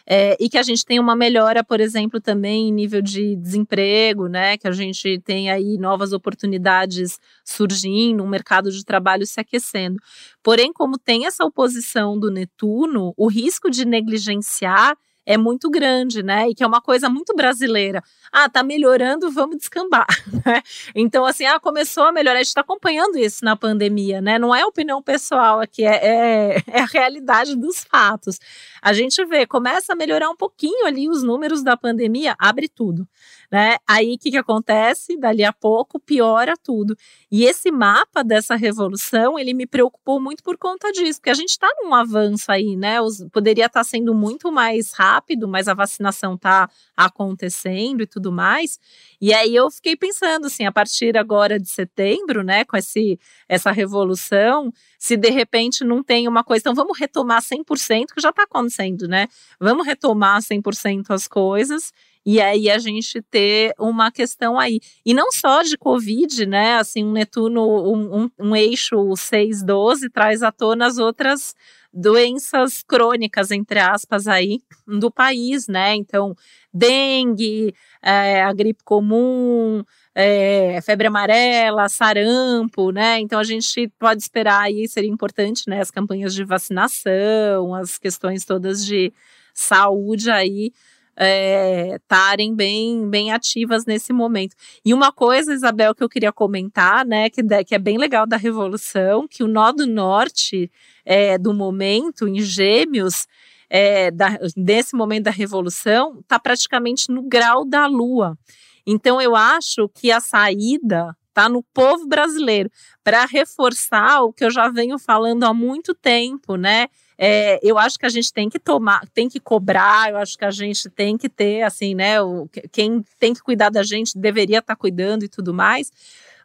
É, 0.07 0.36
e 0.40 0.48
que 0.48 0.59
a 0.59 0.62
gente 0.62 0.84
tem 0.84 0.98
uma 0.98 1.14
melhora, 1.14 1.62
por 1.62 1.80
exemplo, 1.80 2.20
também 2.20 2.68
em 2.68 2.72
nível 2.72 3.03
de 3.03 3.36
desemprego, 3.36 4.28
né? 4.28 4.57
Que 4.57 4.66
a 4.68 4.72
gente 4.72 5.18
tem 5.20 5.51
aí 5.51 5.78
novas 5.78 6.12
oportunidades 6.12 7.18
surgindo, 7.44 8.22
um 8.22 8.28
mercado 8.28 8.70
de 8.70 8.84
trabalho 8.84 9.26
se 9.26 9.40
aquecendo. 9.40 9.96
Porém, 10.42 10.72
como 10.72 10.98
tem 10.98 11.26
essa 11.26 11.44
oposição 11.44 12.18
do 12.18 12.30
Netuno, 12.30 13.12
o 13.16 13.28
risco 13.28 13.70
de 13.70 13.84
negligenciar 13.84 14.96
é 15.31 15.37
muito 15.37 15.70
grande, 15.70 16.22
né? 16.22 16.49
E 16.49 16.55
que 16.55 16.62
é 16.62 16.66
uma 16.66 16.81
coisa 16.81 17.09
muito 17.09 17.35
brasileira. 17.35 18.03
Ah, 18.33 18.49
tá 18.49 18.62
melhorando, 18.62 19.31
vamos 19.31 19.57
descambar, 19.57 20.07
né? 20.45 20.62
Então, 20.95 21.24
assim, 21.24 21.47
ah, 21.47 21.61
começou 21.61 22.05
a 22.05 22.12
melhorar. 22.12 22.39
A 22.39 22.43
gente 22.43 22.49
está 22.49 22.61
acompanhando 22.62 23.16
isso 23.16 23.45
na 23.45 23.57
pandemia, 23.57 24.20
né? 24.20 24.39
Não 24.39 24.55
é 24.55 24.64
opinião 24.64 25.01
pessoal 25.03 25.61
aqui, 25.61 25.85
é, 25.85 25.95
é, 26.05 26.62
é, 26.66 26.81
a 26.81 26.87
realidade 26.87 27.55
dos 27.57 27.85
fatos. 27.85 28.39
A 28.83 28.93
gente 28.93 29.24
vê, 29.24 29.47
começa 29.47 29.93
a 29.93 29.97
melhorar 29.97 30.28
um 30.31 30.37
pouquinho 30.37 30.87
ali 30.87 31.09
os 31.09 31.22
números 31.22 31.62
da 31.62 31.76
pandemia, 31.76 32.35
abre 32.39 32.68
tudo 32.68 33.07
né? 33.51 33.76
Aí 33.86 34.14
o 34.14 34.18
que, 34.18 34.30
que 34.30 34.36
acontece? 34.36 35.16
Dali 35.18 35.44
a 35.44 35.53
pouco 35.53 35.98
piora 35.98 36.55
tudo. 36.57 36.96
E 37.30 37.44
esse 37.44 37.70
mapa 37.72 38.22
dessa 38.22 38.55
revolução, 38.55 39.38
ele 39.38 39.53
me 39.53 39.66
preocupou 39.66 40.20
muito 40.20 40.42
por 40.42 40.57
conta 40.57 40.92
disso, 40.92 41.18
porque 41.18 41.30
a 41.30 41.34
gente 41.34 41.51
está 41.51 41.68
num 41.82 41.92
avanço 41.92 42.51
aí, 42.53 42.76
né? 42.76 43.01
Os, 43.01 43.26
poderia 43.32 43.66
estar 43.66 43.80
tá 43.80 43.84
sendo 43.84 44.14
muito 44.14 44.53
mais 44.53 44.92
rápido, 44.92 45.48
mas 45.48 45.66
a 45.66 45.74
vacinação 45.74 46.34
está 46.34 46.70
acontecendo 46.96 48.03
e 48.03 48.07
tudo 48.07 48.30
mais. 48.30 48.78
E 49.20 49.34
aí 49.34 49.55
eu 49.55 49.70
fiquei 49.70 49.96
pensando 49.96 50.46
assim, 50.46 50.64
a 50.64 50.72
partir 50.72 51.16
agora 51.16 51.59
de 51.59 51.68
setembro, 51.68 52.42
né, 52.42 52.64
com 52.64 52.76
esse, 52.76 53.18
essa 53.48 53.70
revolução, 53.70 54.72
se 54.98 55.16
de 55.16 55.30
repente 55.30 55.84
não 55.84 56.03
tem 56.03 56.28
uma 56.28 56.44
coisa, 56.44 56.62
então 56.62 56.74
vamos 56.74 56.98
retomar 56.98 57.42
100%, 57.42 58.14
que 58.14 58.20
já 58.20 58.30
está 58.30 58.44
acontecendo, 58.44 59.09
né? 59.09 59.26
Vamos 59.59 59.86
retomar 59.86 60.40
100% 60.40 61.11
as 61.11 61.26
coisas 61.26 61.92
e 62.25 62.41
aí 62.41 62.71
a 62.71 62.79
gente 62.79 63.23
ter 63.23 63.75
uma 63.79 64.11
questão 64.11 64.59
aí. 64.59 64.81
E 65.05 65.14
não 65.14 65.33
só 65.33 65.62
de 65.62 65.77
Covid, 65.79 66.47
né? 66.47 66.75
Assim, 66.75 67.05
um 67.05 67.12
Netuno, 67.12 67.62
um, 67.62 68.23
um, 68.23 68.31
um 68.39 68.57
eixo 68.57 69.16
612 69.16 70.11
traz 70.11 70.43
à 70.43 70.53
tona 70.53 70.87
as 70.87 70.99
outras 70.99 71.55
doenças 71.93 72.83
crônicas, 72.83 73.51
entre 73.51 73.81
aspas, 73.81 74.29
aí, 74.29 74.61
do 74.87 75.11
país, 75.11 75.66
né? 75.66 75.95
Então, 75.97 76.37
dengue, 76.73 77.75
é, 78.03 78.43
a 78.43 78.53
gripe 78.53 78.85
comum, 78.85 79.83
é, 80.14 80.81
febre 80.83 81.09
amarela, 81.09 81.89
sarampo, 81.89 82.93
né? 82.93 83.18
Então 83.18 83.39
a 83.41 83.45
gente 83.45 83.89
pode 83.99 84.23
esperar 84.23 84.62
aí, 84.62 84.87
seria 84.89 85.11
importante, 85.11 85.64
né? 85.68 85.81
As 85.81 85.91
campanhas 85.91 86.35
de 86.35 86.45
vacinação, 86.45 87.75
as 87.75 87.99
questões 87.99 88.45
todas 88.45 88.85
de 88.85 89.12
saúde 89.53 90.31
aí 90.31 90.73
estarem 91.21 92.53
é, 92.53 92.55
bem, 92.55 93.09
bem 93.09 93.33
ativas 93.33 93.85
nesse 93.85 94.12
momento. 94.12 94.57
E 94.85 94.95
uma 94.95 95.12
coisa, 95.12 95.53
Isabel, 95.53 95.95
que 95.95 96.03
eu 96.03 96.09
queria 96.09 96.33
comentar, 96.33 97.05
né, 97.05 97.29
que, 97.29 97.43
que 97.64 97.75
é 97.75 97.79
bem 97.79 97.99
legal 97.99 98.27
da 98.27 98.37
Revolução, 98.37 99.29
que 99.29 99.43
o 99.43 99.49
nó 99.49 99.71
do 99.71 99.87
norte 99.87 100.71
é, 101.05 101.37
do 101.37 101.53
momento, 101.53 102.27
em 102.27 102.41
Gêmeos, 102.41 103.27
é, 103.68 104.11
da, 104.11 104.39
nesse 104.57 104.97
momento 104.97 105.25
da 105.25 105.31
Revolução, 105.31 106.21
está 106.21 106.39
praticamente 106.39 107.11
no 107.11 107.23
grau 107.23 107.64
da 107.64 107.87
Lua. 107.87 108.39
Então, 108.87 109.21
eu 109.21 109.37
acho 109.37 109.89
que 109.91 110.11
a 110.11 110.21
saída 110.21 111.14
está 111.29 111.49
no 111.49 111.62
povo 111.62 112.07
brasileiro 112.07 112.71
para 113.05 113.25
reforçar 113.27 114.23
o 114.23 114.33
que 114.33 114.45
eu 114.45 114.51
já 114.51 114.68
venho 114.68 114.99
falando 114.99 115.45
há 115.45 115.55
muito 115.55 115.95
tempo, 115.95 116.57
né? 116.57 116.89
É, 117.23 117.61
eu 117.62 117.79
acho 117.79 117.99
que 117.99 118.07
a 118.07 118.09
gente 118.09 118.33
tem 118.33 118.49
que 118.49 118.59
tomar, 118.59 119.07
tem 119.12 119.29
que 119.29 119.39
cobrar, 119.39 120.11
eu 120.11 120.16
acho 120.16 120.39
que 120.39 120.45
a 120.47 120.51
gente 120.51 120.89
tem 120.89 121.18
que 121.18 121.29
ter, 121.29 121.61
assim, 121.61 121.95
né? 121.95 122.23
O, 122.23 122.49
quem 122.73 123.05
tem 123.18 123.35
que 123.35 123.43
cuidar 123.43 123.68
da 123.68 123.83
gente 123.83 124.18
deveria 124.18 124.61
estar 124.61 124.75
tá 124.75 124.81
cuidando 124.81 125.23
e 125.23 125.29
tudo 125.29 125.53
mais. 125.53 125.93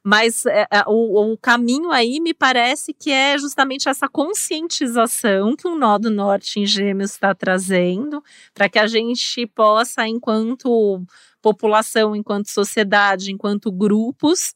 Mas 0.04 0.46
é, 0.46 0.68
é, 0.70 0.84
o, 0.86 1.32
o, 1.32 1.38
caminho 1.38 1.92
aí 1.92 2.20
me 2.20 2.34
parece 2.34 2.94
que 2.94 3.10
é 3.10 3.38
justamente 3.38 3.88
essa 3.88 4.10
conscientização 4.10 5.56
que 5.56 5.66
o 5.66 5.78
Nó 5.78 5.98
do 5.98 6.12
Norte 6.12 6.60
em 6.60 6.66
Gêmeos 6.66 7.12
está 7.12 7.34
trazendo, 7.34 8.22
para 8.54 8.68
que 8.68 8.78
a 8.78 8.86
gente 8.86 9.48
possa, 9.48 10.06
enquanto 10.06 11.02
população, 11.42 12.14
enquanto 12.14 12.50
sociedade, 12.50 13.32
enquanto 13.32 13.72
grupos, 13.72 14.54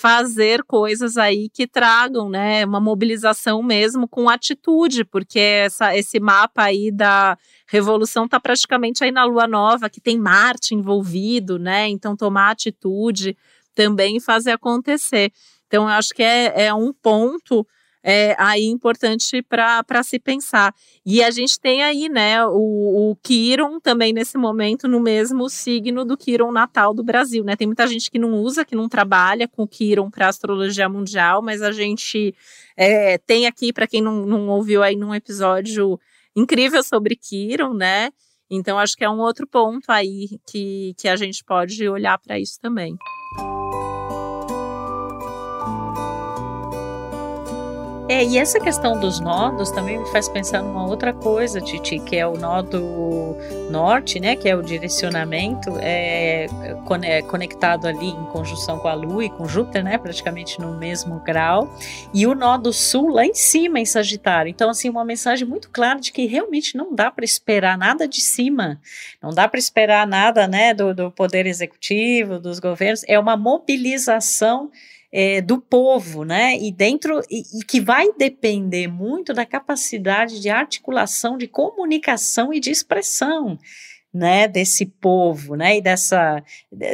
fazer 0.00 0.62
coisas 0.62 1.16
aí 1.16 1.48
que 1.48 1.66
tragam, 1.66 2.28
né, 2.28 2.64
uma 2.64 2.78
mobilização 2.78 3.60
mesmo 3.64 4.06
com 4.06 4.28
atitude, 4.28 5.04
porque 5.04 5.40
essa, 5.40 5.96
esse 5.96 6.20
mapa 6.20 6.62
aí 6.62 6.92
da 6.92 7.36
revolução 7.66 8.26
está 8.26 8.38
praticamente 8.38 9.02
aí 9.02 9.10
na 9.10 9.24
lua 9.24 9.48
nova, 9.48 9.90
que 9.90 10.00
tem 10.00 10.16
Marte 10.16 10.72
envolvido, 10.72 11.58
né, 11.58 11.88
então 11.88 12.16
tomar 12.16 12.50
atitude 12.50 13.36
também 13.74 14.20
fazer 14.20 14.52
acontecer. 14.52 15.32
Então, 15.66 15.82
eu 15.82 15.88
acho 15.88 16.14
que 16.14 16.22
é, 16.22 16.66
é 16.66 16.74
um 16.74 16.92
ponto 16.92 17.66
é, 18.10 18.34
aí 18.38 18.64
importante 18.64 19.42
para 19.42 20.02
se 20.02 20.18
pensar. 20.18 20.74
E 21.04 21.22
a 21.22 21.30
gente 21.30 21.60
tem 21.60 21.82
aí, 21.82 22.08
né, 22.08 22.42
o, 22.46 23.10
o 23.10 23.16
Quiron 23.16 23.78
também 23.78 24.14
nesse 24.14 24.38
momento 24.38 24.88
no 24.88 24.98
mesmo 24.98 25.46
signo 25.50 26.06
do 26.06 26.16
Quiron 26.16 26.50
natal 26.50 26.94
do 26.94 27.04
Brasil, 27.04 27.44
né? 27.44 27.54
Tem 27.54 27.66
muita 27.66 27.86
gente 27.86 28.10
que 28.10 28.18
não 28.18 28.32
usa, 28.32 28.64
que 28.64 28.74
não 28.74 28.88
trabalha 28.88 29.46
com 29.46 29.64
o 29.64 29.68
Quiron 29.68 30.10
para 30.10 30.26
astrologia 30.26 30.88
mundial, 30.88 31.42
mas 31.42 31.60
a 31.60 31.70
gente 31.70 32.34
é, 32.78 33.18
tem 33.18 33.46
aqui, 33.46 33.74
para 33.74 33.86
quem 33.86 34.00
não, 34.00 34.24
não 34.24 34.48
ouviu 34.48 34.82
aí 34.82 34.96
num 34.96 35.14
episódio 35.14 36.00
incrível 36.34 36.82
sobre 36.82 37.14
Quiron, 37.14 37.74
né? 37.74 38.10
Então, 38.50 38.78
acho 38.78 38.96
que 38.96 39.04
é 39.04 39.10
um 39.10 39.20
outro 39.20 39.46
ponto 39.46 39.90
aí 39.90 40.40
que, 40.50 40.94
que 40.96 41.08
a 41.08 41.16
gente 41.16 41.44
pode 41.44 41.86
olhar 41.86 42.18
para 42.18 42.38
isso 42.38 42.58
também. 42.58 42.96
É, 48.08 48.24
e 48.24 48.38
essa 48.38 48.58
questão 48.58 48.98
dos 48.98 49.20
nodos 49.20 49.70
também 49.70 49.98
me 49.98 50.10
faz 50.10 50.30
pensar 50.30 50.62
numa 50.62 50.86
outra 50.86 51.12
coisa, 51.12 51.60
Titi, 51.60 51.98
que 51.98 52.16
é 52.16 52.26
o 52.26 52.38
nodo 52.38 53.36
norte, 53.70 54.18
né, 54.18 54.34
que 54.34 54.48
é 54.48 54.56
o 54.56 54.62
direcionamento, 54.62 55.70
é, 55.78 56.46
é 57.02 57.22
conectado 57.22 57.86
ali 57.86 58.08
em 58.08 58.24
conjunção 58.32 58.78
com 58.78 58.88
a 58.88 58.94
Lua 58.94 59.26
e 59.26 59.28
com 59.28 59.46
Júpiter, 59.46 59.84
né, 59.84 59.98
praticamente 59.98 60.58
no 60.58 60.78
mesmo 60.78 61.20
grau, 61.20 61.68
e 62.14 62.26
o 62.26 62.34
nodo 62.34 62.72
sul 62.72 63.10
lá 63.10 63.26
em 63.26 63.34
cima 63.34 63.78
em 63.78 63.84
Sagitário. 63.84 64.48
Então, 64.48 64.70
assim, 64.70 64.88
uma 64.88 65.04
mensagem 65.04 65.46
muito 65.46 65.68
clara 65.68 66.00
de 66.00 66.10
que 66.10 66.24
realmente 66.24 66.78
não 66.78 66.94
dá 66.94 67.10
para 67.10 67.26
esperar 67.26 67.76
nada 67.76 68.08
de 68.08 68.22
cima, 68.22 68.80
não 69.22 69.34
dá 69.34 69.46
para 69.46 69.58
esperar 69.58 70.06
nada, 70.06 70.48
né, 70.48 70.72
do, 70.72 70.94
do 70.94 71.10
poder 71.10 71.44
executivo, 71.44 72.38
dos 72.38 72.58
governos, 72.58 73.04
é 73.06 73.18
uma 73.18 73.36
mobilização 73.36 74.70
é, 75.12 75.40
do 75.40 75.60
povo, 75.60 76.24
né? 76.24 76.56
E 76.58 76.70
dentro 76.70 77.20
e, 77.30 77.42
e, 77.58 77.64
que 77.64 77.80
vai 77.80 78.12
depender 78.12 78.88
muito 78.88 79.32
da 79.32 79.46
capacidade 79.46 80.40
de 80.40 80.50
articulação, 80.50 81.38
de 81.38 81.46
comunicação 81.46 82.52
e 82.52 82.60
de 82.60 82.70
expressão, 82.70 83.58
né? 84.12 84.46
Desse 84.46 84.84
povo, 84.84 85.54
né? 85.54 85.78
E 85.78 85.80
dessa 85.80 86.42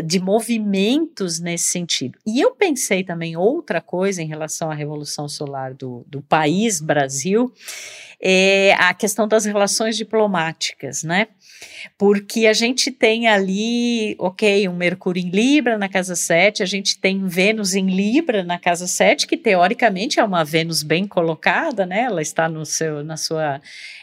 de 0.04 0.20
movimentos 0.20 1.40
nesse 1.40 1.68
sentido. 1.68 2.18
E 2.26 2.40
eu 2.40 2.54
pensei 2.54 3.02
também 3.02 3.36
outra 3.36 3.80
coisa 3.80 4.22
em 4.22 4.26
relação 4.26 4.70
à 4.70 4.74
revolução 4.74 5.28
solar 5.28 5.74
do, 5.74 6.04
do 6.08 6.22
país 6.22 6.80
Brasil 6.80 7.52
é 8.20 8.72
a 8.78 8.94
questão 8.94 9.28
das 9.28 9.44
relações 9.44 9.96
diplomáticas, 9.96 11.02
né? 11.02 11.28
Porque 11.96 12.46
a 12.46 12.52
gente 12.52 12.90
tem 12.90 13.28
ali, 13.28 14.16
ok, 14.18 14.68
um 14.68 14.74
Mercúrio 14.74 15.22
em 15.22 15.30
Libra 15.30 15.78
na 15.78 15.88
casa 15.88 16.16
7, 16.16 16.62
a 16.62 16.66
gente 16.66 16.98
tem 16.98 17.26
Vênus 17.26 17.74
em 17.74 17.86
Libra 17.86 18.42
na 18.42 18.58
casa 18.58 18.86
7, 18.86 19.26
que 19.26 19.36
teoricamente 19.36 20.18
é 20.18 20.24
uma 20.24 20.44
Vênus 20.44 20.82
bem 20.82 21.06
colocada, 21.06 21.86
né? 21.86 22.02
Ela 22.02 22.22
está 22.22 22.48
no 22.48 22.64
seu, 22.64 23.04
na 23.04 23.16
sua 23.16 23.60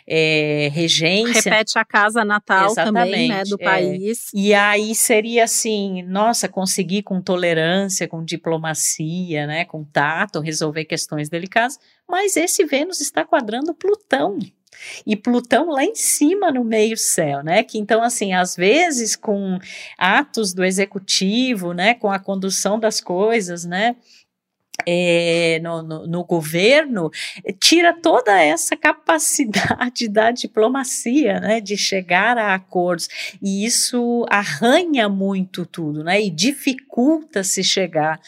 é, 0.08 0.70
regência. 0.74 1.52
Repete 1.52 1.78
a 1.78 1.86
casa 1.86 2.26
natal 2.26 2.72
Exatamente, 2.72 3.12
também, 3.12 3.30
né, 3.30 3.44
do 3.44 3.58
é. 3.60 3.64
país. 3.64 4.30
E 4.34 4.54
aí 4.54 4.94
seria 4.94 5.44
assim, 5.44 6.04
nossa, 6.04 6.48
conseguir 6.48 7.04
com 7.04 7.22
tolerância, 7.22 8.08
com 8.08 8.24
diplomacia, 8.24 9.48
né, 9.48 9.66
com 9.66 9.84
tato, 9.84 10.40
resolver 10.40 10.86
questões 10.86 11.30
delicadas, 11.30 11.80
mas 12.08 12.36
esse 12.36 12.66
Vênus 12.66 13.00
está 13.02 13.24
quadrando 13.24 13.74
Plutão. 13.74 14.38
E 15.06 15.16
Plutão 15.16 15.70
lá 15.70 15.84
em 15.84 15.96
cima 15.96 16.52
no 16.52 16.64
meio 16.64 16.98
céu, 16.98 17.44
né? 17.44 17.64
Que 17.64 17.78
então, 17.78 18.04
assim, 18.04 18.34
às 18.34 18.56
vezes 18.56 19.16
com 19.16 19.60
atos 19.98 20.54
do 20.54 20.64
executivo, 20.64 21.74
né? 21.74 21.94
Com 21.94 22.12
a 22.12 22.20
condução 22.20 22.80
das 22.80 23.02
coisas, 23.02 23.66
né? 23.66 23.96
É, 24.88 25.60
no, 25.62 25.84
no, 25.84 26.08
no, 26.08 26.24
governo, 26.24 27.12
tira 27.60 27.94
toda 27.94 28.42
essa 28.42 28.76
capacidade 28.76 30.08
da 30.08 30.32
diplomacia, 30.32 31.40
né, 31.40 31.62
de 31.62 31.78
chegar 31.78 32.36
a 32.36 32.56
acordos, 32.56 33.08
e 33.42 33.64
isso 33.64 34.26
arranha 34.28 35.08
muito 35.08 35.68
tudo, 35.68 36.04
né, 36.04 36.20
e 36.20 36.32
dificulta 36.32 37.44
se 37.44 37.64
chegar 37.64 38.20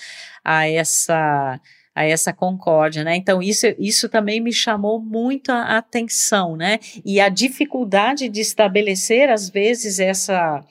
a 0.43 0.68
essa 0.68 1.60
a 1.96 2.04
essa 2.04 2.34
concórdia, 2.34 3.04
né? 3.04 3.16
Então 3.16 3.41
isso, 3.41 3.68
isso 3.78 4.10
também 4.10 4.39
me 4.41 4.52
chamou 4.52 5.00
muito 5.00 5.52
a 5.52 5.78
atenção, 5.78 6.56
né? 6.56 6.80
E 7.06 7.20
a 7.20 7.30
dificuldade 7.30 8.30
de 8.30 8.41
estabelecer 8.41 9.30
às 9.30 9.50
vezes 9.50 10.00
essa 10.00 10.64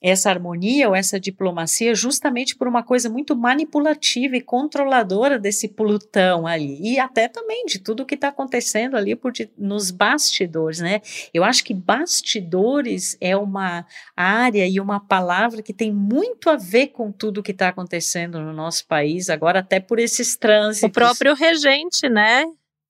essa 0.00 0.30
harmonia 0.30 0.88
ou 0.88 0.94
essa 0.94 1.20
diplomacia 1.20 1.94
justamente 1.94 2.56
por 2.56 2.66
uma 2.66 2.82
coisa 2.82 3.10
muito 3.10 3.36
manipulativa 3.36 4.36
e 4.36 4.40
controladora 4.40 5.38
desse 5.38 5.68
Plutão 5.68 6.46
ali 6.46 6.78
e 6.80 6.98
até 6.98 7.28
também 7.28 7.66
de 7.66 7.78
tudo 7.78 8.06
que 8.06 8.14
está 8.14 8.28
acontecendo 8.28 8.96
ali 8.96 9.14
por 9.14 9.32
de, 9.32 9.50
nos 9.58 9.90
bastidores, 9.90 10.80
né? 10.80 11.00
Eu 11.34 11.44
acho 11.44 11.62
que 11.64 11.74
bastidores 11.74 13.16
é 13.20 13.36
uma 13.36 13.84
área 14.16 14.66
e 14.66 14.80
uma 14.80 15.00
palavra 15.00 15.62
que 15.62 15.72
tem 15.72 15.92
muito 15.92 16.48
a 16.48 16.56
ver 16.56 16.88
com 16.88 17.12
tudo 17.12 17.42
que 17.42 17.52
está 17.52 17.68
acontecendo 17.68 18.40
no 18.40 18.52
nosso 18.52 18.86
país 18.86 19.28
agora 19.28 19.60
até 19.60 19.80
por 19.80 19.98
esses 19.98 20.36
trânsitos. 20.36 20.88
O 20.88 20.92
próprio 20.92 21.34
regente, 21.34 22.08
né? 22.08 22.44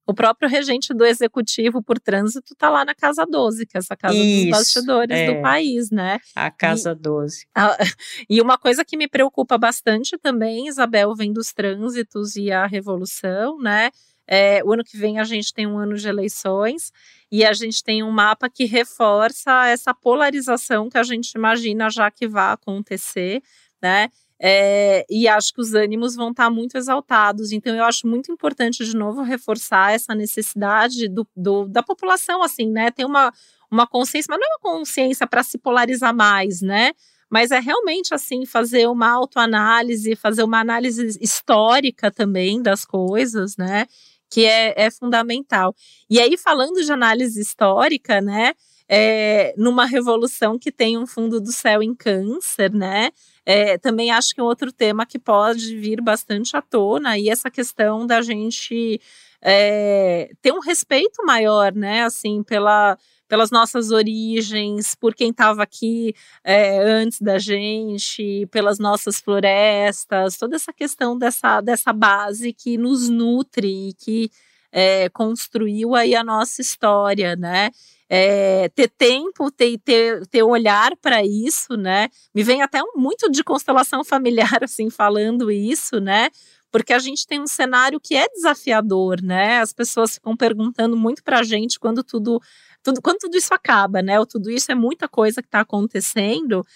O 0.06 0.14
próprio 0.14 0.48
regente 0.48 0.92
do 0.92 1.04
executivo 1.04 1.82
por 1.82 1.98
trânsito 2.00 2.52
está 2.52 2.68
lá 2.68 2.84
na 2.84 2.94
Casa 2.94 3.24
12, 3.24 3.66
que 3.66 3.76
é 3.76 3.78
essa 3.78 3.96
casa 3.96 4.14
Isso, 4.14 4.50
dos 4.50 4.58
bastidores 4.58 5.16
é. 5.16 5.32
do 5.32 5.42
país, 5.42 5.90
né? 5.90 6.18
A 6.34 6.50
Casa 6.50 6.92
e, 6.92 6.94
12. 6.94 7.46
A, 7.54 7.76
e 8.28 8.40
uma 8.40 8.58
coisa 8.58 8.84
que 8.84 8.96
me 8.96 9.06
preocupa 9.06 9.56
bastante 9.56 10.18
também, 10.18 10.66
Isabel, 10.66 11.14
vem 11.14 11.32
dos 11.32 11.52
trânsitos 11.52 12.34
e 12.36 12.50
a 12.50 12.66
revolução, 12.66 13.58
né? 13.58 13.90
É, 14.26 14.62
o 14.64 14.72
ano 14.72 14.84
que 14.84 14.96
vem 14.96 15.18
a 15.18 15.24
gente 15.24 15.52
tem 15.52 15.66
um 15.66 15.76
ano 15.76 15.96
de 15.96 16.08
eleições 16.08 16.92
e 17.32 17.44
a 17.44 17.52
gente 17.52 17.82
tem 17.82 18.00
um 18.00 18.12
mapa 18.12 18.48
que 18.48 18.64
reforça 18.64 19.66
essa 19.66 19.92
polarização 19.92 20.88
que 20.88 20.96
a 20.96 21.02
gente 21.02 21.32
imagina 21.32 21.90
já 21.90 22.08
que 22.12 22.28
vai 22.28 22.52
acontecer, 22.52 23.42
né? 23.82 24.08
É, 24.42 25.04
e 25.10 25.28
acho 25.28 25.52
que 25.52 25.60
os 25.60 25.74
ânimos 25.74 26.16
vão 26.16 26.30
estar 26.30 26.48
muito 26.48 26.78
exaltados. 26.78 27.52
Então, 27.52 27.74
eu 27.76 27.84
acho 27.84 28.06
muito 28.06 28.32
importante, 28.32 28.84
de 28.86 28.96
novo, 28.96 29.20
reforçar 29.20 29.92
essa 29.92 30.14
necessidade 30.14 31.08
do, 31.08 31.26
do 31.36 31.66
da 31.68 31.82
população, 31.82 32.42
assim, 32.42 32.70
né? 32.70 32.90
Ter 32.90 33.04
uma, 33.04 33.30
uma 33.70 33.86
consciência, 33.86 34.28
mas 34.30 34.40
não 34.40 34.46
é 34.46 34.50
uma 34.50 34.78
consciência 34.78 35.26
para 35.26 35.42
se 35.42 35.58
polarizar 35.58 36.14
mais, 36.14 36.62
né? 36.62 36.92
Mas 37.28 37.50
é 37.50 37.60
realmente, 37.60 38.14
assim, 38.14 38.46
fazer 38.46 38.88
uma 38.88 39.10
autoanálise, 39.10 40.16
fazer 40.16 40.42
uma 40.42 40.58
análise 40.58 41.18
histórica 41.20 42.10
também 42.10 42.62
das 42.62 42.84
coisas, 42.86 43.58
né? 43.58 43.86
Que 44.30 44.46
é, 44.46 44.86
é 44.86 44.90
fundamental. 44.90 45.74
E 46.08 46.18
aí, 46.18 46.38
falando 46.38 46.82
de 46.82 46.90
análise 46.90 47.38
histórica, 47.38 48.22
né? 48.22 48.54
É, 48.92 49.54
numa 49.56 49.84
revolução 49.86 50.58
que 50.58 50.72
tem 50.72 50.98
um 50.98 51.06
fundo 51.06 51.40
do 51.40 51.52
céu 51.52 51.80
em 51.80 51.94
câncer, 51.94 52.72
né? 52.72 53.10
É, 53.52 53.76
também 53.76 54.12
acho 54.12 54.32
que 54.32 54.40
um 54.40 54.44
outro 54.44 54.70
tema 54.70 55.04
que 55.04 55.18
pode 55.18 55.74
vir 55.76 56.00
bastante 56.00 56.56
à 56.56 56.62
tona 56.62 57.18
e 57.18 57.28
essa 57.28 57.50
questão 57.50 58.06
da 58.06 58.22
gente 58.22 59.00
é, 59.42 60.30
ter 60.40 60.52
um 60.52 60.60
respeito 60.60 61.24
maior, 61.26 61.74
né, 61.74 62.04
assim, 62.04 62.44
pela, 62.44 62.96
pelas 63.26 63.50
nossas 63.50 63.90
origens, 63.90 64.94
por 64.94 65.16
quem 65.16 65.30
estava 65.30 65.64
aqui 65.64 66.14
é, 66.44 66.78
antes 66.78 67.20
da 67.20 67.40
gente, 67.40 68.46
pelas 68.52 68.78
nossas 68.78 69.18
florestas, 69.18 70.36
toda 70.36 70.54
essa 70.54 70.72
questão 70.72 71.18
dessa, 71.18 71.60
dessa 71.60 71.92
base 71.92 72.52
que 72.52 72.78
nos 72.78 73.08
nutre 73.08 73.88
e 73.88 73.94
que 73.94 74.30
é, 74.72 75.08
construiu 75.10 75.94
aí 75.94 76.14
a 76.14 76.24
nossa 76.24 76.60
história, 76.60 77.36
né? 77.36 77.70
é, 78.12 78.68
ter 78.70 78.88
tempo, 78.88 79.52
ter, 79.52 79.78
ter, 79.78 80.26
ter 80.26 80.42
olhar 80.42 80.96
para 80.96 81.24
isso, 81.24 81.76
né? 81.76 82.08
Me 82.34 82.42
vem 82.42 82.60
até 82.60 82.80
muito 82.96 83.30
de 83.30 83.44
constelação 83.44 84.02
familiar, 84.04 84.64
assim, 84.64 84.90
falando 84.90 85.48
isso, 85.48 86.00
né? 86.00 86.28
Porque 86.72 86.92
a 86.92 86.98
gente 86.98 87.24
tem 87.24 87.40
um 87.40 87.46
cenário 87.46 88.00
que 88.00 88.16
é 88.16 88.28
desafiador, 88.28 89.22
né? 89.22 89.60
As 89.60 89.72
pessoas 89.72 90.14
ficam 90.14 90.36
perguntando 90.36 90.96
muito 90.96 91.22
para 91.22 91.38
a 91.38 91.42
gente 91.44 91.78
quando 91.78 92.02
tudo, 92.02 92.42
tudo, 92.82 93.00
quando 93.00 93.18
tudo 93.18 93.36
isso 93.36 93.54
acaba, 93.54 94.02
né? 94.02 94.18
Ou 94.18 94.26
tudo 94.26 94.50
isso 94.50 94.72
é 94.72 94.74
muita 94.74 95.08
coisa 95.08 95.40
que 95.40 95.48
está 95.48 95.60
acontecendo. 95.60 96.66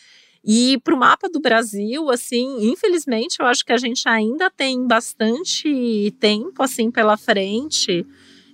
E 0.47 0.79
para 0.85 0.95
o 0.95 0.99
mapa 0.99 1.29
do 1.29 1.41
Brasil, 1.41 2.11
assim, 2.11 2.71
infelizmente, 2.71 3.37
eu 3.41 3.47
acho 3.47 3.65
que 3.65 3.73
a 3.73 3.79
gente 3.79 4.07
ainda 4.07 4.51
tem 4.51 4.87
bastante 4.87 6.15
tempo 6.21 6.63
assim 6.63 6.91
pela 6.91 7.17
frente 7.17 8.07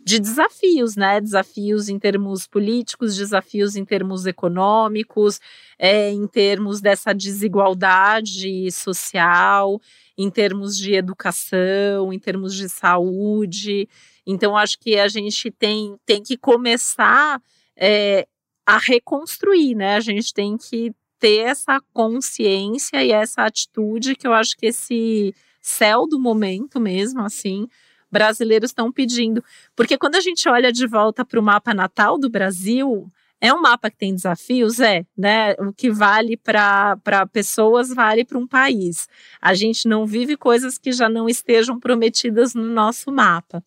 de 0.04 0.20
desafios, 0.20 0.94
né? 0.94 1.20
Desafios 1.20 1.88
em 1.88 1.98
termos 1.98 2.46
políticos, 2.46 3.16
desafios 3.16 3.74
em 3.74 3.84
termos 3.84 4.24
econômicos, 4.24 5.40
é, 5.76 6.10
em 6.10 6.28
termos 6.28 6.80
dessa 6.80 7.12
desigualdade 7.12 8.70
social, 8.70 9.80
em 10.16 10.30
termos 10.30 10.76
de 10.76 10.94
educação, 10.94 12.12
em 12.12 12.18
termos 12.20 12.54
de 12.54 12.68
saúde. 12.68 13.88
Então, 14.24 14.56
acho 14.56 14.78
que 14.78 14.96
a 14.96 15.08
gente 15.08 15.50
tem, 15.50 15.96
tem 16.06 16.22
que 16.22 16.36
começar 16.36 17.42
é, 17.76 18.28
a 18.64 18.78
reconstruir, 18.78 19.74
né? 19.74 19.96
A 19.96 20.00
gente 20.00 20.32
tem 20.32 20.56
que 20.56 20.94
ter 21.20 21.40
essa 21.40 21.80
consciência 21.92 23.04
e 23.04 23.12
essa 23.12 23.42
atitude 23.42 24.16
que 24.16 24.26
eu 24.26 24.32
acho 24.32 24.56
que 24.56 24.66
esse 24.66 25.34
céu 25.60 26.06
do 26.06 26.18
momento 26.18 26.80
mesmo, 26.80 27.20
assim, 27.20 27.68
brasileiros 28.10 28.70
estão 28.70 28.90
pedindo. 28.90 29.44
Porque 29.76 29.98
quando 29.98 30.16
a 30.16 30.20
gente 30.20 30.48
olha 30.48 30.72
de 30.72 30.86
volta 30.86 31.24
para 31.24 31.38
o 31.38 31.42
mapa 31.42 31.74
natal 31.74 32.18
do 32.18 32.30
Brasil, 32.30 33.06
é 33.40 33.52
um 33.52 33.60
mapa 33.60 33.90
que 33.90 33.96
tem 33.96 34.14
desafios? 34.14 34.80
É, 34.80 35.04
né? 35.16 35.52
O 35.58 35.72
que 35.72 35.90
vale 35.90 36.36
para 36.36 36.96
pessoas 37.32 37.90
vale 37.90 38.24
para 38.24 38.38
um 38.38 38.46
país. 38.46 39.06
A 39.40 39.54
gente 39.54 39.88
não 39.88 40.06
vive 40.06 40.36
coisas 40.36 40.78
que 40.78 40.90
já 40.90 41.08
não 41.08 41.28
estejam 41.28 41.78
prometidas 41.78 42.54
no 42.54 42.64
nosso 42.64 43.12
mapa. 43.12 43.62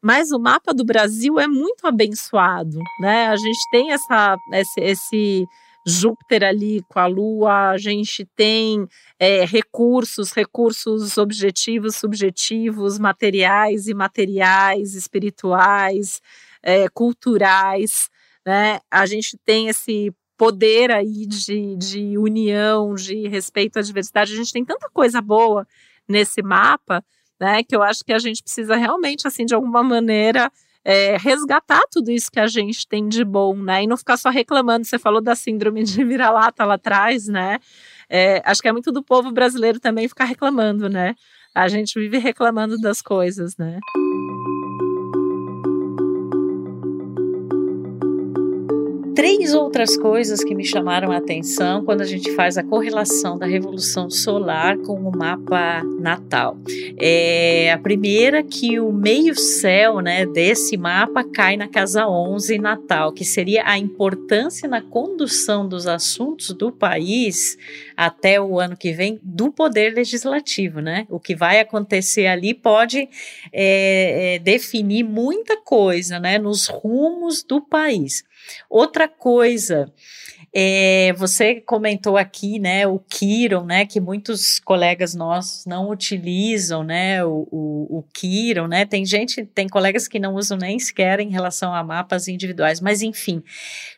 Mas 0.00 0.30
o 0.30 0.38
mapa 0.38 0.72
do 0.72 0.84
Brasil 0.84 1.38
é 1.38 1.48
muito 1.48 1.86
abençoado, 1.86 2.78
né? 3.00 3.26
A 3.28 3.36
gente 3.36 3.70
tem 3.70 3.92
essa, 3.92 4.36
esse, 4.52 4.80
esse 4.80 5.46
Júpiter 5.86 6.42
ali 6.42 6.82
com 6.88 6.98
a 6.98 7.06
Lua, 7.06 7.70
a 7.70 7.78
gente 7.78 8.26
tem 8.34 8.88
é, 9.20 9.44
recursos, 9.44 10.32
recursos 10.32 11.16
objetivos, 11.16 11.94
subjetivos, 11.94 12.98
materiais, 12.98 13.86
imateriais, 13.86 14.94
espirituais, 14.94 16.20
é, 16.60 16.88
culturais, 16.88 18.10
né? 18.44 18.80
A 18.90 19.06
gente 19.06 19.38
tem 19.44 19.68
esse 19.68 20.12
poder 20.36 20.90
aí 20.90 21.24
de, 21.24 21.76
de 21.76 22.18
união, 22.18 22.94
de 22.94 23.28
respeito 23.28 23.78
à 23.78 23.82
diversidade, 23.82 24.32
a 24.32 24.36
gente 24.36 24.52
tem 24.52 24.64
tanta 24.64 24.90
coisa 24.92 25.22
boa 25.22 25.66
nesse 26.08 26.42
mapa, 26.42 27.04
né? 27.40 27.62
Que 27.62 27.76
eu 27.76 27.82
acho 27.82 28.04
que 28.04 28.12
a 28.12 28.18
gente 28.18 28.42
precisa 28.42 28.74
realmente, 28.74 29.28
assim, 29.28 29.46
de 29.46 29.54
alguma 29.54 29.84
maneira 29.84 30.50
é, 30.88 31.16
resgatar 31.16 31.82
tudo 31.90 32.12
isso 32.12 32.30
que 32.30 32.38
a 32.38 32.46
gente 32.46 32.86
tem 32.86 33.08
de 33.08 33.24
bom, 33.24 33.56
né? 33.56 33.82
E 33.82 33.88
não 33.88 33.96
ficar 33.96 34.16
só 34.16 34.30
reclamando. 34.30 34.84
Você 34.86 35.00
falou 35.00 35.20
da 35.20 35.34
síndrome 35.34 35.82
de 35.82 36.04
vira-lata 36.04 36.64
lá 36.64 36.74
atrás, 36.74 37.26
né? 37.26 37.58
É, 38.08 38.40
acho 38.44 38.62
que 38.62 38.68
é 38.68 38.72
muito 38.72 38.92
do 38.92 39.02
povo 39.02 39.32
brasileiro 39.32 39.80
também 39.80 40.06
ficar 40.06 40.26
reclamando, 40.26 40.88
né? 40.88 41.16
A 41.52 41.66
gente 41.66 41.98
vive 41.98 42.18
reclamando 42.18 42.78
das 42.78 43.02
coisas, 43.02 43.56
né? 43.56 43.80
Três 49.16 49.54
outras 49.54 49.96
coisas 49.96 50.44
que 50.44 50.54
me 50.54 50.62
chamaram 50.62 51.10
a 51.10 51.16
atenção 51.16 51.82
quando 51.82 52.02
a 52.02 52.04
gente 52.04 52.30
faz 52.32 52.58
a 52.58 52.62
correlação 52.62 53.38
da 53.38 53.46
revolução 53.46 54.10
solar 54.10 54.76
com 54.76 54.92
o 54.92 55.16
mapa 55.16 55.82
natal. 55.98 56.58
É, 56.98 57.72
a 57.72 57.78
primeira 57.78 58.42
que 58.42 58.78
o 58.78 58.92
meio-céu 58.92 60.02
né, 60.02 60.26
desse 60.26 60.76
mapa 60.76 61.24
cai 61.24 61.56
na 61.56 61.66
casa 61.66 62.06
11 62.06 62.58
natal, 62.58 63.10
que 63.10 63.24
seria 63.24 63.66
a 63.66 63.78
importância 63.78 64.68
na 64.68 64.82
condução 64.82 65.66
dos 65.66 65.86
assuntos 65.86 66.50
do 66.50 66.70
país 66.70 67.56
até 67.96 68.38
o 68.38 68.60
ano 68.60 68.76
que 68.76 68.92
vem 68.92 69.18
do 69.22 69.50
poder 69.50 69.94
legislativo. 69.94 70.80
Né? 70.80 71.06
O 71.08 71.18
que 71.18 71.34
vai 71.34 71.58
acontecer 71.58 72.26
ali 72.26 72.52
pode 72.52 73.08
é, 73.50 74.34
é, 74.34 74.38
definir 74.40 75.04
muita 75.04 75.56
coisa 75.56 76.20
né, 76.20 76.38
nos 76.38 76.66
rumos 76.66 77.42
do 77.42 77.62
país. 77.62 78.22
Outra 78.68 79.08
coisa, 79.08 79.92
é, 80.58 81.12
você 81.18 81.60
comentou 81.60 82.16
aqui, 82.16 82.58
né, 82.58 82.86
o 82.86 82.98
Kiron, 82.98 83.66
né, 83.66 83.84
que 83.84 84.00
muitos 84.00 84.58
colegas 84.58 85.14
nossos 85.14 85.66
não 85.66 85.90
utilizam, 85.90 86.82
né, 86.82 87.22
o, 87.22 87.46
o, 87.50 87.98
o 87.98 88.04
Kiron, 88.14 88.66
né, 88.66 88.86
tem 88.86 89.04
gente, 89.04 89.44
tem 89.44 89.68
colegas 89.68 90.08
que 90.08 90.18
não 90.18 90.34
usam 90.34 90.56
nem 90.56 90.78
sequer 90.78 91.20
em 91.20 91.28
relação 91.28 91.74
a 91.74 91.84
mapas 91.84 92.26
individuais, 92.26 92.80
mas 92.80 93.02
enfim, 93.02 93.42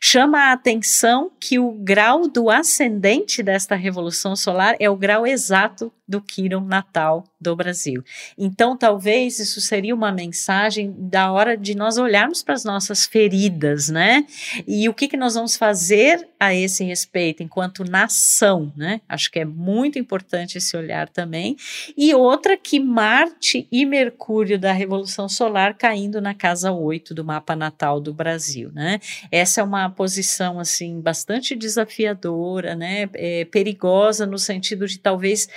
chama 0.00 0.50
a 0.50 0.52
atenção 0.52 1.30
que 1.38 1.60
o 1.60 1.70
grau 1.70 2.26
do 2.26 2.50
ascendente 2.50 3.40
desta 3.40 3.76
revolução 3.76 4.34
solar 4.34 4.74
é 4.80 4.90
o 4.90 4.96
grau 4.96 5.24
exato 5.24 5.92
do 6.08 6.20
Kiron 6.20 6.62
natal 6.62 7.22
do 7.40 7.54
Brasil. 7.54 8.02
Então, 8.36 8.76
talvez 8.76 9.38
isso 9.38 9.60
seria 9.60 9.94
uma 9.94 10.10
mensagem 10.10 10.94
da 10.98 11.30
hora 11.30 11.56
de 11.56 11.74
nós 11.74 11.96
olharmos 11.96 12.42
para 12.42 12.54
as 12.54 12.64
nossas 12.64 13.06
feridas, 13.06 13.88
né? 13.88 14.26
E 14.66 14.88
o 14.88 14.94
que, 14.94 15.08
que 15.08 15.16
nós 15.16 15.34
vamos 15.34 15.56
fazer 15.56 16.28
a 16.38 16.54
esse 16.54 16.84
respeito 16.84 17.42
enquanto 17.42 17.84
nação, 17.84 18.72
né? 18.76 19.00
Acho 19.08 19.30
que 19.30 19.38
é 19.38 19.44
muito 19.44 19.98
importante 19.98 20.58
esse 20.58 20.76
olhar 20.76 21.08
também. 21.08 21.56
E 21.96 22.12
outra 22.14 22.56
que 22.56 22.80
Marte 22.80 23.68
e 23.70 23.86
Mercúrio 23.86 24.58
da 24.58 24.72
Revolução 24.72 25.28
Solar 25.28 25.76
caindo 25.76 26.20
na 26.20 26.34
casa 26.34 26.72
8 26.72 27.14
do 27.14 27.24
mapa 27.24 27.54
natal 27.54 28.00
do 28.00 28.12
Brasil, 28.12 28.70
né? 28.72 28.98
Essa 29.30 29.60
é 29.60 29.64
uma 29.64 29.88
posição, 29.90 30.58
assim, 30.58 31.00
bastante 31.00 31.54
desafiadora, 31.54 32.74
né? 32.74 33.08
É, 33.14 33.44
perigosa 33.44 34.26
no 34.26 34.38
sentido 34.38 34.86
de 34.86 34.98
talvez 34.98 35.48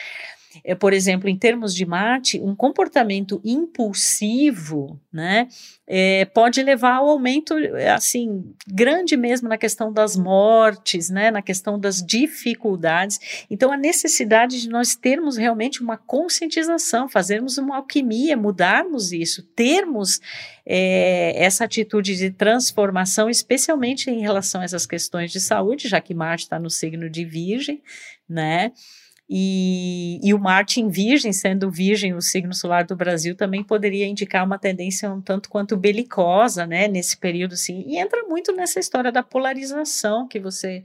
é, 0.63 0.75
por 0.75 0.93
exemplo, 0.93 1.29
em 1.29 1.37
termos 1.37 1.73
de 1.73 1.85
Marte, 1.85 2.39
um 2.39 2.55
comportamento 2.55 3.41
impulsivo, 3.43 4.99
né, 5.11 5.47
é, 5.87 6.25
pode 6.25 6.61
levar 6.61 6.95
ao 6.95 7.09
aumento, 7.09 7.53
assim, 7.93 8.53
grande 8.67 9.17
mesmo 9.17 9.49
na 9.49 9.57
questão 9.57 9.91
das 9.91 10.15
mortes, 10.15 11.09
né, 11.09 11.31
na 11.31 11.41
questão 11.41 11.79
das 11.79 12.01
dificuldades. 12.01 13.45
Então, 13.49 13.71
a 13.71 13.77
necessidade 13.77 14.61
de 14.61 14.69
nós 14.69 14.95
termos 14.95 15.37
realmente 15.37 15.81
uma 15.81 15.97
conscientização, 15.97 17.09
fazermos 17.09 17.57
uma 17.57 17.77
alquimia, 17.77 18.37
mudarmos 18.37 19.11
isso, 19.11 19.43
termos 19.43 20.19
é, 20.65 21.33
essa 21.43 21.65
atitude 21.65 22.15
de 22.15 22.31
transformação, 22.31 23.29
especialmente 23.29 24.09
em 24.09 24.21
relação 24.21 24.61
a 24.61 24.63
essas 24.63 24.85
questões 24.85 25.31
de 25.31 25.39
saúde, 25.39 25.87
já 25.87 25.99
que 25.99 26.13
Marte 26.13 26.43
está 26.43 26.59
no 26.59 26.69
signo 26.69 27.09
de 27.09 27.25
Virgem, 27.25 27.81
né? 28.29 28.71
E, 29.33 30.19
e, 30.21 30.33
o 30.33 30.39
Marte 30.39 30.81
em 30.81 30.89
Virgem, 30.89 31.31
sendo 31.31 31.71
Virgem 31.71 32.13
o 32.13 32.21
signo 32.21 32.53
solar 32.53 32.83
do 32.83 32.97
Brasil, 32.97 33.33
também 33.33 33.63
poderia 33.63 34.05
indicar 34.05 34.45
uma 34.45 34.59
tendência 34.59 35.09
um 35.09 35.21
tanto 35.21 35.49
quanto 35.49 35.77
belicosa, 35.77 36.67
né, 36.67 36.89
nesse 36.89 37.15
período, 37.15 37.53
assim, 37.53 37.85
e 37.87 37.97
entra 37.97 38.23
muito 38.23 38.51
nessa 38.51 38.77
história 38.77 39.09
da 39.09 39.23
polarização 39.23 40.27
que 40.27 40.37
você 40.37 40.83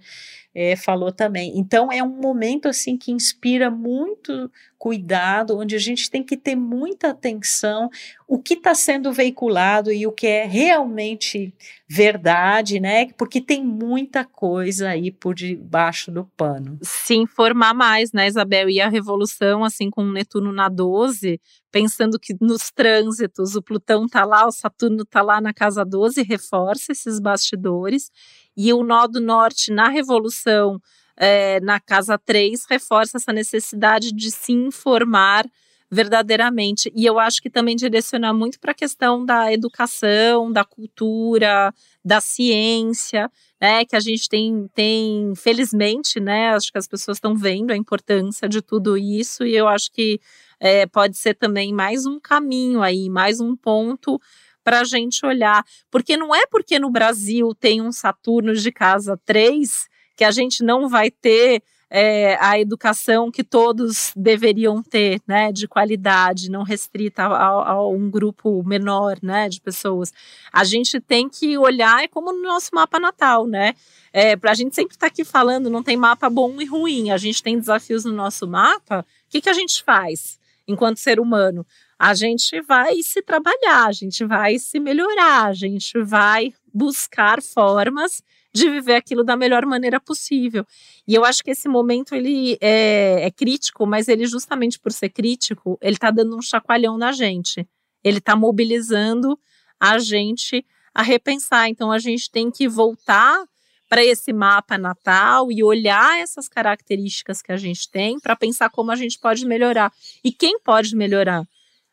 é, 0.55 0.77
falou 0.77 1.11
também. 1.11 1.59
Então 1.59 1.91
é 1.91 2.01
um 2.03 2.21
momento 2.21 2.69
assim 2.69 2.97
que 2.97 3.11
inspira 3.11 3.69
muito 3.69 4.49
cuidado, 4.87 5.59
onde 5.59 5.75
a 5.75 5.81
gente 5.81 6.09
tem 6.09 6.23
que 6.23 6.37
ter 6.37 6.55
muita 6.55 7.09
atenção 7.09 7.91
o 8.29 8.39
que 8.39 8.55
está 8.55 8.73
sendo 8.73 9.13
veiculado 9.13 9.91
e 9.91 10.07
o 10.07 10.13
que 10.13 10.29
é 10.29 10.45
realmente 10.45 11.53
verdade, 11.89 12.79
né? 12.79 13.09
Porque 13.19 13.41
tem 13.41 13.65
muita 13.65 14.25
coisa 14.25 14.91
aí 14.91 15.11
por 15.11 15.35
debaixo 15.35 16.13
do 16.13 16.25
pano. 16.37 16.79
Se 16.83 17.17
informar 17.17 17.75
mais, 17.75 18.13
né, 18.13 18.29
Isabel? 18.29 18.71
E 18.71 18.81
a 18.81 18.89
revolução, 18.89 19.65
assim, 19.65 19.91
com 19.91 20.05
o 20.05 20.13
Netuno 20.13 20.53
na 20.53 20.69
12, 20.69 21.41
pensando 21.73 22.17
que 22.17 22.37
nos 22.41 22.71
trânsitos 22.71 23.57
o 23.57 23.63
Plutão 23.63 24.07
tá 24.07 24.25
lá, 24.25 24.47
o 24.47 24.53
Saturno 24.53 25.05
tá 25.05 25.21
lá 25.21 25.41
na 25.41 25.53
casa 25.53 25.85
12, 25.85 26.23
reforça 26.23 26.93
esses 26.93 27.19
bastidores. 27.19 28.09
E 28.57 28.73
o 28.73 28.85
nó 28.85 29.09
do 29.09 29.21
norte 29.21 29.73
na 29.73 29.89
revolução, 29.89 30.81
é, 31.17 31.61
na 31.61 31.81
casa 31.81 32.19
3, 32.19 32.65
reforça 32.69 33.17
essa 33.17 33.33
necessidade 33.33 34.13
de 34.13 34.31
se 34.31 34.53
informar 34.53 35.47
verdadeiramente. 35.91 36.93
E 36.95 37.07
eu 37.07 37.19
acho 37.19 37.41
que 37.41 37.49
também 37.49 37.77
direcionar 37.77 38.35
muito 38.35 38.59
para 38.59 38.73
a 38.73 38.75
questão 38.75 39.25
da 39.25 39.53
educação, 39.53 40.51
da 40.51 40.65
cultura, 40.65 41.73
da 42.05 42.21
ciência, 42.21 43.31
né? 43.61 43.85
Que 43.85 43.97
a 43.97 44.01
gente 44.01 44.29
tem, 44.29 44.69
tem, 44.75 45.33
felizmente, 45.37 46.21
né? 46.21 46.51
Acho 46.51 46.73
que 46.73 46.79
as 46.79 46.89
pessoas 46.89 47.17
estão 47.17 47.35
vendo 47.35 47.71
a 47.71 47.77
importância 47.77 48.49
de 48.49 48.61
tudo 48.61 48.97
isso, 48.97 49.45
e 49.45 49.55
eu 49.55 49.69
acho 49.69 49.91
que 49.93 50.21
é, 50.59 50.87
pode 50.87 51.17
ser 51.17 51.35
também 51.35 51.73
mais 51.73 52.07
um 52.07 52.19
caminho 52.19 52.83
aí, 52.83 53.09
mais 53.09 53.41
um 53.41 53.55
ponto 53.57 54.21
para 54.65 54.81
a 54.81 54.85
gente 54.85 55.25
olhar. 55.25 55.65
Porque 55.91 56.17
não 56.17 56.35
é 56.35 56.47
porque 56.47 56.79
no 56.79 56.91
Brasil 56.91 57.55
tem 57.55 57.81
um 57.81 57.93
Saturno 57.93 58.55
de 58.55 58.73
casa 58.73 59.19
3 59.25 59.89
que 60.17 60.25
a 60.25 60.31
gente 60.31 60.65
não 60.65 60.89
vai 60.89 61.11
ter 61.11 61.63
é, 61.89 62.37
a 62.41 62.59
educação 62.59 63.31
que 63.31 63.45
todos 63.45 64.13
deveriam 64.17 64.83
ter, 64.83 65.21
né, 65.27 65.53
de 65.53 65.69
qualidade, 65.69 66.51
não 66.51 66.63
restrita 66.63 67.23
a, 67.25 67.71
a, 67.71 67.89
um 67.89 68.11
grupo 68.11 68.63
menor, 68.65 69.19
né, 69.23 69.49
de 69.49 69.61
pessoas. 69.61 70.13
A 70.53 70.65
gente 70.65 71.01
tem 71.01 71.29
que 71.29 71.57
olhar 71.57 72.03
é 72.03 72.09
como 72.09 72.33
no 72.33 72.43
nosso 72.43 72.71
mapa 72.75 72.99
natal, 72.99 73.47
né? 73.47 73.75
É, 74.13 74.37
a 74.43 74.55
gente 74.55 74.75
sempre 74.75 74.97
está 74.97 75.07
aqui 75.07 75.25
falando, 75.25 75.71
não 75.71 75.83
tem 75.83 75.97
mapa 75.97 76.29
bom 76.29 76.61
e 76.61 76.65
ruim. 76.65 77.11
A 77.11 77.19
gente 77.19 77.43
tem 77.43 77.59
desafios 77.59 78.05
no 78.05 78.13
nosso 78.13 78.49
mapa. 78.49 79.01
O 79.01 79.31
que, 79.31 79.43
que 79.43 79.51
a 79.51 79.53
gente 79.53 79.85
faz 79.85 80.39
enquanto 80.67 80.99
ser 80.99 81.21
humano? 81.21 81.65
a 81.99 82.15
gente 82.15 82.61
vai 82.61 83.03
se 83.03 83.23
trabalhar, 83.23 83.87
a 83.87 83.93
gente 83.93 84.25
vai 84.25 84.59
se 84.59 84.79
melhorar, 84.79 85.47
a 85.47 85.55
gente 85.55 85.99
vai 86.03 86.53
buscar 86.73 87.43
formas 87.43 88.23
de 88.57 88.71
viver 88.71 88.95
aquilo 88.95 89.23
da 89.23 89.37
melhor 89.37 89.67
maneira 89.67 90.01
possível. 90.01 90.67
E 91.07 91.15
eu 91.15 91.25
acho 91.25 91.45
que 91.45 91.51
esse 91.51 91.69
momento 91.69 92.15
ele 92.15 92.57
é, 92.61 93.27
é 93.27 93.31
crítico, 93.31 93.87
mas 93.87 94.09
ele 94.09 94.27
justamente 94.27 94.79
por 94.79 94.93
ser 94.93 95.11
crítico, 95.11 95.79
ele 95.81 95.97
está 95.97 96.11
dando 96.11 96.37
um 96.37 96.43
chacoalhão 96.43 96.97
na 96.97 97.13
gente. 97.13 97.69
Ele 98.03 98.19
está 98.19 98.35
mobilizando 98.35 99.39
a 99.79 99.99
gente 99.99 100.65
a 100.95 101.03
repensar. 101.03 101.69
Então 101.69 101.93
a 101.93 101.99
gente 101.99 102.31
tem 102.31 102.51
que 102.51 102.67
voltar 102.67 103.45
para 103.89 104.05
esse 104.05 104.33
mapa 104.33 104.77
natal 104.77 105.53
e 105.53 105.63
olhar 105.63 106.19
essas 106.19 106.49
características 106.49 107.41
que 107.41 107.53
a 107.53 107.57
gente 107.57 107.89
tem 107.91 108.19
para 108.19 108.35
pensar 108.35 108.71
como 108.71 108.91
a 108.91 108.97
gente 108.97 109.19
pode 109.19 109.47
melhorar. 109.47 109.93
E 110.25 110.33
quem 110.33 110.59
pode 110.59 110.97
melhorar? 110.97 111.47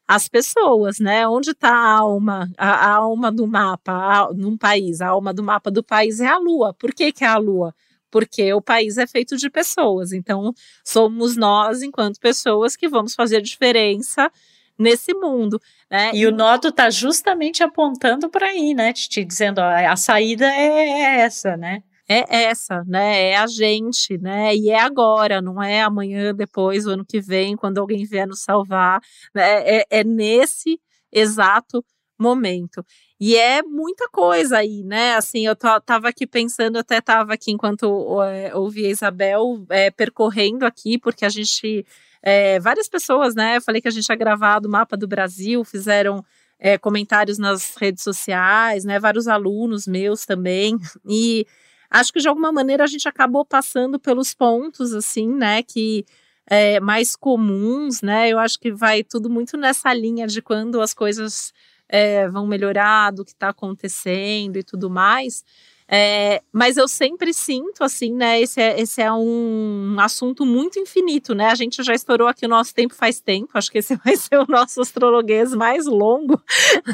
As 0.07 0.27
pessoas, 0.27 0.99
né? 0.99 1.27
Onde 1.27 1.51
está 1.51 1.69
a 1.69 1.97
alma, 1.97 2.49
a, 2.57 2.69
a, 2.69 2.95
alma 2.95 3.31
do 3.31 3.47
mapa, 3.47 3.91
a, 3.91 4.33
num 4.33 4.57
país? 4.57 5.01
A 5.01 5.09
alma 5.09 5.33
do 5.33 5.43
mapa 5.43 5.71
do 5.71 5.83
país 5.83 6.19
é 6.19 6.27
a 6.27 6.37
Lua. 6.37 6.73
Por 6.73 6.93
que, 6.93 7.11
que 7.11 7.23
é 7.23 7.27
a 7.27 7.37
Lua? 7.37 7.73
Porque 8.11 8.53
o 8.53 8.61
país 8.61 8.97
é 8.97 9.07
feito 9.07 9.37
de 9.37 9.49
pessoas. 9.49 10.13
Então, 10.13 10.53
somos 10.83 11.35
nós, 11.35 11.81
enquanto 11.81 12.19
pessoas, 12.19 12.75
que 12.75 12.87
vamos 12.87 13.15
fazer 13.15 13.41
diferença 13.41 14.31
nesse 14.77 15.13
mundo. 15.13 15.59
Né? 15.89 16.11
E 16.13 16.27
o 16.27 16.31
nodo 16.31 16.67
está 16.67 16.89
justamente 16.89 17.63
apontando 17.63 18.29
para 18.29 18.47
aí, 18.47 18.73
né? 18.73 18.93
Te 18.93 19.23
dizendo, 19.23 19.59
ó, 19.59 19.63
a 19.63 19.95
saída 19.95 20.45
é 20.45 21.21
essa, 21.21 21.55
né? 21.57 21.83
É 22.07 22.43
essa, 22.43 22.83
né? 22.85 23.29
É 23.29 23.37
a 23.37 23.47
gente, 23.47 24.17
né? 24.17 24.55
E 24.55 24.69
é 24.69 24.79
agora, 24.79 25.41
não 25.41 25.61
é 25.61 25.81
amanhã, 25.81 26.33
depois, 26.33 26.85
o 26.85 26.91
ano 26.91 27.05
que 27.05 27.21
vem, 27.21 27.55
quando 27.55 27.77
alguém 27.79 28.05
vier 28.05 28.27
nos 28.27 28.41
salvar. 28.41 29.01
Né? 29.33 29.79
É, 29.79 29.85
é 29.89 30.03
nesse 30.03 30.79
exato 31.11 31.83
momento. 32.19 32.85
E 33.19 33.35
é 33.37 33.61
muita 33.63 34.09
coisa 34.09 34.57
aí, 34.57 34.83
né? 34.83 35.15
Assim, 35.15 35.45
eu 35.45 35.55
tava 35.55 36.09
aqui 36.09 36.27
pensando, 36.27 36.77
até 36.77 36.99
tava 37.01 37.33
aqui 37.33 37.51
enquanto 37.51 38.21
é, 38.23 38.53
ouvi 38.55 38.85
a 38.85 38.89
Isabel 38.89 39.65
é, 39.69 39.89
percorrendo 39.91 40.65
aqui, 40.65 40.97
porque 40.97 41.25
a 41.25 41.29
gente. 41.29 41.85
É, 42.21 42.59
várias 42.59 42.87
pessoas, 42.87 43.35
né? 43.35 43.57
Eu 43.57 43.61
falei 43.61 43.81
que 43.81 43.87
a 43.87 43.91
gente 43.91 44.05
tinha 44.05 44.17
gravado 44.17 44.67
o 44.67 44.71
mapa 44.71 44.95
do 44.95 45.07
Brasil, 45.07 45.63
fizeram 45.65 46.23
é, 46.57 46.77
comentários 46.77 47.37
nas 47.37 47.75
redes 47.75 48.03
sociais, 48.03 48.85
né? 48.85 48.99
Vários 48.99 49.27
alunos 49.27 49.85
meus 49.85 50.25
também. 50.25 50.77
E 51.05 51.45
acho 51.93 52.11
que 52.11 52.19
de 52.19 52.27
alguma 52.27 52.51
maneira 52.51 52.83
a 52.83 52.87
gente 52.87 53.07
acabou 53.07 53.45
passando 53.45 53.99
pelos 53.99 54.33
pontos, 54.33 54.93
assim, 54.93 55.27
né, 55.27 55.63
que 55.63 56.05
é, 56.47 56.79
mais 56.79 57.15
comuns, 57.15 58.01
né? 58.01 58.29
Eu 58.29 58.39
acho 58.39 58.59
que 58.59 58.71
vai 58.71 59.03
tudo 59.03 59.29
muito 59.29 59.55
nessa 59.57 59.93
linha 59.93 60.27
de 60.27 60.41
quando 60.41 60.81
as 60.81 60.93
coisas 60.93 61.53
é, 61.87 62.27
vão 62.27 62.45
melhorar, 62.47 63.11
do 63.11 63.23
que 63.23 63.31
está 63.31 63.49
acontecendo 63.49 64.57
e 64.57 64.63
tudo 64.63 64.89
mais. 64.89 65.43
É, 65.87 66.41
mas 66.51 66.77
eu 66.77 66.87
sempre 66.87 67.33
sinto, 67.33 67.83
assim, 67.83 68.13
né? 68.13 68.41
Esse 68.41 68.61
é, 68.61 68.79
esse 68.79 69.01
é 69.01 69.11
um 69.11 69.95
assunto 69.99 70.45
muito 70.45 70.79
infinito, 70.79 71.35
né? 71.35 71.47
A 71.49 71.55
gente 71.55 71.83
já 71.83 71.93
estourou 71.93 72.27
aqui 72.27 72.45
o 72.45 72.49
nosso 72.49 72.73
tempo 72.73 72.95
faz 72.95 73.19
tempo, 73.19 73.49
acho 73.53 73.71
que 73.71 73.79
esse 73.79 73.95
vai 74.03 74.15
ser 74.15 74.37
o 74.37 74.45
nosso 74.47 74.81
astrologuês 74.81 75.53
mais 75.53 75.85
longo. 75.85 76.41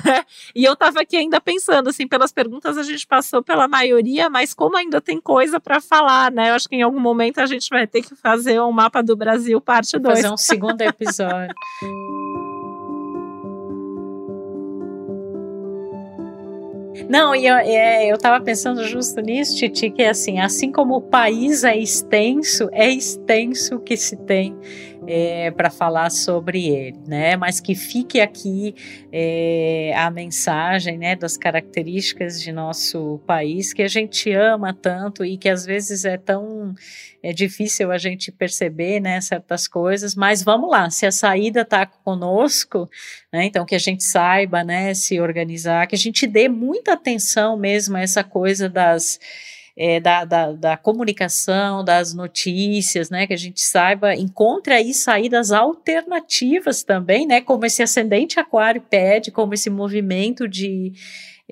Né? 0.06 0.24
E 0.56 0.64
eu 0.64 0.76
tava 0.76 1.02
aqui 1.02 1.18
ainda 1.18 1.40
pensando, 1.40 1.90
assim, 1.90 2.08
pelas 2.08 2.32
perguntas 2.32 2.78
a 2.78 2.84
gente 2.84 3.06
passou 3.06 3.44
pela 3.44 3.68
maioria, 3.68 4.30
mas 4.30 4.54
como 4.54 4.78
ainda 4.78 5.00
tem 5.02 5.20
coisa 5.20 5.60
para 5.60 5.80
falar, 5.80 6.32
né? 6.32 6.50
Eu 6.50 6.56
acho 6.56 6.68
que 6.68 6.76
em 6.76 6.82
algum 6.82 7.00
momento 7.00 7.40
a 7.40 7.46
gente 7.46 7.70
vai 7.70 7.88
ter 7.88 8.02
que 8.02 8.16
fazer 8.16 8.60
um 8.62 8.72
mapa 8.72 9.02
do 9.02 9.16
Brasil, 9.16 9.60
parte 9.62 9.98
2. 9.98 10.22
Fazer 10.22 10.34
um 10.34 10.38
segundo 10.38 10.82
episódio. 10.82 11.54
Não, 17.08 17.36
e 17.36 17.46
eu, 17.46 17.56
é, 17.56 18.12
eu 18.12 18.18
tava 18.18 18.44
pensando 18.44 18.84
justo 18.84 19.22
nisso, 19.22 19.56
Titi, 19.56 19.90
que 19.90 20.02
é 20.02 20.10
assim, 20.10 20.40
assim 20.40 20.72
como 20.72 20.96
o 20.96 21.02
país 21.02 21.64
é 21.64 21.78
extenso, 21.78 22.68
é 22.72 22.90
extenso 22.90 23.76
o 23.76 23.80
que 23.80 23.96
se 23.96 24.16
tem 24.18 24.56
é, 25.12 25.50
para 25.50 25.72
falar 25.72 26.12
sobre 26.12 26.68
ele, 26.68 27.00
né? 27.08 27.36
Mas 27.36 27.60
que 27.60 27.74
fique 27.74 28.22
aqui 28.22 28.76
é, 29.12 29.92
a 29.98 30.12
mensagem, 30.12 31.00
né, 31.00 31.16
das 31.16 31.36
características 31.36 32.40
de 32.40 32.52
nosso 32.52 33.20
país 33.26 33.74
que 33.74 33.82
a 33.82 33.88
gente 33.88 34.32
ama 34.32 34.72
tanto 34.72 35.26
e 35.26 35.36
que 35.36 35.50
às 35.50 35.66
vezes 35.66 36.06
é 36.06 36.16
tão 36.16 36.76
é 37.24 37.34
difícil 37.34 37.92
a 37.92 37.98
gente 37.98 38.32
perceber, 38.32 39.00
né, 39.00 39.20
certas 39.20 39.68
coisas. 39.68 40.14
Mas 40.14 40.44
vamos 40.44 40.70
lá, 40.70 40.92
se 40.92 41.08
a 41.08 41.12
saída 41.12 41.62
está 41.62 41.88
conosco, 41.88 42.88
né, 43.34 43.46
então 43.46 43.66
que 43.66 43.74
a 43.74 43.80
gente 43.80 44.04
saiba, 44.04 44.64
né, 44.64 44.94
se 44.94 45.20
organizar, 45.20 45.88
que 45.88 45.96
a 45.96 46.00
gente 46.00 46.28
dê 46.28 46.48
muita 46.48 46.94
atenção 46.94 47.58
mesmo 47.58 47.98
a 47.98 48.02
essa 48.02 48.24
coisa 48.24 48.70
das 48.70 49.20
é, 49.82 49.98
da, 49.98 50.26
da, 50.26 50.52
da, 50.52 50.76
comunicação, 50.76 51.86
das 51.86 52.14
notícias, 52.14 53.10
né, 53.10 53.26
que 53.26 53.34
a 53.34 53.38
gente 53.38 53.62
saiba, 53.62 54.14
encontre 54.14 54.74
aí 54.74 54.94
saídas 54.94 55.54
alternativas 55.54 56.84
também, 56.84 57.26
né, 57.26 57.40
como 57.40 57.66
esse 57.66 57.82
ascendente 57.82 58.42
aquário 58.42 58.82
pede, 58.82 59.32
como 59.32 59.54
esse 59.54 59.70
movimento 59.70 60.50
de 60.50 60.92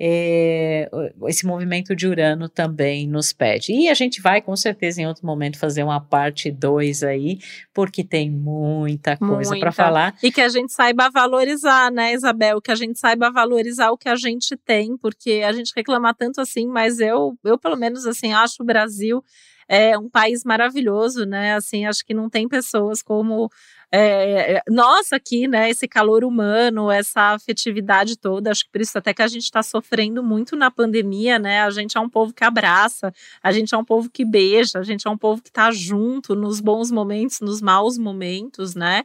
é, 0.00 0.88
esse 1.26 1.44
movimento 1.44 1.96
de 1.96 2.06
Urano 2.06 2.48
também 2.48 3.08
nos 3.08 3.32
pede. 3.32 3.72
E 3.72 3.88
a 3.88 3.94
gente 3.94 4.22
vai 4.22 4.40
com 4.40 4.54
certeza 4.54 5.02
em 5.02 5.06
outro 5.06 5.26
momento 5.26 5.58
fazer 5.58 5.82
uma 5.82 6.00
parte 6.00 6.52
2 6.52 7.02
aí, 7.02 7.38
porque 7.74 8.04
tem 8.04 8.30
muita 8.30 9.16
coisa 9.16 9.58
para 9.58 9.72
falar. 9.72 10.14
E 10.22 10.30
que 10.30 10.40
a 10.40 10.48
gente 10.48 10.72
saiba 10.72 11.10
valorizar, 11.10 11.90
né, 11.90 12.14
Isabel? 12.14 12.60
Que 12.60 12.70
a 12.70 12.76
gente 12.76 12.98
saiba 12.98 13.30
valorizar 13.32 13.90
o 13.90 13.98
que 13.98 14.08
a 14.08 14.14
gente 14.14 14.56
tem, 14.56 14.96
porque 14.96 15.42
a 15.44 15.50
gente 15.50 15.72
reclama 15.74 16.14
tanto 16.14 16.40
assim, 16.40 16.68
mas 16.68 17.00
eu, 17.00 17.36
eu 17.44 17.58
pelo 17.58 17.76
menos 17.76 18.06
assim, 18.06 18.32
acho 18.32 18.62
o 18.62 18.66
Brasil 18.66 19.22
é 19.68 19.98
um 19.98 20.08
país 20.08 20.44
maravilhoso, 20.44 21.26
né? 21.26 21.54
Assim, 21.54 21.84
acho 21.84 22.04
que 22.04 22.14
não 22.14 22.30
tem 22.30 22.48
pessoas 22.48 23.02
como 23.02 23.50
é, 23.90 24.56
é, 24.56 24.62
nós 24.68 25.12
aqui, 25.12 25.48
né, 25.48 25.70
esse 25.70 25.88
calor 25.88 26.22
humano, 26.22 26.90
essa 26.90 27.34
afetividade 27.34 28.18
toda, 28.18 28.50
acho 28.50 28.64
que 28.64 28.70
por 28.70 28.80
isso 28.82 28.98
até 28.98 29.14
que 29.14 29.22
a 29.22 29.26
gente 29.28 29.44
está 29.44 29.62
sofrendo 29.62 30.22
muito 30.22 30.54
na 30.54 30.70
pandemia, 30.70 31.38
né? 31.38 31.62
A 31.62 31.70
gente 31.70 31.96
é 31.96 32.00
um 32.00 32.08
povo 32.08 32.34
que 32.34 32.44
abraça, 32.44 33.12
a 33.42 33.50
gente 33.50 33.74
é 33.74 33.78
um 33.78 33.84
povo 33.84 34.10
que 34.10 34.24
beija, 34.24 34.78
a 34.78 34.82
gente 34.82 35.06
é 35.08 35.10
um 35.10 35.16
povo 35.16 35.40
que 35.42 35.48
está 35.48 35.70
junto 35.70 36.34
nos 36.34 36.60
bons 36.60 36.90
momentos, 36.90 37.40
nos 37.40 37.62
maus 37.62 37.96
momentos, 37.96 38.74
né? 38.74 39.04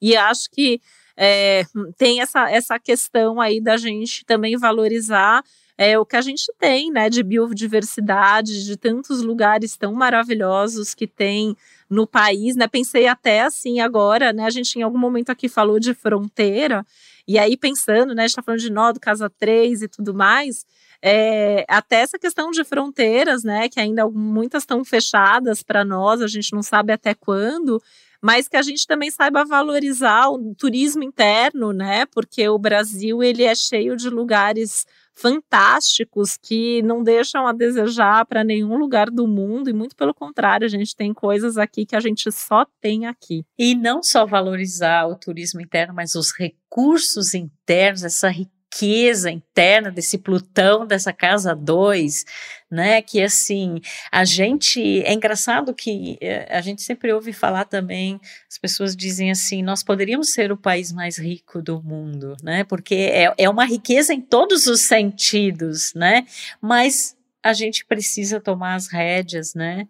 E 0.00 0.16
acho 0.16 0.48
que 0.50 0.80
é, 1.16 1.64
tem 1.98 2.20
essa, 2.20 2.50
essa 2.50 2.78
questão 2.78 3.40
aí 3.40 3.60
da 3.60 3.76
gente 3.76 4.24
também 4.24 4.56
valorizar 4.56 5.42
é, 5.80 5.98
o 5.98 6.04
que 6.04 6.14
a 6.14 6.20
gente 6.20 6.52
tem, 6.58 6.90
né, 6.92 7.08
de 7.08 7.22
biodiversidade, 7.22 8.66
de 8.66 8.76
tantos 8.76 9.22
lugares 9.22 9.78
tão 9.78 9.94
maravilhosos 9.94 10.92
que 10.92 11.06
tem 11.06 11.56
no 11.88 12.06
país, 12.06 12.54
né? 12.54 12.68
Pensei 12.68 13.06
até 13.06 13.40
assim 13.40 13.80
agora, 13.80 14.30
né? 14.30 14.44
A 14.44 14.50
gente 14.50 14.78
em 14.78 14.82
algum 14.82 14.98
momento 14.98 15.30
aqui 15.30 15.48
falou 15.48 15.80
de 15.80 15.94
fronteira, 15.94 16.84
e 17.26 17.38
aí 17.38 17.56
pensando, 17.56 18.14
né? 18.14 18.24
A 18.24 18.26
gente 18.26 18.36
tá 18.36 18.42
falando 18.42 18.60
de 18.60 18.70
nó 18.70 18.92
do 18.92 19.00
Casa 19.00 19.30
3 19.30 19.80
e 19.80 19.88
tudo 19.88 20.12
mais. 20.12 20.66
É, 21.00 21.64
até 21.66 22.02
essa 22.02 22.18
questão 22.18 22.50
de 22.50 22.62
fronteiras, 22.62 23.42
né? 23.42 23.66
Que 23.70 23.80
ainda 23.80 24.06
muitas 24.06 24.64
estão 24.64 24.84
fechadas 24.84 25.62
para 25.62 25.82
nós, 25.82 26.20
a 26.20 26.26
gente 26.26 26.52
não 26.52 26.62
sabe 26.62 26.92
até 26.92 27.14
quando 27.14 27.82
mas 28.22 28.48
que 28.48 28.56
a 28.56 28.62
gente 28.62 28.86
também 28.86 29.10
saiba 29.10 29.44
valorizar 29.44 30.28
o 30.28 30.54
turismo 30.54 31.02
interno, 31.02 31.72
né? 31.72 32.06
Porque 32.06 32.48
o 32.48 32.58
Brasil 32.58 33.22
ele 33.22 33.44
é 33.44 33.54
cheio 33.54 33.96
de 33.96 34.10
lugares 34.10 34.86
fantásticos 35.14 36.36
que 36.36 36.80
não 36.82 37.02
deixam 37.02 37.46
a 37.46 37.52
desejar 37.52 38.24
para 38.24 38.42
nenhum 38.42 38.78
lugar 38.78 39.10
do 39.10 39.26
mundo 39.26 39.68
e 39.68 39.72
muito 39.72 39.94
pelo 39.94 40.14
contrário, 40.14 40.64
a 40.64 40.70
gente 40.70 40.96
tem 40.96 41.12
coisas 41.12 41.58
aqui 41.58 41.84
que 41.84 41.94
a 41.94 42.00
gente 42.00 42.30
só 42.32 42.64
tem 42.80 43.06
aqui. 43.06 43.44
E 43.58 43.74
não 43.74 44.02
só 44.02 44.24
valorizar 44.24 45.06
o 45.06 45.16
turismo 45.16 45.60
interno, 45.60 45.92
mas 45.94 46.14
os 46.14 46.32
recursos 46.32 47.34
internos, 47.34 48.02
essa 48.02 48.28
riqueza 48.28 48.60
riqueza 48.72 49.30
interna 49.30 49.90
desse 49.90 50.16
Plutão, 50.16 50.86
dessa 50.86 51.12
casa 51.12 51.54
2, 51.54 52.24
né? 52.70 53.02
Que 53.02 53.22
assim, 53.22 53.80
a 54.10 54.24
gente. 54.24 55.02
É 55.02 55.12
engraçado 55.12 55.74
que 55.74 56.16
eh, 56.20 56.46
a 56.50 56.60
gente 56.60 56.82
sempre 56.82 57.12
ouve 57.12 57.32
falar 57.32 57.64
também, 57.64 58.20
as 58.48 58.58
pessoas 58.58 58.96
dizem 58.96 59.30
assim: 59.30 59.62
nós 59.62 59.82
poderíamos 59.82 60.32
ser 60.32 60.52
o 60.52 60.56
país 60.56 60.92
mais 60.92 61.18
rico 61.18 61.60
do 61.60 61.82
mundo, 61.82 62.36
né? 62.42 62.64
Porque 62.64 62.94
é, 62.94 63.34
é 63.36 63.48
uma 63.48 63.64
riqueza 63.64 64.14
em 64.14 64.20
todos 64.20 64.66
os 64.66 64.82
sentidos, 64.82 65.92
né? 65.94 66.26
Mas 66.60 67.16
a 67.42 67.52
gente 67.52 67.84
precisa 67.86 68.40
tomar 68.40 68.74
as 68.74 68.86
rédeas, 68.86 69.54
né? 69.54 69.88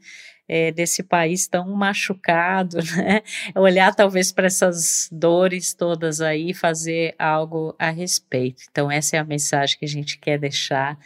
é, 0.52 0.72
desse 0.72 1.04
país 1.04 1.46
tão 1.46 1.70
machucado, 1.76 2.78
né? 2.96 3.22
Olhar 3.54 3.94
talvez 3.94 4.32
para 4.32 4.48
essas 4.48 5.08
dores 5.12 5.72
todas 5.72 6.20
aí 6.20 6.52
fazer 6.52 7.14
algo 7.16 7.72
a 7.78 7.90
respeito. 7.90 8.64
Então, 8.68 8.90
essa 8.90 9.16
é 9.16 9.20
a 9.20 9.24
mensagem 9.24 9.78
que 9.78 9.84
a 9.84 9.88
gente 9.88 10.18
quer 10.18 10.40
deixar 10.40 10.98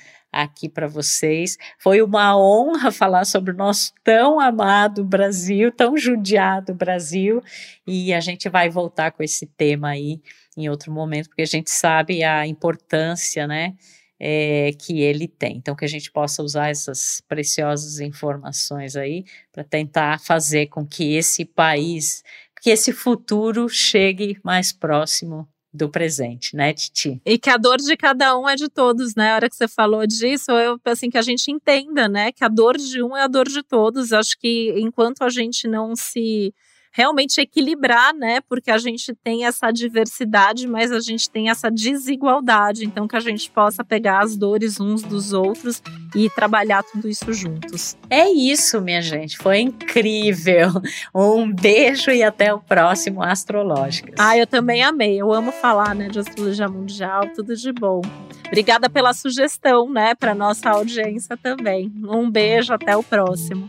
aqui 0.42 0.68
para 0.68 0.86
vocês. 0.86 1.56
Foi 1.78 2.02
uma 2.02 2.36
honra 2.36 2.90
falar 2.90 3.24
sobre 3.24 3.52
o 3.52 3.56
nosso 3.56 3.92
tão 4.02 4.40
amado 4.40 5.04
Brasil, 5.04 5.70
tão 5.72 5.96
judiado 5.96 6.74
Brasil, 6.74 7.42
e 7.86 8.12
a 8.12 8.20
gente 8.20 8.48
vai 8.48 8.68
voltar 8.68 9.12
com 9.12 9.22
esse 9.22 9.46
tema 9.46 9.90
aí 9.90 10.20
em 10.56 10.68
outro 10.68 10.92
momento, 10.92 11.28
porque 11.28 11.42
a 11.42 11.46
gente 11.46 11.70
sabe 11.70 12.22
a 12.22 12.46
importância, 12.46 13.46
né? 13.46 13.74
é, 14.18 14.70
que 14.72 15.00
ele 15.00 15.28
tem. 15.28 15.56
Então, 15.56 15.74
que 15.74 15.84
a 15.84 15.88
gente 15.88 16.10
possa 16.10 16.42
usar 16.42 16.70
essas 16.70 17.22
preciosas 17.28 18.00
informações 18.00 18.96
aí 18.96 19.24
para 19.52 19.64
tentar 19.64 20.20
fazer 20.20 20.68
com 20.68 20.86
que 20.86 21.14
esse 21.14 21.44
país, 21.44 22.22
que 22.62 22.70
esse 22.70 22.92
futuro 22.92 23.68
chegue 23.68 24.38
mais 24.42 24.72
próximo 24.72 25.48
do 25.74 25.88
presente, 25.88 26.54
né, 26.54 26.72
Titi? 26.72 27.20
E 27.26 27.36
que 27.36 27.50
a 27.50 27.56
dor 27.56 27.78
de 27.78 27.96
cada 27.96 28.38
um 28.38 28.48
é 28.48 28.54
de 28.54 28.68
todos, 28.68 29.16
né? 29.16 29.32
A 29.32 29.34
hora 29.34 29.50
que 29.50 29.56
você 29.56 29.66
falou 29.66 30.06
disso, 30.06 30.52
eu 30.52 30.78
assim 30.84 31.10
que 31.10 31.18
a 31.18 31.22
gente 31.22 31.50
entenda, 31.50 32.08
né, 32.08 32.30
que 32.30 32.44
a 32.44 32.48
dor 32.48 32.76
de 32.76 33.02
um 33.02 33.16
é 33.16 33.22
a 33.22 33.26
dor 33.26 33.48
de 33.48 33.62
todos. 33.62 34.12
Acho 34.12 34.38
que 34.38 34.72
enquanto 34.76 35.22
a 35.22 35.28
gente 35.28 35.66
não 35.66 35.96
se 35.96 36.54
realmente 36.96 37.40
equilibrar, 37.40 38.14
né? 38.14 38.40
Porque 38.48 38.70
a 38.70 38.78
gente 38.78 39.12
tem 39.16 39.44
essa 39.44 39.72
diversidade, 39.72 40.68
mas 40.68 40.92
a 40.92 41.00
gente 41.00 41.28
tem 41.28 41.50
essa 41.50 41.68
desigualdade. 41.68 42.84
Então, 42.84 43.08
que 43.08 43.16
a 43.16 43.20
gente 43.20 43.50
possa 43.50 43.82
pegar 43.82 44.22
as 44.22 44.36
dores 44.36 44.78
uns 44.78 45.02
dos 45.02 45.32
outros 45.32 45.82
e 46.14 46.30
trabalhar 46.30 46.84
tudo 46.84 47.08
isso 47.08 47.32
juntos. 47.32 47.96
É 48.08 48.30
isso, 48.30 48.80
minha 48.80 49.02
gente. 49.02 49.36
Foi 49.36 49.58
incrível. 49.58 50.68
Um 51.12 51.52
beijo 51.52 52.12
e 52.12 52.22
até 52.22 52.54
o 52.54 52.60
próximo 52.60 53.22
Astrológicas. 53.22 54.14
Ah, 54.16 54.38
eu 54.38 54.46
também 54.46 54.84
amei. 54.84 55.20
Eu 55.20 55.32
amo 55.32 55.50
falar, 55.50 55.96
né, 55.96 56.08
de 56.08 56.20
astrologia 56.20 56.68
mundial. 56.68 57.28
Tudo 57.34 57.56
de 57.56 57.72
bom. 57.72 58.02
Obrigada 58.46 58.88
pela 58.88 59.12
sugestão, 59.12 59.90
né, 59.90 60.14
para 60.14 60.32
nossa 60.32 60.70
audiência 60.70 61.36
também. 61.36 61.92
Um 62.04 62.30
beijo, 62.30 62.72
até 62.72 62.96
o 62.96 63.02
próximo. 63.02 63.68